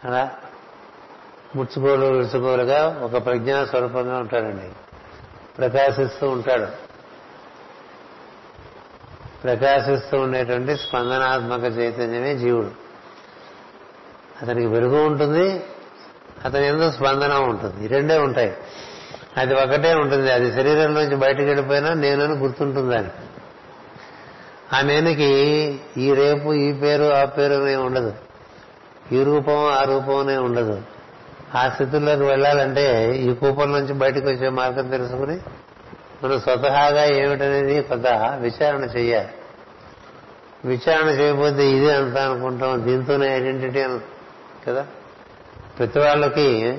అలా 0.07 0.35
ముచ్చుకోలు 1.57 2.07
విడుచుకోలుగా 2.07 3.01
ఒక 3.03 3.25
ప్రజ్ఞా 3.25 3.65
స్వరూపంగా 3.65 4.19
ఉంటాడండి. 4.19 4.73
ప్రకాశిస్తూ 5.59 6.31
ఉంటాడు. 6.31 6.67
ప్రకాశిస్తూ 9.43 10.19
ఉండేటువంటి 10.19 10.77
స్పందనాత్మక 10.77 11.79
చైతన్యమే 11.79 12.39
జీవుడు. 12.39 12.84
అతనికి 14.43 14.67
వెలుగు 14.67 15.07
ఉంటుంది 15.07 15.63
అతని 16.45 16.67
ఎందుకు 16.67 16.91
స్పందన 16.91 17.33
ఉంటుంది. 17.33 17.85
ఈ 17.85 17.89
రెండే 17.89 18.19
ఉంటాయి. 18.19 18.55
అది 19.37 19.55
ఒకటే 19.55 19.95
ఉంటుంది. 19.95 20.33
అది 20.33 20.53
శరీరంలోంచి 20.53 21.17
బయటకు 21.17 21.43
వెళ్ళిపోయినా 21.43 21.95
నేనని 21.95 22.35
గుర్తుంటుంది 22.35 22.97
అని 22.97 23.09
ఆ 24.73 24.81
నేనుకి 24.81 25.35
ఈ 25.97 26.15
రేపు 26.15 26.55
ఈ 26.55 26.73
పేరు 26.73 27.05
ఆ 27.05 27.25
పేరు 27.25 27.55
అనే 27.55 27.77
ఉండదు. 27.77 28.15
ఈ 29.13 29.23
రూపం 29.23 29.67
ఆ 29.67 29.83
రూపం 29.83 30.17
అనే 30.17 30.37
ఉండదు. 30.37 30.83
ఆ 31.55 31.69
స్థితుల్లోకి 31.69 32.23
వెళ్ళాలంటే 32.23 33.17
ఈ 33.17 33.35
కూపం 33.35 33.73
నుంచి 33.73 33.93
బయటకు 33.93 34.27
వచ్చే 34.27 34.49
మార్గం 34.49 34.89
తెలుసుకుని 34.89 35.39
మనం 36.25 36.41
స్వతహాగా 36.41 37.05
ఏమిటనేది 37.05 37.83
కొంత 37.83 38.07
విచారణ 38.41 38.85
చేయాలి 38.85 39.29
విచారణ 40.65 41.09
చేయకపోతే 41.09 41.71
ఇది 41.71 41.95
అంత 41.95 42.17
అనుకుంటాం. 42.17 42.87
దీంతోనే 42.87 43.37
ఐడెంటిటీ 43.37 43.81
అను 43.81 44.14
కదా? 44.69 44.87
ప్రతి 45.79 45.99
వాళ్ళకి 45.99 46.79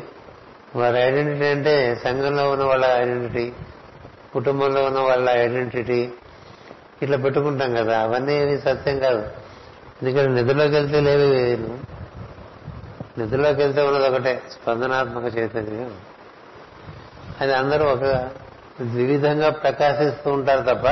వారి 0.75 0.97
ఐడెంటిటీ 0.97 1.45
అంటే 1.45 1.95
సంఘంలో 2.03 2.51
ఉన్న 2.51 2.63
వాళ్ళ 2.63 2.85
ఐడెంటిటీ 2.85 3.53
కుటుంబంలో 4.33 4.83
ఉన్న 4.83 4.99
వాళ్ళ 4.99 5.29
ఐడెంటిటీ 5.29 6.11
ఇట్లా 7.01 7.17
పెట్టుకుంటాం 7.17 7.73
కదా? 7.73 8.01
అవన్నీ 8.01 8.33
ఏవి 8.33 8.57
సత్యం 8.57 8.99
కాదు. 8.99 9.29
ఎందుకంటే 10.03 10.41
నిధుల్లోకి 10.41 10.73
వెళ్తే 10.73 10.99
లేవి 10.99 11.29
వేరు 11.29 11.79
నిద్రలోకి 13.19 13.61
వెళ్తే 13.61 13.81
ఉన్నది 13.81 14.07
ఒకటే 14.07 14.41
స్పందనాత్మక 14.51 15.37
చైతన్యం. 15.37 15.97
అది 17.41 17.53
అందరూ 17.53 17.85
ఒక 17.85 18.29
వివిధంగా 18.79 19.49
ప్రకాశిస్తూ 19.49 20.31
ఉంటారు 20.31 20.61
తప్ప 20.61 20.87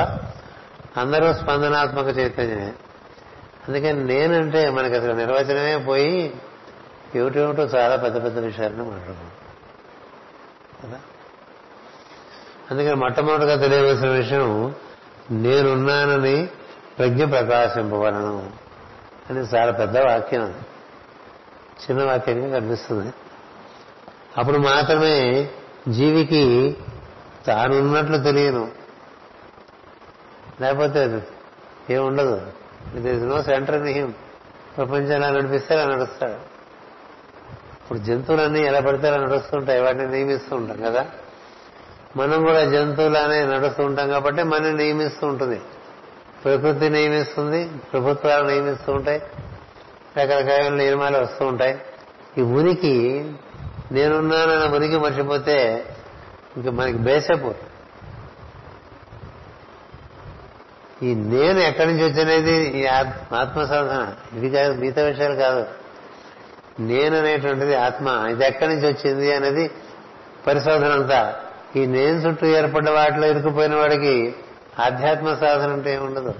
అందరూ 1.00 1.32
స్పందనాత్మక 1.32 2.18
చైతన్యమే. 2.18 2.72
అందుకని 3.68 4.04
నేనంటే 4.04 4.70
మనకి 4.70 4.94
అసలు 4.94 5.12
నిర్వచనమే 5.12 5.76
పోయి 5.76 6.34
ఏమిటేమిటో 7.18 7.62
చాలా 7.62 7.96
పెద్ద 7.96 8.24
పెద్ద 8.24 8.38
విషయాలను 8.38 8.84
మాట్లాడుకుంటాం. 8.84 9.30
కదా? 10.82 11.00
అందుకని 12.70 12.94
మొట్టమొదటిగా 12.94 13.56
తెలియవలసిన 13.56 14.08
విషయం 14.08 14.74
నేనున్నానని 15.30 16.48
ప్రజ్ఞ 16.98 17.24
ప్రకాశింపవలను 17.24 18.50
అని 19.30 19.40
చాలా 19.40 19.72
పెద్ద 19.72 19.98
వాక్యం 19.98 20.44
అది. 20.44 20.54
చిన్న 21.90 22.04
వాక్యంగా 22.04 22.58
కనిపిస్తుంది. 22.58 23.12
అప్పుడు 24.38 24.58
మాత్రమే 24.58 25.50
జీవికి 25.88 26.76
తానున్నట్లు 27.46 28.18
తెలియను. 28.18 28.72
లేకపోతే 30.60 31.26
ఏముండదు. 31.90 32.52
ఇది 32.94 33.12
నో 33.12 33.42
సెంటర్ 33.42 33.84
నిహిం 33.84 34.14
అలా 35.14 35.30
నడిపిస్తే 35.30 35.80
అలా 35.80 35.94
నడుస్తాడు. 35.94 36.53
ఇప్పుడు 37.84 37.98
జంతువులన్నీ 37.98 38.60
ఎలా 38.60 38.80
పడితే 38.80 39.08
అలా 39.08 39.16
నడుస్తుంటాయి 39.16 39.80
వాటిని 39.80 40.08
నియమిస్తూ 40.08 40.56
ఉంటాం 40.56 40.76
కదా? 40.76 41.06
మనం 42.16 42.44
కూడా 42.44 42.64
జంతువులనే 42.64 43.44
నడుస్తూ 43.44 43.84
ఉంటాం 43.84 44.08
కాబట్టి 44.08 44.42
మనం 44.42 44.76
నియమిస్తూ 44.76 45.26
ఉంటుంది. 45.26 45.60
ప్రకృతి 46.44 46.88
నియమిస్తుంది 46.88 47.70
ప్రభుత్వాలు 47.92 48.46
నియమిస్తూ 48.46 48.92
ఉంటాయి 48.92 49.22
రకరకాల 50.18 50.68
నియమాలు 50.68 51.18
వస్తూ 51.18 51.46
ఉంటాయి. 51.46 51.78
ఈ 52.38 52.42
ఉనికి 52.42 53.32
నేనున్నానన్న 53.92 54.76
ఉనికి 54.76 54.96
మర్చిపోతే 54.96 55.86
ఇంక 56.56 56.68
మనకి 56.68 56.96
బేసపోతుంది 56.96 57.70
ఈ 61.02 61.14
నేను 61.14 61.58
ఎక్కడి 61.58 61.92
నుంచి 61.92 62.04
వచ్చినది 62.04 62.52
ఈ 62.52 62.86
ఆత్మ 62.86 63.64
సాధన 63.64 64.14
ఇది 64.38 64.50
కాదు 64.50 64.72
మిగతా 64.72 65.02
విషయాలు 65.02 65.34
కాదు. 65.34 65.83
నేను 66.80 67.18
అనేటువంటిది 67.18 67.74
ఆత్మ. 67.74 68.26
ఇది 68.30 68.44
ఎక్కడి 68.44 68.74
నుంచి 68.74 68.92
వచ్చింది 68.92 69.32
అనేది 69.32 69.70
పరిశోధన 70.46 70.92
అంతా. 70.92 71.34
ఈ 71.76 71.86
నేను 71.86 72.16
చుట్టూ 72.16 72.46
ఏర్పడ్డ 72.46 72.90
వాటిలో 72.90 73.26
ఇరుకుపోయిన 73.26 73.74
వాడికి 73.74 74.34
ఆధ్యాత్మ 74.78 75.34
సాధన 75.34 75.72
అంటే 75.72 75.94
ఏముండదు 75.94 76.34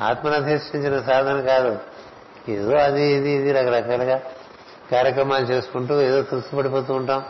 ఆత్మనధిష్ఠించిన 0.00 1.00
సాధన 1.00 1.40
కాదు. 1.40 1.78
ఏదో 2.48 2.76
అది 2.76 3.02
ఇది 3.02 3.30
ఇది 3.30 3.52
రకరకాలుగా 3.52 4.20
కార్యక్రమాలు 4.92 5.44
చేసుకుంటూ 5.44 6.00
ఏదో 6.00 6.22
తృప్తిపడిపోతూ 6.22 6.94
ఉంటాం. 6.94 7.24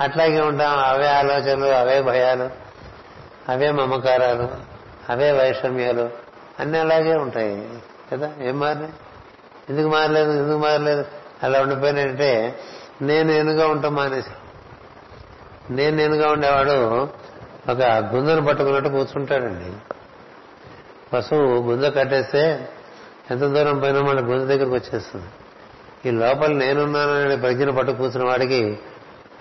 అట్లాగే 0.00 0.40
ఉంటాం. 0.40 0.78
అవే 0.78 1.06
ఆలోచనలు 1.06 1.66
అవే 1.66 2.00
భయాలు 2.00 2.50
అవే 3.48 3.70
మమకారాలు 3.70 4.48
అవే 5.12 5.32
వైషమ్యాలు 5.32 6.10
అన్నీ 6.60 6.78
అలాగే 6.78 7.14
ఉంటాయి. 7.14 7.68
కదా? 8.12 8.30
ఏం 8.40 8.60
మారినాయి? 8.60 8.92
ఎందుకు 9.70 9.88
మారలేదు? 9.88 10.30
ఎందుకు 10.30 10.58
మారలేదు? 10.58 11.04
అలా 11.42 11.60
ఉండిపోయినంటే 11.60 12.58
నేను 13.02 13.32
నేనుగా 13.32 13.66
ఉంటాం 13.66 13.94
మానేసి. 13.94 14.30
నేను 15.72 15.96
నేనుగా 15.96 16.32
ఉండేవాడు 16.32 17.02
ఒక 17.72 17.82
గుంజను 18.14 18.44
పట్టుకున్నట్టు 18.44 18.88
కూర్చుంటాడండి. 18.88 19.72
పశువు 21.12 21.40
గుంజ 21.40 21.84
కట్టేస్తే 21.84 22.68
ఎంత 23.30 23.40
దూరం 23.40 23.78
పోయినా 23.78 24.00
మన 24.00 24.20
గుంజ 24.20 24.42
దగ్గరకు 24.42 24.74
వచ్చేస్తుంది. 24.74 25.26
ఈ 26.08 26.10
లోపల 26.10 26.52
నేనున్నానని 26.52 27.36
ప్రజ్ఞను 27.36 27.72
పట్టు 27.72 27.92
కూర్చున్న 27.92 28.28
వాడికి 28.28 28.78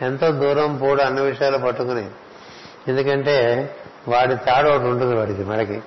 ఎంతో 0.01 0.31
దూరం 0.31 0.77
పోడు 0.77 1.01
అన్ని 1.01 1.21
విషయాలు 1.21 1.57
పట్టుకుని. 1.57 2.09
ఎందుకంటే 2.87 3.69
వాడి 4.07 4.35
తాడు 4.35 4.69
ఒకటి 4.69 4.87
ఉంటుంది 4.87 5.15
వాడికి 5.15 5.43
మనకి. 5.43 5.81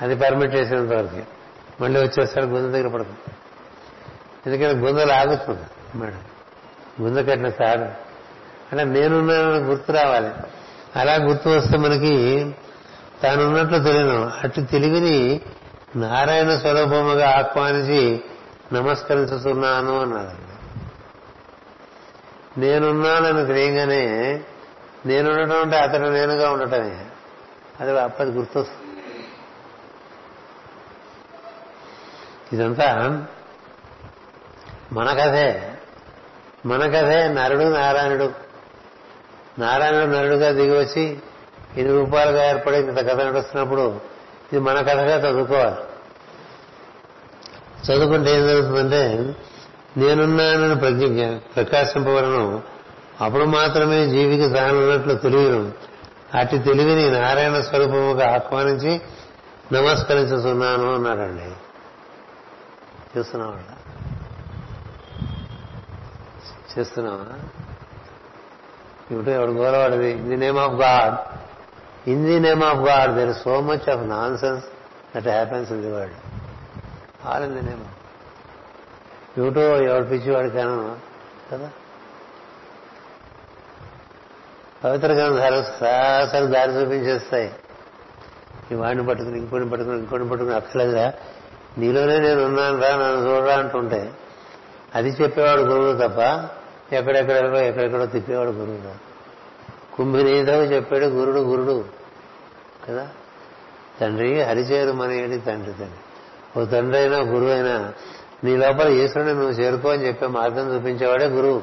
అది 0.00 0.16
పర్మిట్ 0.16 0.54
చేసినంత 0.54 0.92
వరకు. 0.92 1.22
మళ్ళీ 1.82 2.00
వచ్చేస్తాడు 2.00 2.46
గుంజ 2.46 2.74
దగ్గర 2.74 2.88
పడుకు 2.88 3.30
ఎందుకంటే 4.46 4.80
గుంజలు 4.80 5.12
ఆగుతుంది 5.12 5.98
మేడం. 5.98 6.24
గుంజ 7.02 7.18
కట్టిన 7.18 7.48
తాడు 7.48 8.10
అంటే 8.70 8.84
నేనున్నానని 8.84 9.58
గుర్తు 9.58 9.92
రావాలి. 9.92 10.30
అలా 10.96 11.14
గుర్తు 11.14 11.48
వస్తే 11.48 11.78
మనకి 11.78 12.54
తానున్నట్లు 13.22 13.78
తెలియను. 13.78 14.30
అటు 14.44 14.60
తెలివిని 14.60 15.40
నారాయణ 15.96 16.56
స్వరూపముగా 16.56 17.30
ఆహ్వానించి 17.30 18.24
నమస్కరించుతున్నాను 18.72 20.00
అన్నాడు. 20.00 20.50
నేనున్నానని 22.60 23.46
తెలియగానే 23.46 24.40
నేనుండటం 25.06 25.62
అంటే 25.62 25.76
అతను 25.76 26.10
నేనుగా 26.10 26.50
ఉండటమే. 26.50 27.06
అది 27.80 28.00
అప్పటి 28.00 28.28
గుర్తొస్తుంది. 28.28 28.90
ఇదంతా 32.52 33.26
మన 34.92 35.12
కథే 35.12 35.78
మన 36.66 36.86
కథే 36.86 37.28
నరుడు 37.28 37.62
నారాయణుడు. 37.62 38.32
నారాయణుడు 39.58 40.04
నరుడుగా 40.04 40.50
దిగి 40.50 40.78
వచ్చి 40.78 41.18
ఇన్ని 41.76 41.92
రూపాయలుగా 41.92 42.50
ఏర్పడి 42.50 42.76
ఇంత 42.76 42.98
కథ 42.98 43.20
నడుస్తున్నప్పుడు 43.20 44.00
ఇది 44.52 44.58
మన 44.58 44.80
కథగా 44.80 45.30
చదువుకోవాలి. 45.30 45.76
చదువుకుంటే 47.86 48.30
ఏం 48.30 48.46
జరుగుతుందంటే 48.46 49.34
నేనున్నానని 49.96 50.76
ప్రజ్ఞ 50.76 51.36
ప్రకాశింపవలను 51.36 52.62
అప్పుడు 53.20 53.44
మాత్రమే 53.44 54.06
జీవికి 54.06 54.54
తానున్నట్లు 54.54 55.14
తెలివిను. 55.14 55.72
అటు 56.34 56.56
తెలివిని 56.56 57.10
నారాయణ 57.10 57.60
స్వరూపముగా 57.60 58.34
ఆహ్వానించి 58.34 59.00
నమస్కరించుతున్నాను 59.72 60.94
అన్నాడండి. 60.94 61.52
చూస్తున్నావా? 63.18 63.56
చేస్తున్నావా? 66.78 67.38
ఇప్పుడు 69.10 69.30
ఎవడు 69.30 69.50
గోలవాడిది? 69.50 70.10
In 70.10 70.28
the 70.28 70.36
name 70.36 70.58
of 70.58 70.72
God 70.72 71.14
in 72.08 72.26
the 72.26 72.40
name 72.40 72.62
of 72.62 72.78
God 72.78 73.14
there 73.14 73.32
so 73.32 73.60
much 73.60 73.88
of 73.90 74.08
nonsense 74.38 74.64
that 75.16 75.28
happens 75.28 75.72
in 75.72 75.82
the 75.82 75.92
world 75.92 76.16
all 77.26 77.44
in 77.44 77.54
the 77.54 77.62
name 77.62 77.80
of 77.80 77.96
ఏమిటో 79.38 79.60
ఎవడు 79.60 80.04
పిచ్చివాడు 80.04 80.48
కాను 80.48 80.96
కదా? 81.52 81.70
పవిత్ర 84.84 85.12
గ్రంథాలు 85.12 85.62
సరాసరి 85.62 86.46
దారి 86.46 86.72
చూపించేస్తాయి. 86.72 87.52
ఈ 88.72 88.74
వాడిని 88.74 89.06
పట్టుకుని 89.06 89.38
ఇంకోటి 89.38 89.68
పట్టుకుని 89.68 89.98
ఇంకోటి 89.98 90.28
పట్టుకుని 90.28 90.56
అక్కర్లేదురా. 90.56 91.12
నీలోనే 91.78 92.18
నేను 92.18 92.44
ఉన్నాను 92.44 92.80
రా 92.80 92.88
నన్ను 92.88 93.30
చూడరా 93.30 93.54
అంటుంటే. 93.54 94.12
అది 94.94 95.08
చెప్పేవాడు 95.08 95.60
గురువు 95.60 96.08
తప్ప 96.08 96.20
ఎక్కడెక్కడెక్కడో 96.92 97.60
ఎక్కడెక్కడో 97.60 98.06
తిప్పేవాడు 98.06 98.50
గురువు 98.50 99.10
కుంభినీదో 99.96 100.52
చెప్పాడు 100.52 101.04
గురుడు 101.04 101.40
గురుడు. 101.40 101.84
కదా? 102.88 103.08
తండ్రి 104.00 104.42
హరిచేరు 104.42 104.92
మనేడి 104.92 105.38
తండ్రి 105.38 105.72
తండ్రి. 105.72 106.60
ఓ 106.60 106.64
తండ్రి 106.64 106.98
అయినా 106.98 107.18
గురువు 107.18 107.50
అయినా 107.50 107.92
నీ 108.44 108.56
లోపల 108.56 108.88
ఈశ్వరుని 108.88 109.34
నువ్వు 109.34 109.50
చేరుకో 109.50 109.88
అని 109.88 110.06
చెప్పే 110.06 110.26
మార్గం 110.26 110.76
చూపించేవాడే 110.76 111.26
గురువు. 111.26 111.62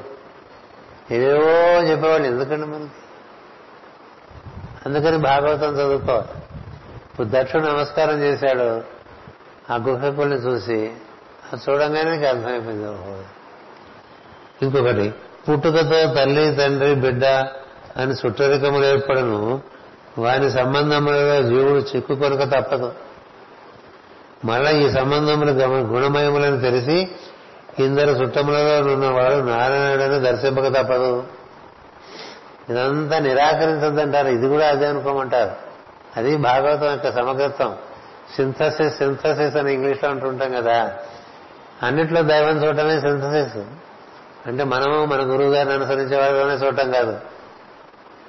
ఏదేవో 1.14 1.82
చెప్పేవాళ్ళు 1.82 2.26
ఎందుకండి 2.26 2.66
మనకి 2.66 2.90
అందుకని 4.86 5.16
భాగవతం 5.16 5.74
చదువుకోవాలి. 5.74 6.28
ఇప్పుడు 7.10 7.28
దక్షుడు 7.30 7.62
నమస్కారం 7.62 8.20
చేశాడు. 8.20 8.82
ఆ 9.72 9.76
గుహకుల్ని 9.76 10.36
చూసి 10.36 10.92
అది 11.52 11.70
చూడంగానే 11.70 12.10
నీకు 12.10 12.24
అర్థమైపోయింది 12.24 13.37
ఇంకొకటి 14.62 15.14
పుట్టుకతో 15.48 16.14
తల్లి 16.14 16.54
తండ్రి 16.54 16.94
బిడ్డ 16.94 17.24
అని 17.96 18.14
సుట్టరికములు 18.14 18.84
ఏర్పడను. 18.84 19.60
వాని 20.18 20.50
సంబంధములలో 20.50 21.42
జీవుడు 21.42 21.80
చిక్కుకొనక 21.80 22.42
తప్పదు. 22.42 22.92
మళ్ళా 24.44 24.70
ఈ 24.70 24.90
సంబంధములు 24.90 25.50
గమ- 25.50 25.96
గుణమయములని 25.96 26.60
తెలిసి 26.60 27.08
ఇందరు 27.84 28.10
చుట్టములలో 28.10 28.92
ఉన్నవాడు 28.92 29.34
నారాయణుడని 29.34 30.20
దర్శింపక 30.20 30.68
తప్పదు. 30.68 31.24
ఇదంతా 32.70 33.18
నిరాకరించదంటారు 33.18 34.28
ఇది 34.28 34.48
కూడా 34.48 34.68
అదే 34.68 34.86
అనుకోమంటారు. 34.86 35.50
అది 36.16 36.36
భాగవతం 36.36 36.90
యొక్క 36.90 37.12
సమగ్రత్వం. 37.12 37.76
సింథసిస్ 38.36 38.98
సింథసిస్ 38.98 39.56
అని 39.56 39.74
ఇంగ్లీష్లో 39.74 40.10
అంటుంటాం 40.10 40.52
కదా. 40.52 40.92
అన్నిట్లో 41.82 42.22
దైవం 42.22 42.64
చూడటమే 42.64 43.00
సింథసిస్. 43.00 43.64
అంటే 44.48 44.64
మనము 44.64 45.04
మన 45.04 45.20
గురువు 45.20 45.54
గారిని 45.54 45.74
అనుసరించే 45.74 46.18
వాళ్ళలోనే 46.18 46.54
చూడటం 46.54 46.90
కాదు. 46.90 47.20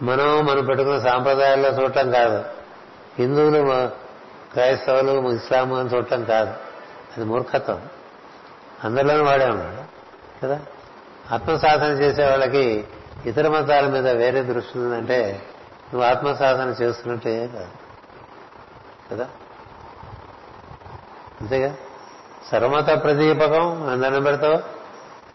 మనం 0.01 0.45
మనం 0.45 0.65
పెట్టుకున్న 0.65 0.99
సాంప్రదాయాల్లో 0.99 1.69
చూడటం 1.69 2.11
కాదు. 2.11 2.43
హిందువులు 3.19 3.89
క్రైస్తవులు 4.53 5.29
ఇస్లాము 5.29 5.79
అని 5.79 5.89
చూడటం 5.89 6.23
కాదు. 6.23 6.49
అది 7.17 7.23
మూర్ఖత్వం. 7.23 7.81
అందరిలోనూ 8.83 9.23
వాడే 9.23 9.45
ఉన్నాడు 9.45 9.83
కదా? 10.45 10.59
ఆత్మసాధన 11.31 11.87
చేసే 11.87 12.25
వాళ్ళకి 12.25 12.87
ఇతర 13.25 13.47
మతాల 13.47 13.87
మీద 13.87 14.07
వేరే 14.07 14.41
దృష్టి 14.41 14.79
ఉందంటే 14.79 15.41
నువ్వు 15.93 16.09
ఆత్మసాధన 16.09 16.75
చేస్తున్నట్టే 16.81 17.47
కాదు 17.47 17.67
కదా? 19.11 19.27
అంతేగా? 21.41 21.75
సర్వమత 22.51 23.03
ప్రదీపకం 23.03 23.89
అందరం 23.89 24.23
పెడతావు? 24.23 24.78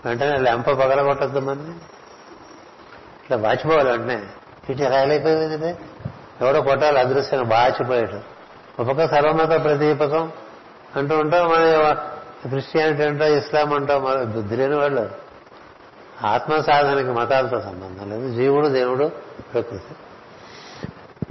వెంటనే 0.05 0.37
లెంప 0.37 0.71
పగలగొట్టద్దు 0.71 1.39
మనం 1.39 1.81
ఇట్లా 3.25 3.37
వాచిపోవాలి 3.37 3.91
వెంటనే. 3.91 4.23
ఇటు 4.71 4.83
రాయలైపోయింది 4.83 5.77
ఎవడో 6.41 6.61
కొట్టాలి 6.61 6.99
అదృశ్యం 6.99 7.49
బాచిపోయాడు 7.49 8.35
ఒక 8.83 9.05
సర్వమత 9.05 9.65
ప్రదీపకం 9.65 10.33
అంటూ 10.97 11.19
ఉంటాం. 11.19 11.47
మన 11.49 11.93
క్రిస్టియానిటీ 12.49 13.03
అంటో 13.03 13.27
ఇస్లాం 13.27 13.73
అంటో 13.73 13.99
మన 13.99 14.23
బుద్ధి 14.23 14.57
లేని 14.57 14.77
వాళ్ళు. 14.77 15.11
ఆత్మ 16.25 16.61
సాధనకి 16.61 17.09
మతాలతో 17.09 17.61
సంబంధం 17.61 18.11
లేదు. 18.11 18.35
జీవుడు 18.35 18.69
దేవుడు 18.69 19.11
ప్రకృతి. 19.53 19.95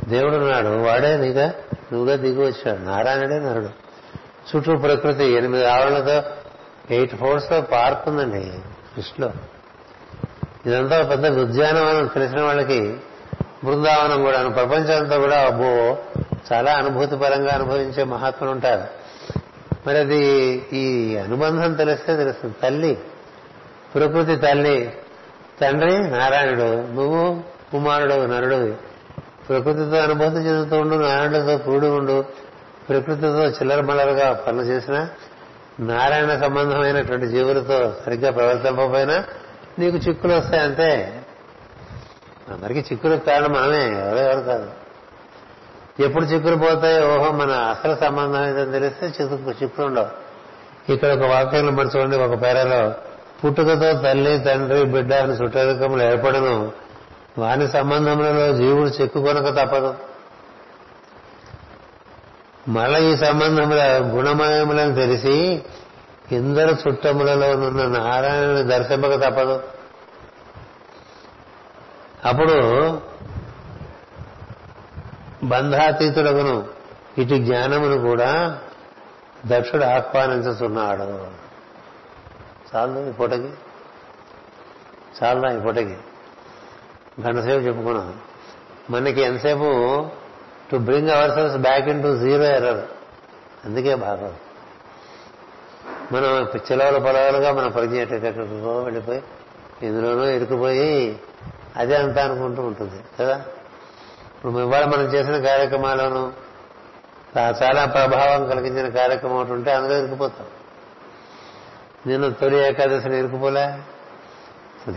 దేవుడు 0.09 0.35
ఉన్నాడు. 0.35 0.67
వాడే 0.67 1.17
నీగా 1.17 1.53
నువ్వుగా 1.93 2.15
దిగి 2.15 2.41
వచ్చాడు. 2.41 2.79
నారాయణుడే 2.79 3.39
నరుడు. 3.39 3.69
చుట్టూ 4.55 4.77
ప్రకృతి. 4.77 5.25
ఎనిమిది 5.25 5.65
ఆవరణతో 5.65 6.21
ఎయిట్ 6.91 7.15
ఫోర్స్లో 7.15 7.61
పార్క్ 7.61 8.09
ఉందండి 8.09 8.51
కృష్ణలో 8.95 9.31
ఇదంతా 10.65 11.03
పెద్ద 11.03 11.27
ఉద్యానవనం 11.27 12.07
తెలిసిన 12.07 12.41
వాళ్ళకి 12.41 12.97
బృందావనం 13.63 14.23
కూడా 14.23 14.49
ప్రపంచం 14.49 14.97
అంతా 14.97 15.17
కూడా 15.17 15.41
అబ్బో 15.41 15.97
చాలా 16.53 16.73
అనుభూతి 16.73 17.17
పరంగా 17.17 17.53
అనుభవించే 17.53 18.03
మహాత్ములు 18.03 18.51
ఉంటారు. 18.51 18.83
మరి 19.87 19.97
అది 19.97 20.19
ఈ 20.73 21.17
అనుబంధం 21.17 21.73
తెలిస్తే 21.73 22.17
తెలుస్తుంది. 22.17 22.55
తల్లి 22.63 22.97
ప్రకృతి 23.95 24.35
తల్లి 24.35 24.93
తండ్రి 25.61 26.07
నారాయణుడు 26.07 26.93
నువ్వు 26.93 27.41
కుమారుడు 27.71 28.13
నరుడు 28.13 28.75
ప్రకృతితో 29.49 29.97
అనుభూతి 29.97 30.35
చెందుతూ 30.35 30.77
ఉండు 30.77 30.95
నారాయణుడితో 30.95 31.57
కూడి 31.57 31.87
ఉండు 31.87 32.25
ప్రకృతితో 32.89 33.43
చిల్లర 33.43 33.81
మల్లరుగా 33.81 34.33
పనులు 34.33 34.61
చేసిన 34.61 35.07
నారాయణ 35.79 36.39
సంబంధమైనటువంటి 36.39 37.27
జీవులతో 37.27 37.93
సరిగ్గా 38.05 38.31
ప్రవర్తింపకపోయినా 38.31 39.23
నీకు 39.79 39.97
చిక్కులు 39.97 40.33
వస్తాయి 40.33 40.63
అంతే 40.63 41.21
అందరికీ 42.53 42.79
చిక్కులకు 42.79 43.25
కారణం 43.25 43.51
మనమే 43.51 43.87
ఎవరెవరు 43.87 44.39
కాదు. 44.39 44.69
ఎప్పుడు 45.99 46.23
చిక్కులు 46.25 46.55
పోతాయి 46.55 47.05
ఓహో 47.05 47.31
మన 47.31 47.51
అసలు 47.51 47.95
సంబంధం 47.95 48.45
ఏదో 48.45 48.71
తెలిస్తే 48.71 49.05
చిక్కు 49.05 49.63
చిక్కులు 49.63 49.85
ఉండవు. 49.85 50.23
ఇక్కడ 50.91 51.11
ఒక 51.11 51.29
వాక్యంలో 51.29 51.71
మరి 51.71 51.87
చూడండి 51.87 52.17
ఒక 52.17 52.41
పేరలో 52.41 52.93
పుట్టుకతో 53.45 53.93
తల్లి 54.01 54.39
తండ్రి 54.39 54.83
బిడ్డ 54.83 55.13
అని 55.13 55.33
చుట్టరికములు 55.33 56.03
ఏర్పడను. 56.03 56.71
వాని 57.37 57.67
సంబంధములలో 57.67 58.53
జీవుడు 58.53 58.89
చెక్కుకొనక 58.89 59.49
తప్పదు. 59.49 60.12
మళ్ళీ 62.67 63.13
ఈ 63.13 63.17
సంబంధముల 63.17 63.83
గుణమయములను 64.03 64.95
తెలిసి 64.95 65.63
ఇందరు 66.31 66.75
చుట్టములలో 66.87 67.49
ఉన్న 67.49 67.99
నారాయణుని 67.99 68.63
దర్శింపక 68.63 69.13
తప్పదు. 69.13 69.63
అప్పుడు 72.25 73.01
బంధాతీతుడగును 75.43 76.67
ఇటు 77.17 77.35
జ్ఞానమును 77.35 77.97
కూడా 77.97 78.59
దక్షుడు 79.45 79.83
ఆహ్వానించుతున్నాడు. 79.83 81.27
చాలు 82.75 83.09
ఈ 83.09 83.11
పూటకి. 83.11 83.49
చాలా 85.23 85.53
ఈ 85.53 85.59
పూటకి. 85.59 85.97
గంటసేపు 87.21 87.63
చెప్పుకున్నాం 87.63 88.19
మనకి 88.89 89.21
ఎంతసేపు 89.21 90.07
to 90.71 90.77
bring 90.77 91.09
our 91.09 91.31
cells 91.31 91.57
back 91.57 91.87
into 92.03 92.17
zero 92.17 92.43
error 92.43 92.81
అందుకే 93.65 93.95
భాగం. 93.95 94.33
మనం 96.11 96.47
చిలవల 96.71 96.97
పొలవలుగా 96.97 97.53
మనం 97.53 97.71
పరిచయటో 97.71 98.81
వెళ్ళిపోయి 98.81 99.23
ఇందులోనూ 99.83 100.23
ఇరుకుపోయి 100.23 101.19
అదే 101.75 101.95
అంతా 101.95 102.23
అనుకుంటూ 102.23 102.61
ఉంటుంది 102.61 103.03
కదా? 103.19 103.35
ఇప్పుడు 104.35 104.59
ఇవాళ 104.59 104.85
మనం 104.85 105.03
చేసిన 105.03 105.37
కార్యక్రమాలను 105.37 106.33
చాలా 107.37 107.85
ప్రభావం 107.85 108.49
కలిగించిన 108.49 108.89
కార్యక్రమం 108.89 109.35
ఒకటి 109.35 109.51
ఉంటే 109.51 109.71
అందులో 109.73 109.97
ఇరుకుపోతాం 109.97 110.47
నేను 112.07 112.31
తొలి 112.31 112.57
ఏకాదశిని 112.57 113.19
ఇరుకుపోలే 113.19 113.79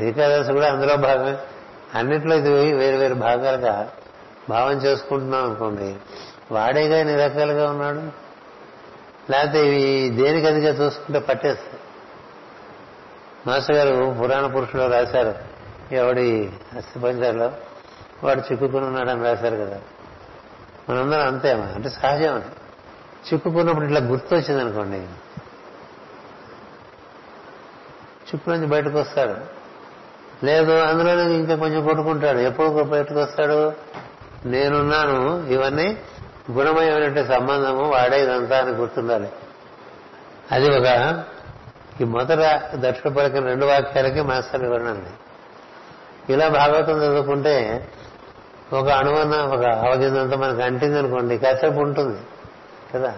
ఏకాదశి 0.01 0.53
కూడా 0.53 0.73
అందులో 0.73 0.97
భాగమే. 0.97 1.37
అన్నిట్లో 1.95 2.37
ఇది 2.37 2.73
వేరు 2.73 2.97
వేరు 2.97 3.15
భాగాలుగా 3.15 3.91
భావం 4.49 4.73
చేసుకుంటున్నాం 4.73 5.45
అనుకోండి. 5.45 5.97
వాడేగా 6.53 6.99
ఎన్ని 6.99 7.17
రకాలుగా 7.17 7.71
ఉన్నాడు? 7.71 8.27
లేకపోతే 9.33 9.69
ఇవి 9.69 10.11
దేనికి 10.17 10.47
అదిగా 10.47 10.85
చూసుకుంటే 10.85 11.19
పట్టేస్తాయి? 11.19 11.81
మాస్టర్ 13.47 13.77
గారు 13.77 14.17
పురాణ 14.21 14.47
పురుషుడు 14.47 14.87
రాశారు. 14.87 15.35
ఎవడి 15.95 16.53
అస్థిపంజాల్లో 16.77 17.53
వాడు 18.25 18.41
చిక్కుకుని 18.41 18.85
ఉన్నాడని 18.85 19.25
రాశారు 19.25 19.57
కదా. 19.57 19.81
మనందరం 20.91 21.27
అంతే 21.27 21.53
అంటే 21.53 21.89
సహజం 21.89 22.43
చిక్కుకున్నప్పుడు 23.33 23.85
ఇట్లా 23.85 24.01
గుర్తొచ్చింది 24.01 24.61
అనుకోండి. 24.61 24.99
చిక్కు 28.27 28.51
నుంచి 28.51 28.67
బయటకు 28.67 28.99
వస్తాడు. 28.99 29.35
లేదు 30.47 30.73
అందులోనే 30.73 31.35
ఇంకా 31.35 31.57
కొంచెం 31.57 31.85
కొట్టుకుంటాడు. 31.85 32.39
ఎప్పుడు 32.39 32.83
బయటకు 32.83 33.19
వస్తాడు? 33.19 33.73
నేనున్నాను 34.47 35.47
ఇవన్నీ 35.47 35.99
గుణమయమైనటువంటి 36.53 37.25
సంబంధము 37.25 37.91
వాడే 37.91 38.23
ఇదంతా 38.23 38.59
అని 38.59 38.71
గుర్తుండాలి. 38.71 39.29
అది 40.53 40.71
ఒక 40.71 41.23
ఈ 42.01 42.05
మొదట 42.05 42.63
దక్షిణ 42.75 43.11
పలికిన 43.11 43.45
రెండు 43.45 43.67
వాక్యాలకి 43.67 44.21
మాస్టర్ 44.21 44.63
వివరణండి 44.63 45.11
ఇలా 46.33 46.49
భాగవతం 46.49 46.97
చదువుకుంటే 46.99 47.89
ఒక 48.73 48.89
అణువన్న 48.89 49.35
ఒక 49.35 49.65
అవగిందంత 49.65 50.35
మనకు 50.35 50.63
అంటింది 50.63 50.99
అనుకోండి 50.99 51.39
కాసేపు 51.39 51.75
ఉంటుంది 51.75 52.19
కదా? 52.95 53.15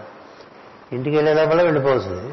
ఇంటికి 0.93 1.17
వెళ్ళే 1.17 1.35
లోపల 1.35 1.63
వెళ్ళిపోవచ్చు 1.63 2.33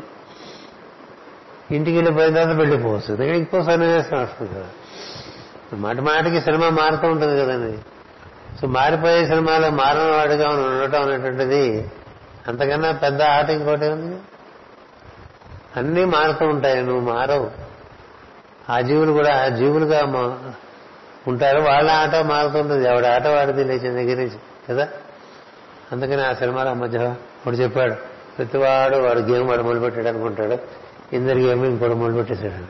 ఇంటికి 1.71 1.97
వెళ్ళిపోయిన 1.97 2.33
తర్వాత 2.33 2.55
వెళ్ళిపోవచ్చు 2.55 3.23
ఇంకో 3.23 3.63
సన్నివేశం 3.63 4.21
వస్తుంది 4.21 4.55
కదా. 4.55 4.65
మాటి 5.73 6.01
మాటికి 6.01 6.41
సినిమా 6.41 6.69
మారుతూ 6.69 7.07
ఉంటుంది 7.07 7.41
కదండి. 7.41 7.77
సో 8.61 8.67
మారిపోయే 8.67 9.25
సినిమాలో 9.25 9.69
మారిన 9.69 10.01
వాడిగా 10.01 10.49
ఉండటం 10.49 11.01
అనేటువంటిది 11.01 11.91
అంతకన్నా 12.47 12.91
పెద్ద 12.91 13.21
ఆట 13.21 13.49
ఇంకోటి 13.49 13.85
ఉంది 13.85 14.15
అన్నీ 15.77 16.05
మారుతూ 16.05 16.45
ఉంటాయి 16.45 16.81
నువ్వు 16.83 17.13
మారవు. 17.13 17.51
ఆ 18.69 18.81
జీవులు 18.81 19.11
కూడా 19.11 19.45
ఆ 19.45 19.47
జీవులుగా 19.47 20.03
ఉంటారు 21.27 21.61
వాళ్ళ 21.61 21.91
ఆట 21.91 22.15
మారుతుంటుంది. 22.15 22.87
ఎవడి 22.87 23.07
ఆట 23.07 23.27
వాడిది 23.27 23.63
లేచిన 23.63 23.93
దగ్గర 23.93 24.17
నుంచి 24.17 24.39
కదా? 24.69 24.87
అందుకని 25.91 26.21
ఆ 26.21 26.33
సినిమాలో 26.33 26.73
మధ్య 26.73 26.99
వాడు 26.99 27.55
చెప్పాడు 27.55 27.93
ప్రతివాడు 28.37 28.97
వాడు 28.97 29.19
గేమ్ 29.19 29.49
వాడు 29.49 29.63
మొదలుపెట్టాడు 29.63 30.07
అనుకుంటాడు. 30.07 30.57
ఇందరి 31.13 31.39
గేమ్ 31.39 31.65
ఇంకోటి 31.65 31.93
మొదలుపెట్టేశాడు. 31.93 32.65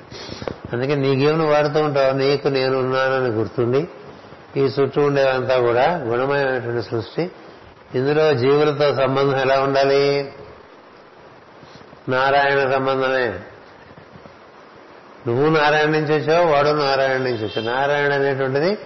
అందుకే 0.75 0.95
నీ 0.95 1.25
గేమ్ 1.25 1.39
నువ్వు 1.39 1.53
వాడుతూ 1.53 1.79
ఉంటావు 1.79 2.13
నీకు 2.13 2.47
నేను 2.47 2.79
ఉన్నానని 2.79 3.29
గుర్తుండి 3.29 3.87
ఈ 4.57 4.61
చుట్టూ 4.61 5.02
ఉండేవంతా 5.02 5.60
కూడా 5.60 5.98
గుణమైనటువంటి 5.98 6.90
సృష్టి. 6.90 7.32
ఇందులో 7.95 8.34
జీవులతో 8.34 8.95
సంబంధం 8.95 9.38
ఎలా 9.38 9.60
ఉండాలి? 9.60 10.34
నారాయణ 12.10 12.72
సంబంధమే. 12.72 13.40
నువ్వు 15.27 15.57
నారాయణ 15.57 15.90
నుంచి 15.90 16.19
వచ్చావు 16.19 16.52
వాడు 16.52 16.69
నారాయణ 16.69 17.11
నుంచి 17.11 17.45
వచ్చావు 17.45 17.77
నారాయణ 17.77 18.14
అనేటువంటిది 18.14 18.77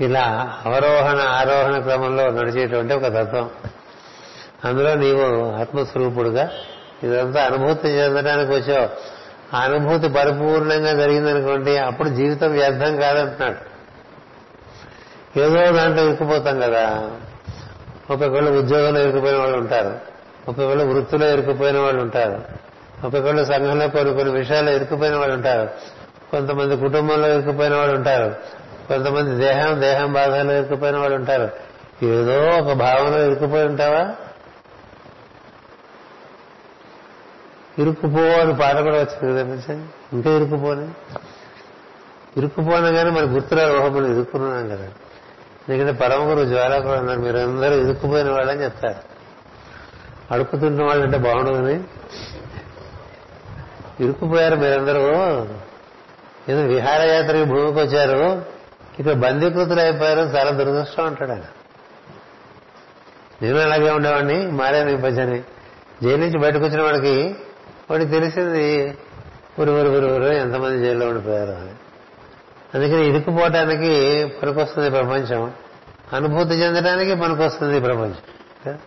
ఇలా 0.00 0.58
అవరోహణ 0.64 1.18
ఆరోహణ 1.20 1.78
క్రమంలో 1.78 2.30
నడిచేటువంటి 2.30 2.94
ఒక 2.94 3.02
తత్వం. 3.02 3.50
అందులో 4.64 4.94
నీవు 4.94 5.52
ఆత్మస్వరూపుడుగా 5.60 6.50
ఇదంతా 7.02 7.44
అనుభూతి 7.44 7.88
చెందడానికి 7.88 8.52
వచ్చావు. 8.52 9.15
అనుభూతి 9.54 10.08
పరిపూర్ణంగా 10.08 10.92
జరిగిందనుకోండి 10.92 11.78
అప్పుడు 11.78 12.08
జీవితం 12.08 12.52
వ్యర్థం 12.52 12.96
కాదంటున్నాడు. 12.96 13.76
ఏదో 15.38 15.72
దాంట్లో 15.72 16.04
ఇరుక్కుపోతాం 16.04 16.60
కదా. 16.60 17.10
ఒక్కొక్కళ్ళు 18.10 18.50
ఉద్యోగంలో 18.50 19.00
ఇరుక్కుపోయిన 19.00 19.38
వాళ్ళు 19.38 19.58
ఉంటారు. 19.58 19.98
ఒక్కొక్కళ్ళు 20.48 20.84
వృత్తిలో 20.84 21.32
ఇరుక్కుపోయిన 21.32 21.78
వాళ్ళు 21.78 22.02
ఉంటారు. 22.02 22.42
ఒక్కొక్కళ్ళు 23.04 23.44
సంఘంలో 23.44 23.88
కొన్ని 23.88 24.14
కొన్ని 24.14 24.34
విషయాలు 24.34 24.70
ఇరుక్కుపోయిన 24.70 25.16
వాళ్ళు 25.16 25.34
ఉంటారు. 25.34 25.70
కొంతమంది 26.30 26.76
కుటుంబంలో 26.76 27.28
ఇరుక్కుపోయిన 27.28 27.74
వాళ్ళు 27.74 27.96
ఉంటారు. 27.96 28.34
కొంతమంది 28.88 29.44
దేహం 29.44 29.80
దేహం 29.80 30.12
బాధలో 30.12 30.52
ఇరుక్కుపోయిన 30.52 30.96
వాళ్ళు 30.96 31.16
ఉంటారు. 31.16 31.50
ఏదో 32.04 32.38
ఒక 32.38 32.72
భావంలో 32.72 33.26
ఇరుక్కుపోయి 33.26 33.64
ఉంటావా? 33.64 34.14
ఇరుక్కుపో 37.78 38.20
అని 38.20 38.56
పాట 38.56 38.76
కూడా 38.76 38.98
వచ్చింది 38.98 39.34
కదా 39.34 39.44
మంచిది 39.44 39.84
ఇంకా 40.12 40.30
ఇరుక్కుపోనే? 40.30 40.88
ఇరుక్కుపోనా 42.36 42.90
కానీ 42.90 43.10
మన 43.10 43.34
గుర్తురాదు 43.34 43.76
ఓహో 43.76 43.88
మనం 43.88 44.12
ఇరుక్కున్నాం 44.12 44.68
కదా. 44.68 44.88
ఎందుకంటే 45.68 45.92
పరమ 45.92 46.30
గురు 46.30 46.44
జ్వాలా 46.44 46.78
కూడా 46.78 46.98
ఉన్నారు 46.98 47.20
మీరందరూ 47.20 47.74
ఇరుక్కుపోయిన 47.74 48.30
వాళ్ళని 48.30 48.64
చెప్తారు. 48.64 49.16
అడుక్కుతుంటున్న 50.30 50.84
వాళ్ళు 50.84 51.04
అంటే 51.04 51.18
బాగుండదని 51.18 51.80
ఇరుక్కుపోయారు 54.00 54.56
మీరందరూ. 54.56 55.02
ఏదో 56.48 56.60
విహారయాత్రకి 56.62 57.44
భూమికి 57.44 57.78
వచ్చారు. 57.78 58.42
ఇక్కడ 58.98 59.12
బందీకృతులు 59.12 59.80
అయిపోయారు 59.80 60.20
చాలా 60.20 60.50
దురదృష్టం 60.50 61.04
అంటాడు 61.04 61.30
ఆయన. 61.30 61.42
నేను 63.42 63.60
అలాగే 63.60 63.90
ఉండేవాడిని 63.90 64.46
మారాను 64.46 64.90
ఈ 64.90 64.96
పచ్చని 64.96 65.44
జైలు 66.02 66.16
నుంచి 66.16 66.38
బయటకు 66.38 66.64
వచ్చిన 66.64 66.82
వాడికి 66.82 67.36
వాడికి 67.90 68.10
తెలిసింది 68.10 68.98
ఊరు 69.60 69.70
ఊరు 69.70 69.88
ఊరు 69.88 70.06
ఊరు 70.06 70.24
ఎంతమంది 70.24 70.86
జైల్లో 70.86 71.08
ఉండిపోయారు 71.08 71.50
అని. 71.50 71.74
అందుకని 72.74 73.06
ఇరుక్కుపోవటానికి 73.06 74.26
పనికొస్తుంది 74.42 74.90
ప్రపంచం. 74.90 75.52
అనుభూతి 76.12 76.50
చెందడానికి 76.50 77.14
పనికొస్తుంది 77.14 77.80
ప్రపంచం. 77.80 78.78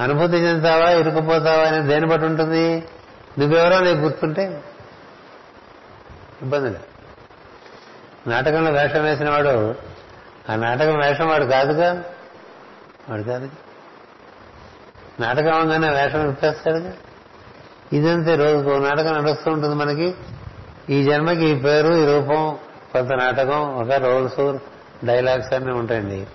అనుభూతి 0.00 0.36
చెందుతావా 0.36 0.90
ఇరుక్కుపోతావా 0.90 1.64
అనేది 1.64 1.88
దేని 1.88 2.06
బట్టి 2.06 2.26
ఉంటుంది? 2.26 2.88
నువ్వెవరో 3.38 3.80
నీకు 3.80 3.98
గుర్తుంటే? 3.98 4.64
ఇబ్బంది 6.42 6.70
లేదు. 6.70 6.84
నాటకంలో 8.28 8.70
వేషం 8.70 9.04
వేసిన 9.04 9.30
వాడు 9.30 9.74
ఆ 10.52 10.56
నాటకం 10.56 10.98
వేషం 10.98 11.28
వాడు 11.28 11.44
కాదుగా? 11.44 12.04
వాడు 13.08 13.22
కాదు 13.22 13.50
నాటకం 15.20 15.54
అవగానే 15.54 15.88
వేషం 15.88 16.30
ఇప్పేస్తాడుగా 16.30 16.92
ఇదంతే 17.92 18.36
రోజుకు 18.36 18.70
నాటకం 18.70 19.12
నడుస్తూ 19.12 19.50
ఉంటుంది 19.50 19.74
మనకి. 19.74 20.14
ఈ 20.90 21.04
జన్మకి 21.04 21.44
ఈ 21.44 21.54
పేరు 21.54 21.94
ఈ 21.94 22.06
రూపం 22.06 22.58
కొంత 22.92 23.12
నాటకం 23.12 23.60
ఒక 23.74 23.92
రోల్స్ 23.92 24.58
డైలాగ్స్ 25.06 25.54
అన్నీ 25.54 25.72
ఉంటాయండి. 25.72 26.26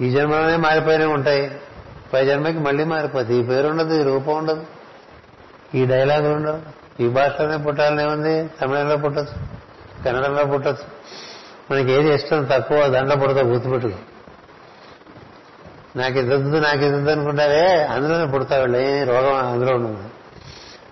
ఈ 0.00 0.10
జన్మలోనే 0.10 0.56
మారిపోయినవి 0.56 1.12
ఉంటాయి. 1.12 1.60
పై 2.12 2.26
జన్మకి 2.26 2.58
మళ్ళీ 2.58 2.84
మారిపోతుంది 2.84 3.36
ఈ 3.36 3.42
పేరు 3.42 3.68
ఉండదు 3.68 4.00
ఈ 4.00 4.02
రూపం 4.02 4.36
ఉండదు. 4.36 4.66
ఈ 5.74 5.86
డైలాగులు 5.86 6.34
ఉండవు. 6.34 6.82
ఈ 7.02 7.08
భాషలోనే 7.08 7.56
పుట్టాలనే 7.56 8.04
ఉంది 8.04 8.50
తమిళంలో 8.60 8.96
పుట్టచ్చు 8.96 9.46
కన్నడంలో 10.04 10.44
పుట్టచ్చు. 10.44 11.02
మనకి 11.70 11.92
ఏది 11.92 12.14
ఇష్టం 12.14 12.44
తక్కువ 12.44 12.88
దండ 12.88 13.22
పుడతా 13.22 13.40
గుర్తుపెట్టుకు. 13.40 13.94
నాకు 15.98 16.18
ఇద్దరు 16.18 16.38
నాకు 16.38 16.80
ఇద్దరు 16.80 17.12
అనుకుంటావే 17.12 17.84
అందులోనే 17.84 18.26
పుడతావు 18.26 18.76
ఏ 18.76 19.04
రోగం 19.04 19.34
అందులో 19.34 19.76
ఉండదు. 19.76 20.21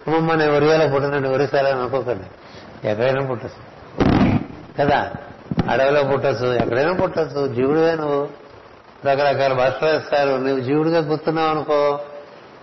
అమ్మమ్మ 0.07 0.35
నేను 0.35 0.57
ఒరియాలో 0.57 0.89
పుట్టినండి 0.89 1.29
ఒరిసాలో 1.29 1.71
అనుకోకండి. 1.71 2.25
ఎక్కడైనా 2.89 3.27
పుట్టచ్చు. 3.27 3.71
కదా? 4.79 5.13
అడవిలో 5.71 6.03
పుట్టచ్చు 6.03 6.53
ఎక్కడైనా 6.53 6.93
పుట్టచ్చు. 6.93 7.55
జీవుడివే 7.55 7.95
నువ్వు. 7.95 8.29
రకరకాల 9.07 9.53
భాషలు 9.53 9.89
వేస్తారు 9.89 10.29
నువ్వు 10.29 10.61
జీవుడిగా 10.61 11.01
గుర్తున్నావు 11.01 11.49
అనుకో. 11.49 12.01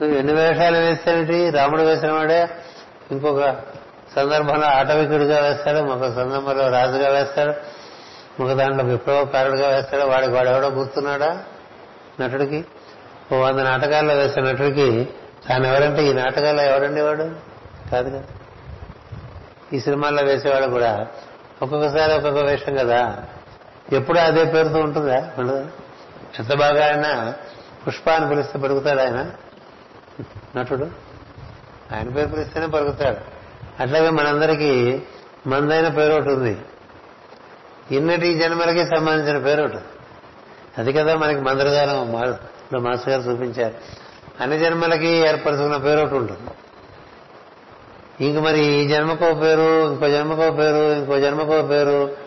నువ్వు 0.02 0.18
ఎన్ని 0.18 0.34
వేషాలు 0.34 0.78
వేస్తేమిటి 0.78 1.50
రాముడు 1.50 1.82
వేసిన 1.82 2.12
వాడే. 2.12 2.50
ఇంకొక 3.12 3.52
సందర్భంలో 4.16 4.68
ఆటవికుడిగా 4.68 5.40
వేస్తాడు 5.40 5.78
ఒక 5.78 6.16
సందర్భంలో 6.16 6.70
రాజుగా 6.70 7.10
వేస్తాడు 7.10 7.54
ఒక 8.44 8.52
దాంట్లో 8.52 8.84
విప్లవకారుడిగా 8.84 9.68
వేస్తాడు. 9.68 10.04
వాడికి 10.04 10.32
వాడు 10.32 10.50
ఎవడో 10.50 10.68
గుర్తున్నాడా? 10.68 11.44
నటుడికి. 12.22 12.66
ఓ 13.34 13.38
వంద 13.38 13.60
నాటకాల్లో 13.60 14.14
వేసే 14.14 14.42
నటుడికి 14.42 15.10
కానీ 15.50 15.68
ఎవరంటే 15.68 16.08
ఈ 16.08 16.14
నాటకాల్లో 16.14 16.64
ఎవరండి 16.64 17.02
వాడు? 17.02 17.32
కాదు 17.92 18.10
కదా. 18.10 18.24
ఈ 19.74 19.80
సినిమాల్లో 19.80 20.24
వేసేవాడు 20.24 20.66
కూడా 20.66 21.08
ఒక్కొక్కసారి 21.62 22.14
ఒక్కొక్క 22.14 22.40
వేషం 22.40 22.76
కదా. 22.76 23.24
ఎప్పుడు 23.92 24.20
అదే 24.20 24.46
పేరుతో 24.46 24.80
ఉంటుందా? 24.80 25.34
ఉండదు? 25.40 25.68
ఎంత 26.40 26.56
బాగా 26.56 26.86
ఆయన 26.86 27.34
పుష్ప 27.88 28.10
అని 28.10 28.30
పిలిస్తే 28.30 28.60
పెరుగుతాడు 28.60 29.00
ఆయన? 29.00 29.32
నటుడు? 30.56 30.88
ఆయన 31.92 32.10
పేరు 32.10 32.28
పిలిస్తేనే 32.28 32.68
పలుకుతాడు. 32.68 33.18
అట్లాగే 33.82 34.10
మనందరికీ 34.10 35.02
మందైన 35.48 35.88
పేరు 35.88 36.14
ఒకటి 36.14 36.30
ఉంది. 36.30 36.58
ఇన్నటి 37.92 38.40
జన్మలకి 38.40 38.86
సంబంధించిన 38.86 39.38
పేరు 39.38 39.62
ఒకటి 39.64 39.78
అది 40.78 40.94
కదా 40.94 41.16
మనకి 41.16 41.42
మందరగారం 41.42 42.12
మాస్టర్ 42.12 43.10
గారు 43.10 43.22
చూపించారు. 43.22 44.07
అన్ని 44.42 44.60
జన్మలకి 44.60 45.08
ఏర్పరచుకున్న 45.08 45.78
పేరు 45.78 46.00
ఒకటి 46.00 46.16
ఉంటుంది. 46.16 46.52
ఇంక 48.26 48.40
మరి 48.40 48.66
ఈ 48.66 48.88
జన్మకో 48.88 49.34
పేరు 49.34 49.88
ఇంకో 49.88 50.10
జన్మకో 50.10 50.52
పేరు 50.52 50.94
ఇంకో 50.94 51.20
జన్మకో 51.20 51.62
పేరు 51.62 52.18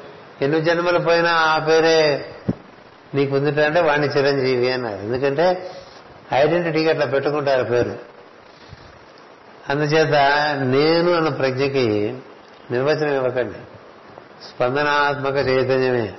ఎన్ని 0.43 0.61
జన్మలు 0.61 0.99
పోయినా 0.99 1.31
ఆ 1.31 1.59
పేరే 1.59 2.27
నీకు 3.15 3.37
ఉందిటంటే 3.37 3.81
వాణ్ణి 3.81 4.09
చిరంజీవి 4.09 4.73
అన్నారు. 4.73 5.01
ఎందుకంటే 5.01 5.70
ఐడెంటిటీ 6.35 6.89
అట్లా 6.89 7.07
పెట్టుకుంటారు 7.07 7.65
పేరు. 7.65 7.99
అందుచేత 9.69 10.15
నేను 10.61 11.12
అన్న 11.12 11.28
ప్రజ్ఞకి 11.28 12.16
నిర్వచనం 12.70 13.15
ఇవ్వకండి. 13.15 13.59
స్పందనాత్మక 14.49 15.37
చైతన్యమే. 15.37 16.15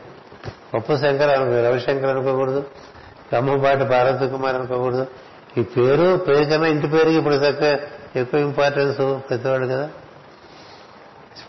పప్పు 0.74 0.98
శంకర్ 0.98 1.30
అనుకో 1.30 1.68
రవిశంకర్ 1.68 2.10
అనుకోకూడదు. 2.10 2.60
బ్రహ్మపాటి 3.30 3.86
పార్వతి 3.86 4.32
కుమార్ 4.32 4.56
అనుకోకూడదు. 4.56 5.08
ఈ 5.57 5.61
పేరు 5.61 6.18
పేరు 6.18 6.44
కన్నా 6.44 6.68
ఇంటి 6.68 6.88
పేరుకి 6.88 7.15
ఇప్పుడు 7.15 7.36
చక్కగా 7.36 7.80
ఎక్కువ 8.15 8.40
ఇంపార్టెన్స్ 8.40 8.98
ప్రతివాడు 9.30 9.65
కదా. 9.65 9.90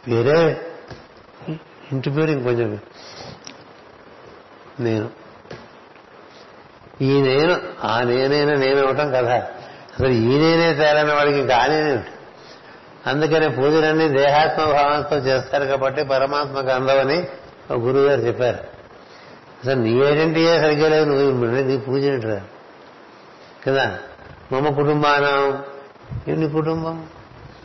పేరే 0.08 0.60
ఇంటి 1.92 2.10
పేరు 2.10 2.30
ఇంకొంచెం. 2.30 2.78
నేను. 4.80 5.10
ఈ 7.00 7.22
నేను 7.22 7.60
ఆ 7.84 8.00
నేనైనా 8.02 8.54
నేను 8.54 8.86
అవటం 8.86 9.10
కదా 9.10 9.36
అసలు 9.94 10.08
ఈ 10.08 10.38
నేనే 10.38 10.74
తేలని 10.74 11.12
వాడికి 11.12 11.46
కానీ 11.46 11.74
అందుకని 11.74 12.12
అందుకనే 13.06 13.48
పూజలన్నీ 13.48 14.08
దేహాత్మ 14.08 14.64
భావంతో 14.64 15.16
చేస్తారు 15.16 15.64
కాబట్టి 15.64 16.04
పరమాత్మకు 16.04 16.68
అందవని 16.68 17.18
ఒక 17.70 17.78
గురువు 17.78 18.04
గారు 18.04 18.20
చెప్పారు. 18.20 18.58
అసలు 19.62 19.74
నీ 19.74 19.98
ఐడెంటిటీ 19.98 20.46
సరిగ్గా 20.46 20.88
లేదు 20.88 21.04
నువ్వు 21.04 21.46
నీ 21.46 21.76
పూజ 21.78 22.04
ఏంటిరా? 22.04 22.40
కదా? 23.68 23.98
మమ 24.52 24.68
కుటుంబానం. 24.68 25.64
ఇన్ని 26.28 26.48
కుటుంబం? 26.50 27.06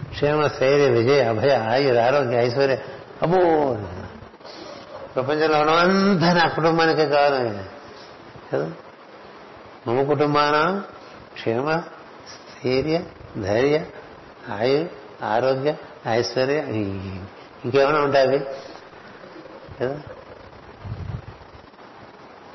క్షేమ 0.09 0.47
స్థైర్య 0.47 0.89
విజయ 0.89 1.23
అభయ 1.23 1.55
ఆయుర 1.55 1.99
ఆరోగ్య 1.99 2.37
ఐశ్వర్య. 2.37 2.77
అబ్బో! 3.21 3.77
ప్రపంచంలో 5.15 5.59
ఉన్నవంతా 5.59 6.33
నా 6.33 6.47
కుటుంబానికి 6.47 7.05
కాదు 7.05 7.59
కదా? 8.53 8.71
మమ 9.87 10.03
కుటుంబానం. 10.03 10.83
క్షేమ 11.33 11.71
స్థైర్య 12.27 13.03
ధైర్య 13.41 13.85
ఆయు 14.51 14.89
ఆరోగ్య 15.23 15.75
ఐశ్వర్య. 16.07 16.59
ఇంకేమైనా 17.65 18.01
ఉంటాయి 18.01 18.39
కదా? 19.81 19.99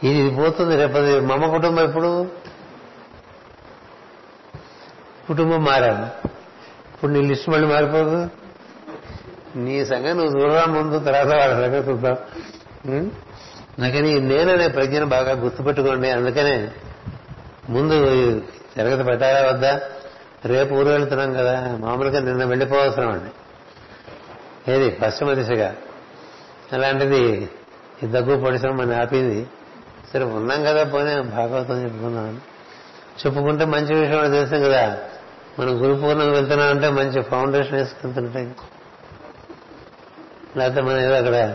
ఇది 0.04 0.30
పోతుంది 0.30 0.76
రేపది 0.76 1.20
మమ 1.20 1.56
కుటుంబం 1.56 1.84
ఎప్పుడు? 1.84 2.41
కుటుంబం 5.28 5.64
మారాను. 5.64 6.28
ఇప్పుడు 6.94 7.12
నీ 7.12 7.22
లిస్ట్ 7.22 7.48
మళ్ళీ 7.48 7.68
మారిపోదు. 7.68 8.28
నీ 9.56 9.86
సంగతి 9.86 10.14
నువ్వు 10.14 10.40
చూడరా 10.40 10.64
ముందు 10.64 10.98
తర్వాత 10.98 11.26
వాళ్ళ 11.26 11.54
సంగతి 11.54 11.90
చూద్దాం. 11.90 12.16
అందుకని 13.78 14.20
నేననే 14.20 14.68
ప్రజ్ఞను 14.68 15.06
బాగా 15.06 15.32
గుర్తుపెట్టుకోండి. 15.32 16.10
అందుకనే 16.10 16.70
ముందు 17.68 17.96
తరగతి 18.76 19.02
పెట్టారా 19.02 19.50
వద్దా? 19.50 19.80
రేపు 20.44 20.74
ఊరు 20.74 20.88
వెళ్తున్నాం 20.88 21.32
కదా. 21.32 21.76
మామూలుగా 21.80 22.20
నిన్న 22.20 22.44
వెళ్ళిపోవసరం 22.44 23.10
అండి 23.10 23.30
ఏది? 24.72 24.90
పశ్చిమ 24.90 25.32
దిశగా. 25.32 25.74
అలాంటిది 26.72 27.48
ఈ 28.02 28.06
దగ్గు 28.06 28.40
పొడిసం 28.40 28.76
మన 28.76 28.94
ఆపింది. 28.94 29.46
సరే 30.12 30.24
ఉన్నాం 30.24 30.64
కదా 30.64 30.84
పోనీ 30.84 31.20
భాగవతం 31.20 31.84
చెప్పుకున్నాం 31.84 32.40
చెప్పుకుంటే 33.26 33.64
మంచి 33.64 33.94
విషయం 33.94 34.30
తెలుసు 34.30 34.54
కదా. 34.54 34.98
మనం 35.58 35.82
గురు 35.82 36.00
పూర్ణం 36.00 36.32
వెళ్తున్నాం 36.32 36.68
అంటే 36.68 36.88
మంచి 36.88 37.22
ఫౌండేషన్ 37.22 37.74
వేసుకుంటుంటాయి 37.74 38.54
లేకపోతే 40.56 40.80
మనం 40.82 41.00
ఏదో 41.00 41.14
అక్కడ 41.14 41.54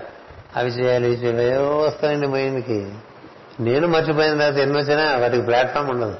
అవి 0.55 0.69
చేయాలి 0.69 1.11
ఇవి 1.11 1.15
చేయాలి 1.15 1.45
ఏవో 1.45 1.77
వస్తాయండి 1.77 2.27
మైండ్కి. 2.27 2.93
నేను 3.59 3.87
మర్చిపోయిన 3.87 4.31
తర్వాత 4.31 4.55
ఎన్ని 4.55 4.77
వచ్చినా 4.77 5.17
వాటికి 5.17 5.41
ప్లాట్ఫామ్ 5.41 5.89
ఉండదు. 5.89 6.17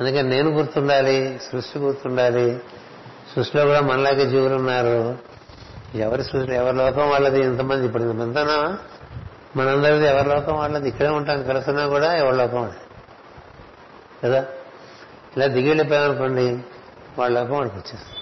అందుకని 0.00 0.22
నేను 0.22 0.50
గుర్తుండాలి 0.50 1.40
సృష్టి 1.52 1.78
గుర్తుండాలి. 1.78 2.60
సృష్టిలో 3.34 3.64
కూడా 3.64 3.80
మనలాగే 3.80 4.26
జీవులు 4.26 4.54
ఉన్నారు. 4.54 5.18
ఎవరి 5.94 6.24
సృష్టి 6.24 6.54
ఎవరి 6.54 6.76
లోకం 6.76 7.10
వాళ్ళది? 7.10 7.40
ఇంతమంది 7.40 7.86
ఇప్పుడు 7.86 8.02
ఇంతమంతా 8.02 8.78
మనందరిది 9.56 10.06
ఎవరి 10.06 10.28
లోకం 10.28 10.54
వాళ్ళది? 10.54 10.88
ఇక్కడే 10.88 11.08
ఉంటాం 11.08 11.42
కలుస్తున్నా 11.42 11.86
కూడా 11.86 12.14
ఎవరి 12.14 12.36
లోకం 12.36 12.62
అది 12.62 12.76
కదా? 14.24 14.44
ఇలా 15.36 15.46
దిగి 15.46 15.68
వెళ్ళిపోయామనుకోండి 15.68 16.58
వాళ్ళ 17.18 17.40
లోపం 17.40 17.56
వాడికి 17.56 17.76
వచ్చేస్తుంది. 17.76 18.18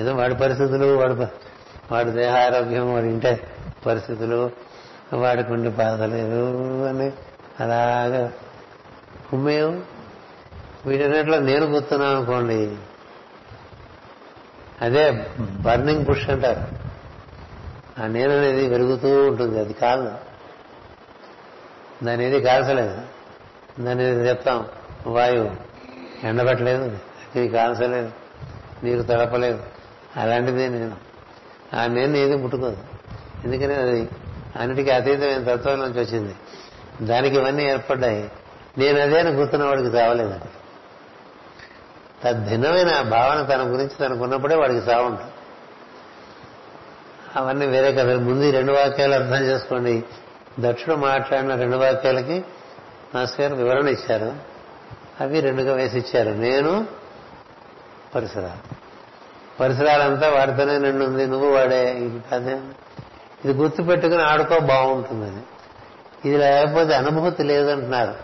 ఏదో 0.00 0.14
వాడి 0.14 0.34
పరిస్థితులు 0.34 0.96
వాడి 0.96 1.12
వాడి 1.94 2.10
దేహ 2.10 2.36
ఆరోగ్యం 2.36 2.94
వాడి 2.94 3.06
ఇంటే 3.06 3.48
పరిస్థితులు 3.86 4.50
వాడికి 5.12 5.52
ఉండి 5.52 5.68
బాధలేదు 5.68 6.52
అని 6.88 7.12
అలాగా 7.60 8.32
కుమ్మేయం 9.30 9.84
వీటన్నిటిలో 10.86 11.40
నేను 11.40 11.66
గుర్తున్నాను 11.66 12.16
అనుకోండి 12.16 12.76
అదే 14.82 15.26
బర్నింగ్ 15.60 16.06
పుష్ 16.10 16.30
అంటారు. 16.30 16.86
ఆ 18.02 18.06
నేను 18.06 18.38
అనేది 18.38 18.68
పెరుగుతూ 18.68 19.26
ఉంటుంది 19.26 19.60
అది 19.60 19.72
కాదు. 19.72 20.14
దాని 22.04 22.24
ఏది 22.24 22.40
కాల్చలేదు. 22.40 23.00
దాని 23.82 24.04
ఏది 24.04 24.28
చెప్తాం? 24.28 24.66
వాయువు 25.08 25.50
ఎండబెట్టలేదు 26.26 26.98
ఇది 27.36 27.48
కాల్చలేదు 27.48 28.10
నీకు 28.82 29.02
తడపలేదు. 29.02 29.62
అలాంటిది 30.16 30.68
నేను 30.68 30.96
ఆ 31.76 31.86
నేను 31.86 32.16
ఏది 32.16 32.36
ముట్టుకోదు. 32.36 32.76
ఎందుకని 33.44 33.74
అది 33.74 34.08
అన్నిటికీ 34.56 34.90
అతీతమైన 34.90 35.56
తత్వం 35.56 35.78
నుంచి 35.78 36.00
వచ్చింది. 36.00 36.34
దానికి 37.02 37.36
ఇవన్నీ 37.36 37.64
ఏర్పడ్డాయి. 37.64 38.30
నేను 38.78 39.00
అదే 39.00 39.20
అని 39.20 39.30
గుర్తున్న 39.30 39.64
వాడికి 39.64 39.88
చావలేదండి 39.88 40.48
తద్భిన్నమైన 42.24 43.02
భావన 43.02 43.42
తన 43.42 43.62
గురించి 43.62 43.96
తనకున్నప్పుడే 44.00 44.54
వాడికి 44.54 44.78
చావుంటుంది 44.78 45.30
అవన్నీ 47.36 47.66
వేరే 47.66 47.92
కదా. 47.92 48.18
ముందు 48.18 48.50
రెండు 48.50 48.72
వాక్యాలు 48.72 49.14
అర్థం 49.14 49.44
చేసుకోండి. 49.44 50.04
దక్షుడు 50.60 50.94
మాట్లాడిన 50.94 51.54
రెండు 51.54 51.76
వాక్యాలకి 51.76 52.44
మాస్టర్ 53.14 53.40
గారు 53.40 53.54
వివరణ 53.54 53.88
ఇచ్చారు. 53.88 54.55
అవి 55.20 55.40
రెండుగా 55.40 55.74
వేసి 55.74 55.98
ఇచ్చారు 55.98 56.30
నేను 56.30 56.86
పరిసరాలు. 58.14 58.74
పరిసరాలంతా 59.60 60.28
వాడితోనే 60.30 60.78
నిండు 60.78 61.04
ఉంది 61.04 61.26
నువ్వు 61.26 61.50
వాడే 61.50 61.90
ఇది 61.90 62.20
కాదే? 62.30 62.58
ఇది 63.44 63.52
గుర్తు 63.52 63.82
పెట్టుకుని 63.82 64.22
ఆడుకో 64.22 64.58
బాగుంటుందని. 64.58 65.42
ఇది 66.28 66.38
లేకపోతే 66.38 66.94
అనుభూతి 66.94 67.42
లేదంటున్నారు. 67.42 68.14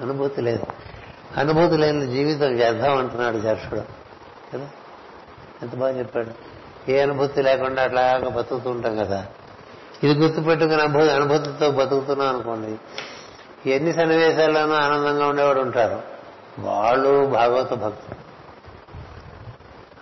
అనుభూతి 0.00 0.42
లేదు. 0.42 0.66
అనుభూతి 1.36 1.76
లేని 1.76 2.06
జీవితం 2.06 2.54
వ్యర్థం 2.54 2.98
అంటున్నాడు 2.98 3.38
దర్శుడు 3.38 3.80
కదా? 4.54 4.68
ఎంత 5.62 5.74
బాగా 5.74 5.98
చెప్పాడు. 5.98 6.30
ఏ 6.90 7.00
అనుభూతి 7.00 7.42
లేకుండా 7.42 7.82
అట్లాగా 7.82 8.28
బతుకుతూ 8.28 8.70
ఉంటాం 8.70 8.96
కదా. 8.96 9.26
ఇది 10.04 10.14
గుర్తుపెట్టుకుని 10.14 10.82
అనుభూతి 10.82 11.10
అనుభూతితో 11.10 11.70
బతుకుతున్నాం 11.70 12.28
అనుకోండి. 12.28 12.78
ఎన్ని 13.70 13.92
సన్నివేశాల్లోనూ 13.92 14.74
ఆనందంగా 14.74 15.28
ఉండేవాడు 15.28 15.60
ఉంటారు. 15.60 16.17
వాళ్ళు 16.58 17.26
భాగవత 17.26 17.72
భక్తులు. 17.72 18.18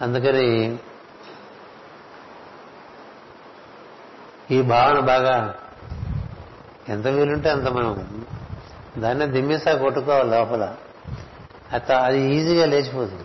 అందుకని 0.05 0.79
ఈ 4.51 4.63
భావన 4.63 4.99
బాగా 4.99 5.55
ఎంత 6.89 7.07
వీలుంటే 7.07 7.51
అంత 7.51 7.69
మనం 7.69 8.27
దాన్ని 8.99 9.27
దిమ్మిసా 9.27 9.75
కొట్టుకోవాలి 9.75 10.31
లోపల. 10.31 10.75
అత 11.73 11.93
అది 11.93 12.21
ఈజీగా 12.21 12.67
లేచిపోతుంది. 12.67 13.23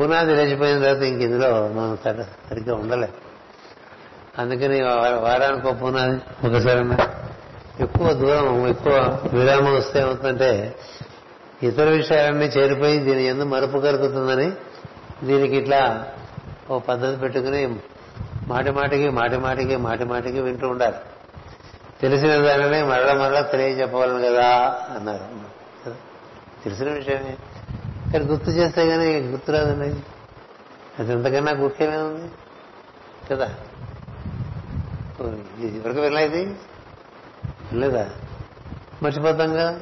పునాది 0.00 0.34
లేచిపోయిన 0.34 0.82
తర్వాత 0.82 1.02
ఇంక 1.02 1.22
ఇందులో 1.22 1.68
మనం 1.68 1.98
సరిగ్గా 2.50 2.74
ఉండలేం. 2.74 3.10
అందుకని 4.38 4.82
వారానికి 5.18 5.68
ఒక 5.68 5.82
పునాది 5.82 6.46
ఒకసారి 6.46 7.02
ఎక్కువ 7.82 8.12
దూరం 8.12 8.66
ఎక్కువ 8.66 9.20
విరామం 9.32 9.74
వస్తే 9.74 10.00
ఏమవుతుందంటే 10.00 10.78
ఇతర 11.62 11.88
విషయాలన్నీ 11.88 12.44
చేరిపోయి 12.44 12.98
దీని 12.98 13.24
ఎందు 13.24 13.44
మరుపు 13.44 13.78
కలుగుతుందని 13.78 14.52
దీనికి 15.26 15.56
ఇట్లా 15.56 16.06
ఓ 16.70 16.78
పద్ధతి 16.78 17.20
పెట్టుకుని 17.20 17.78
మాటి 18.46 18.70
మాటికి 18.70 19.08
మాటి 19.10 19.36
మాటికి 19.36 19.76
మాటి 19.76 20.04
మాటికి 20.04 20.40
వింటూ 20.40 20.68
ఉండాలి. 20.68 20.96
తెలిసిన 22.00 22.36
దానిని 22.36 22.84
మరల 22.84 23.12
మరల 23.12 23.40
తెలియజెప్పగలను 23.40 24.18
కదా 24.18 24.46
అన్నారు. 24.96 25.24
తెలిసిన 26.64 26.90
విషయమే. 26.90 27.36
కానీ 28.12 28.24
గుర్తు 28.24 28.50
చేస్తే 28.50 28.86
కానీ 28.86 29.20
గుర్తురాదండి 29.20 29.96
అది 30.98 31.12
ఎంతకన్నా 31.12 31.52
గుర్తేమే 31.52 31.96
ఉంది 31.96 32.30
కదా? 33.30 33.54
ఓ, 35.20 35.26
ఇది 35.26 35.78
ఇవరకు 35.78 36.00
వెళ్ళేది 36.00 36.54
లేదా? 37.72 38.10
మర్చిపోతాంగా 39.02 39.80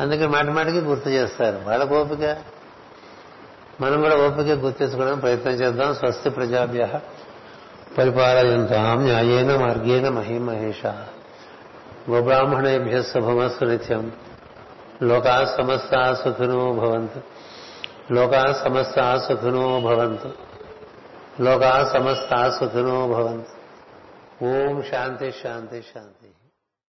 అందుకని 0.00 0.26
మాటి 0.26 0.50
మాటికి 0.50 0.78
గుర్తు 0.78 1.08
చేస్తారు. 1.08 1.60
వాళ్ళకు 1.66 2.00
ఓపిక. 2.00 2.36
మనం 3.80 4.02
కూడా 4.02 4.16
ఓపిక 4.16 4.46
గుర్తు 4.46 5.14
ప్రయత్నం 5.14 5.52
చేద్దాం. 5.52 5.94
స్వస్తి 5.94 6.30
ప్రజాభ్య 6.30 6.88
పరిపాలయంతాం 7.98 9.02
న్యాయేన 9.02 9.56
మార్గేణ 9.56 10.08
మహిమహేష. 10.08 10.86
గోబ్రాహ్మణేభ్య 12.10 13.02
శుభమస్సు 13.02 13.64
నిత్యం 13.64 14.12
లోకా 15.02 15.56
సమస్త 15.58 16.12
సుఖినో 16.12 16.72
భవంతు. 16.72 17.20
లోకా 18.12 18.52
సమస్త 18.52 19.16
సుఖినో 19.28 19.80
భవంతు. 19.80 20.32
లోకా 21.40 21.90
సమస్త 21.92 22.50
సుఖినో 22.60 23.08
భవంతు. 23.08 23.60
ఓం 24.44 24.82
శాంతి 24.82 25.32
శాంతి 25.42 25.82
శాంతి. 25.82 26.19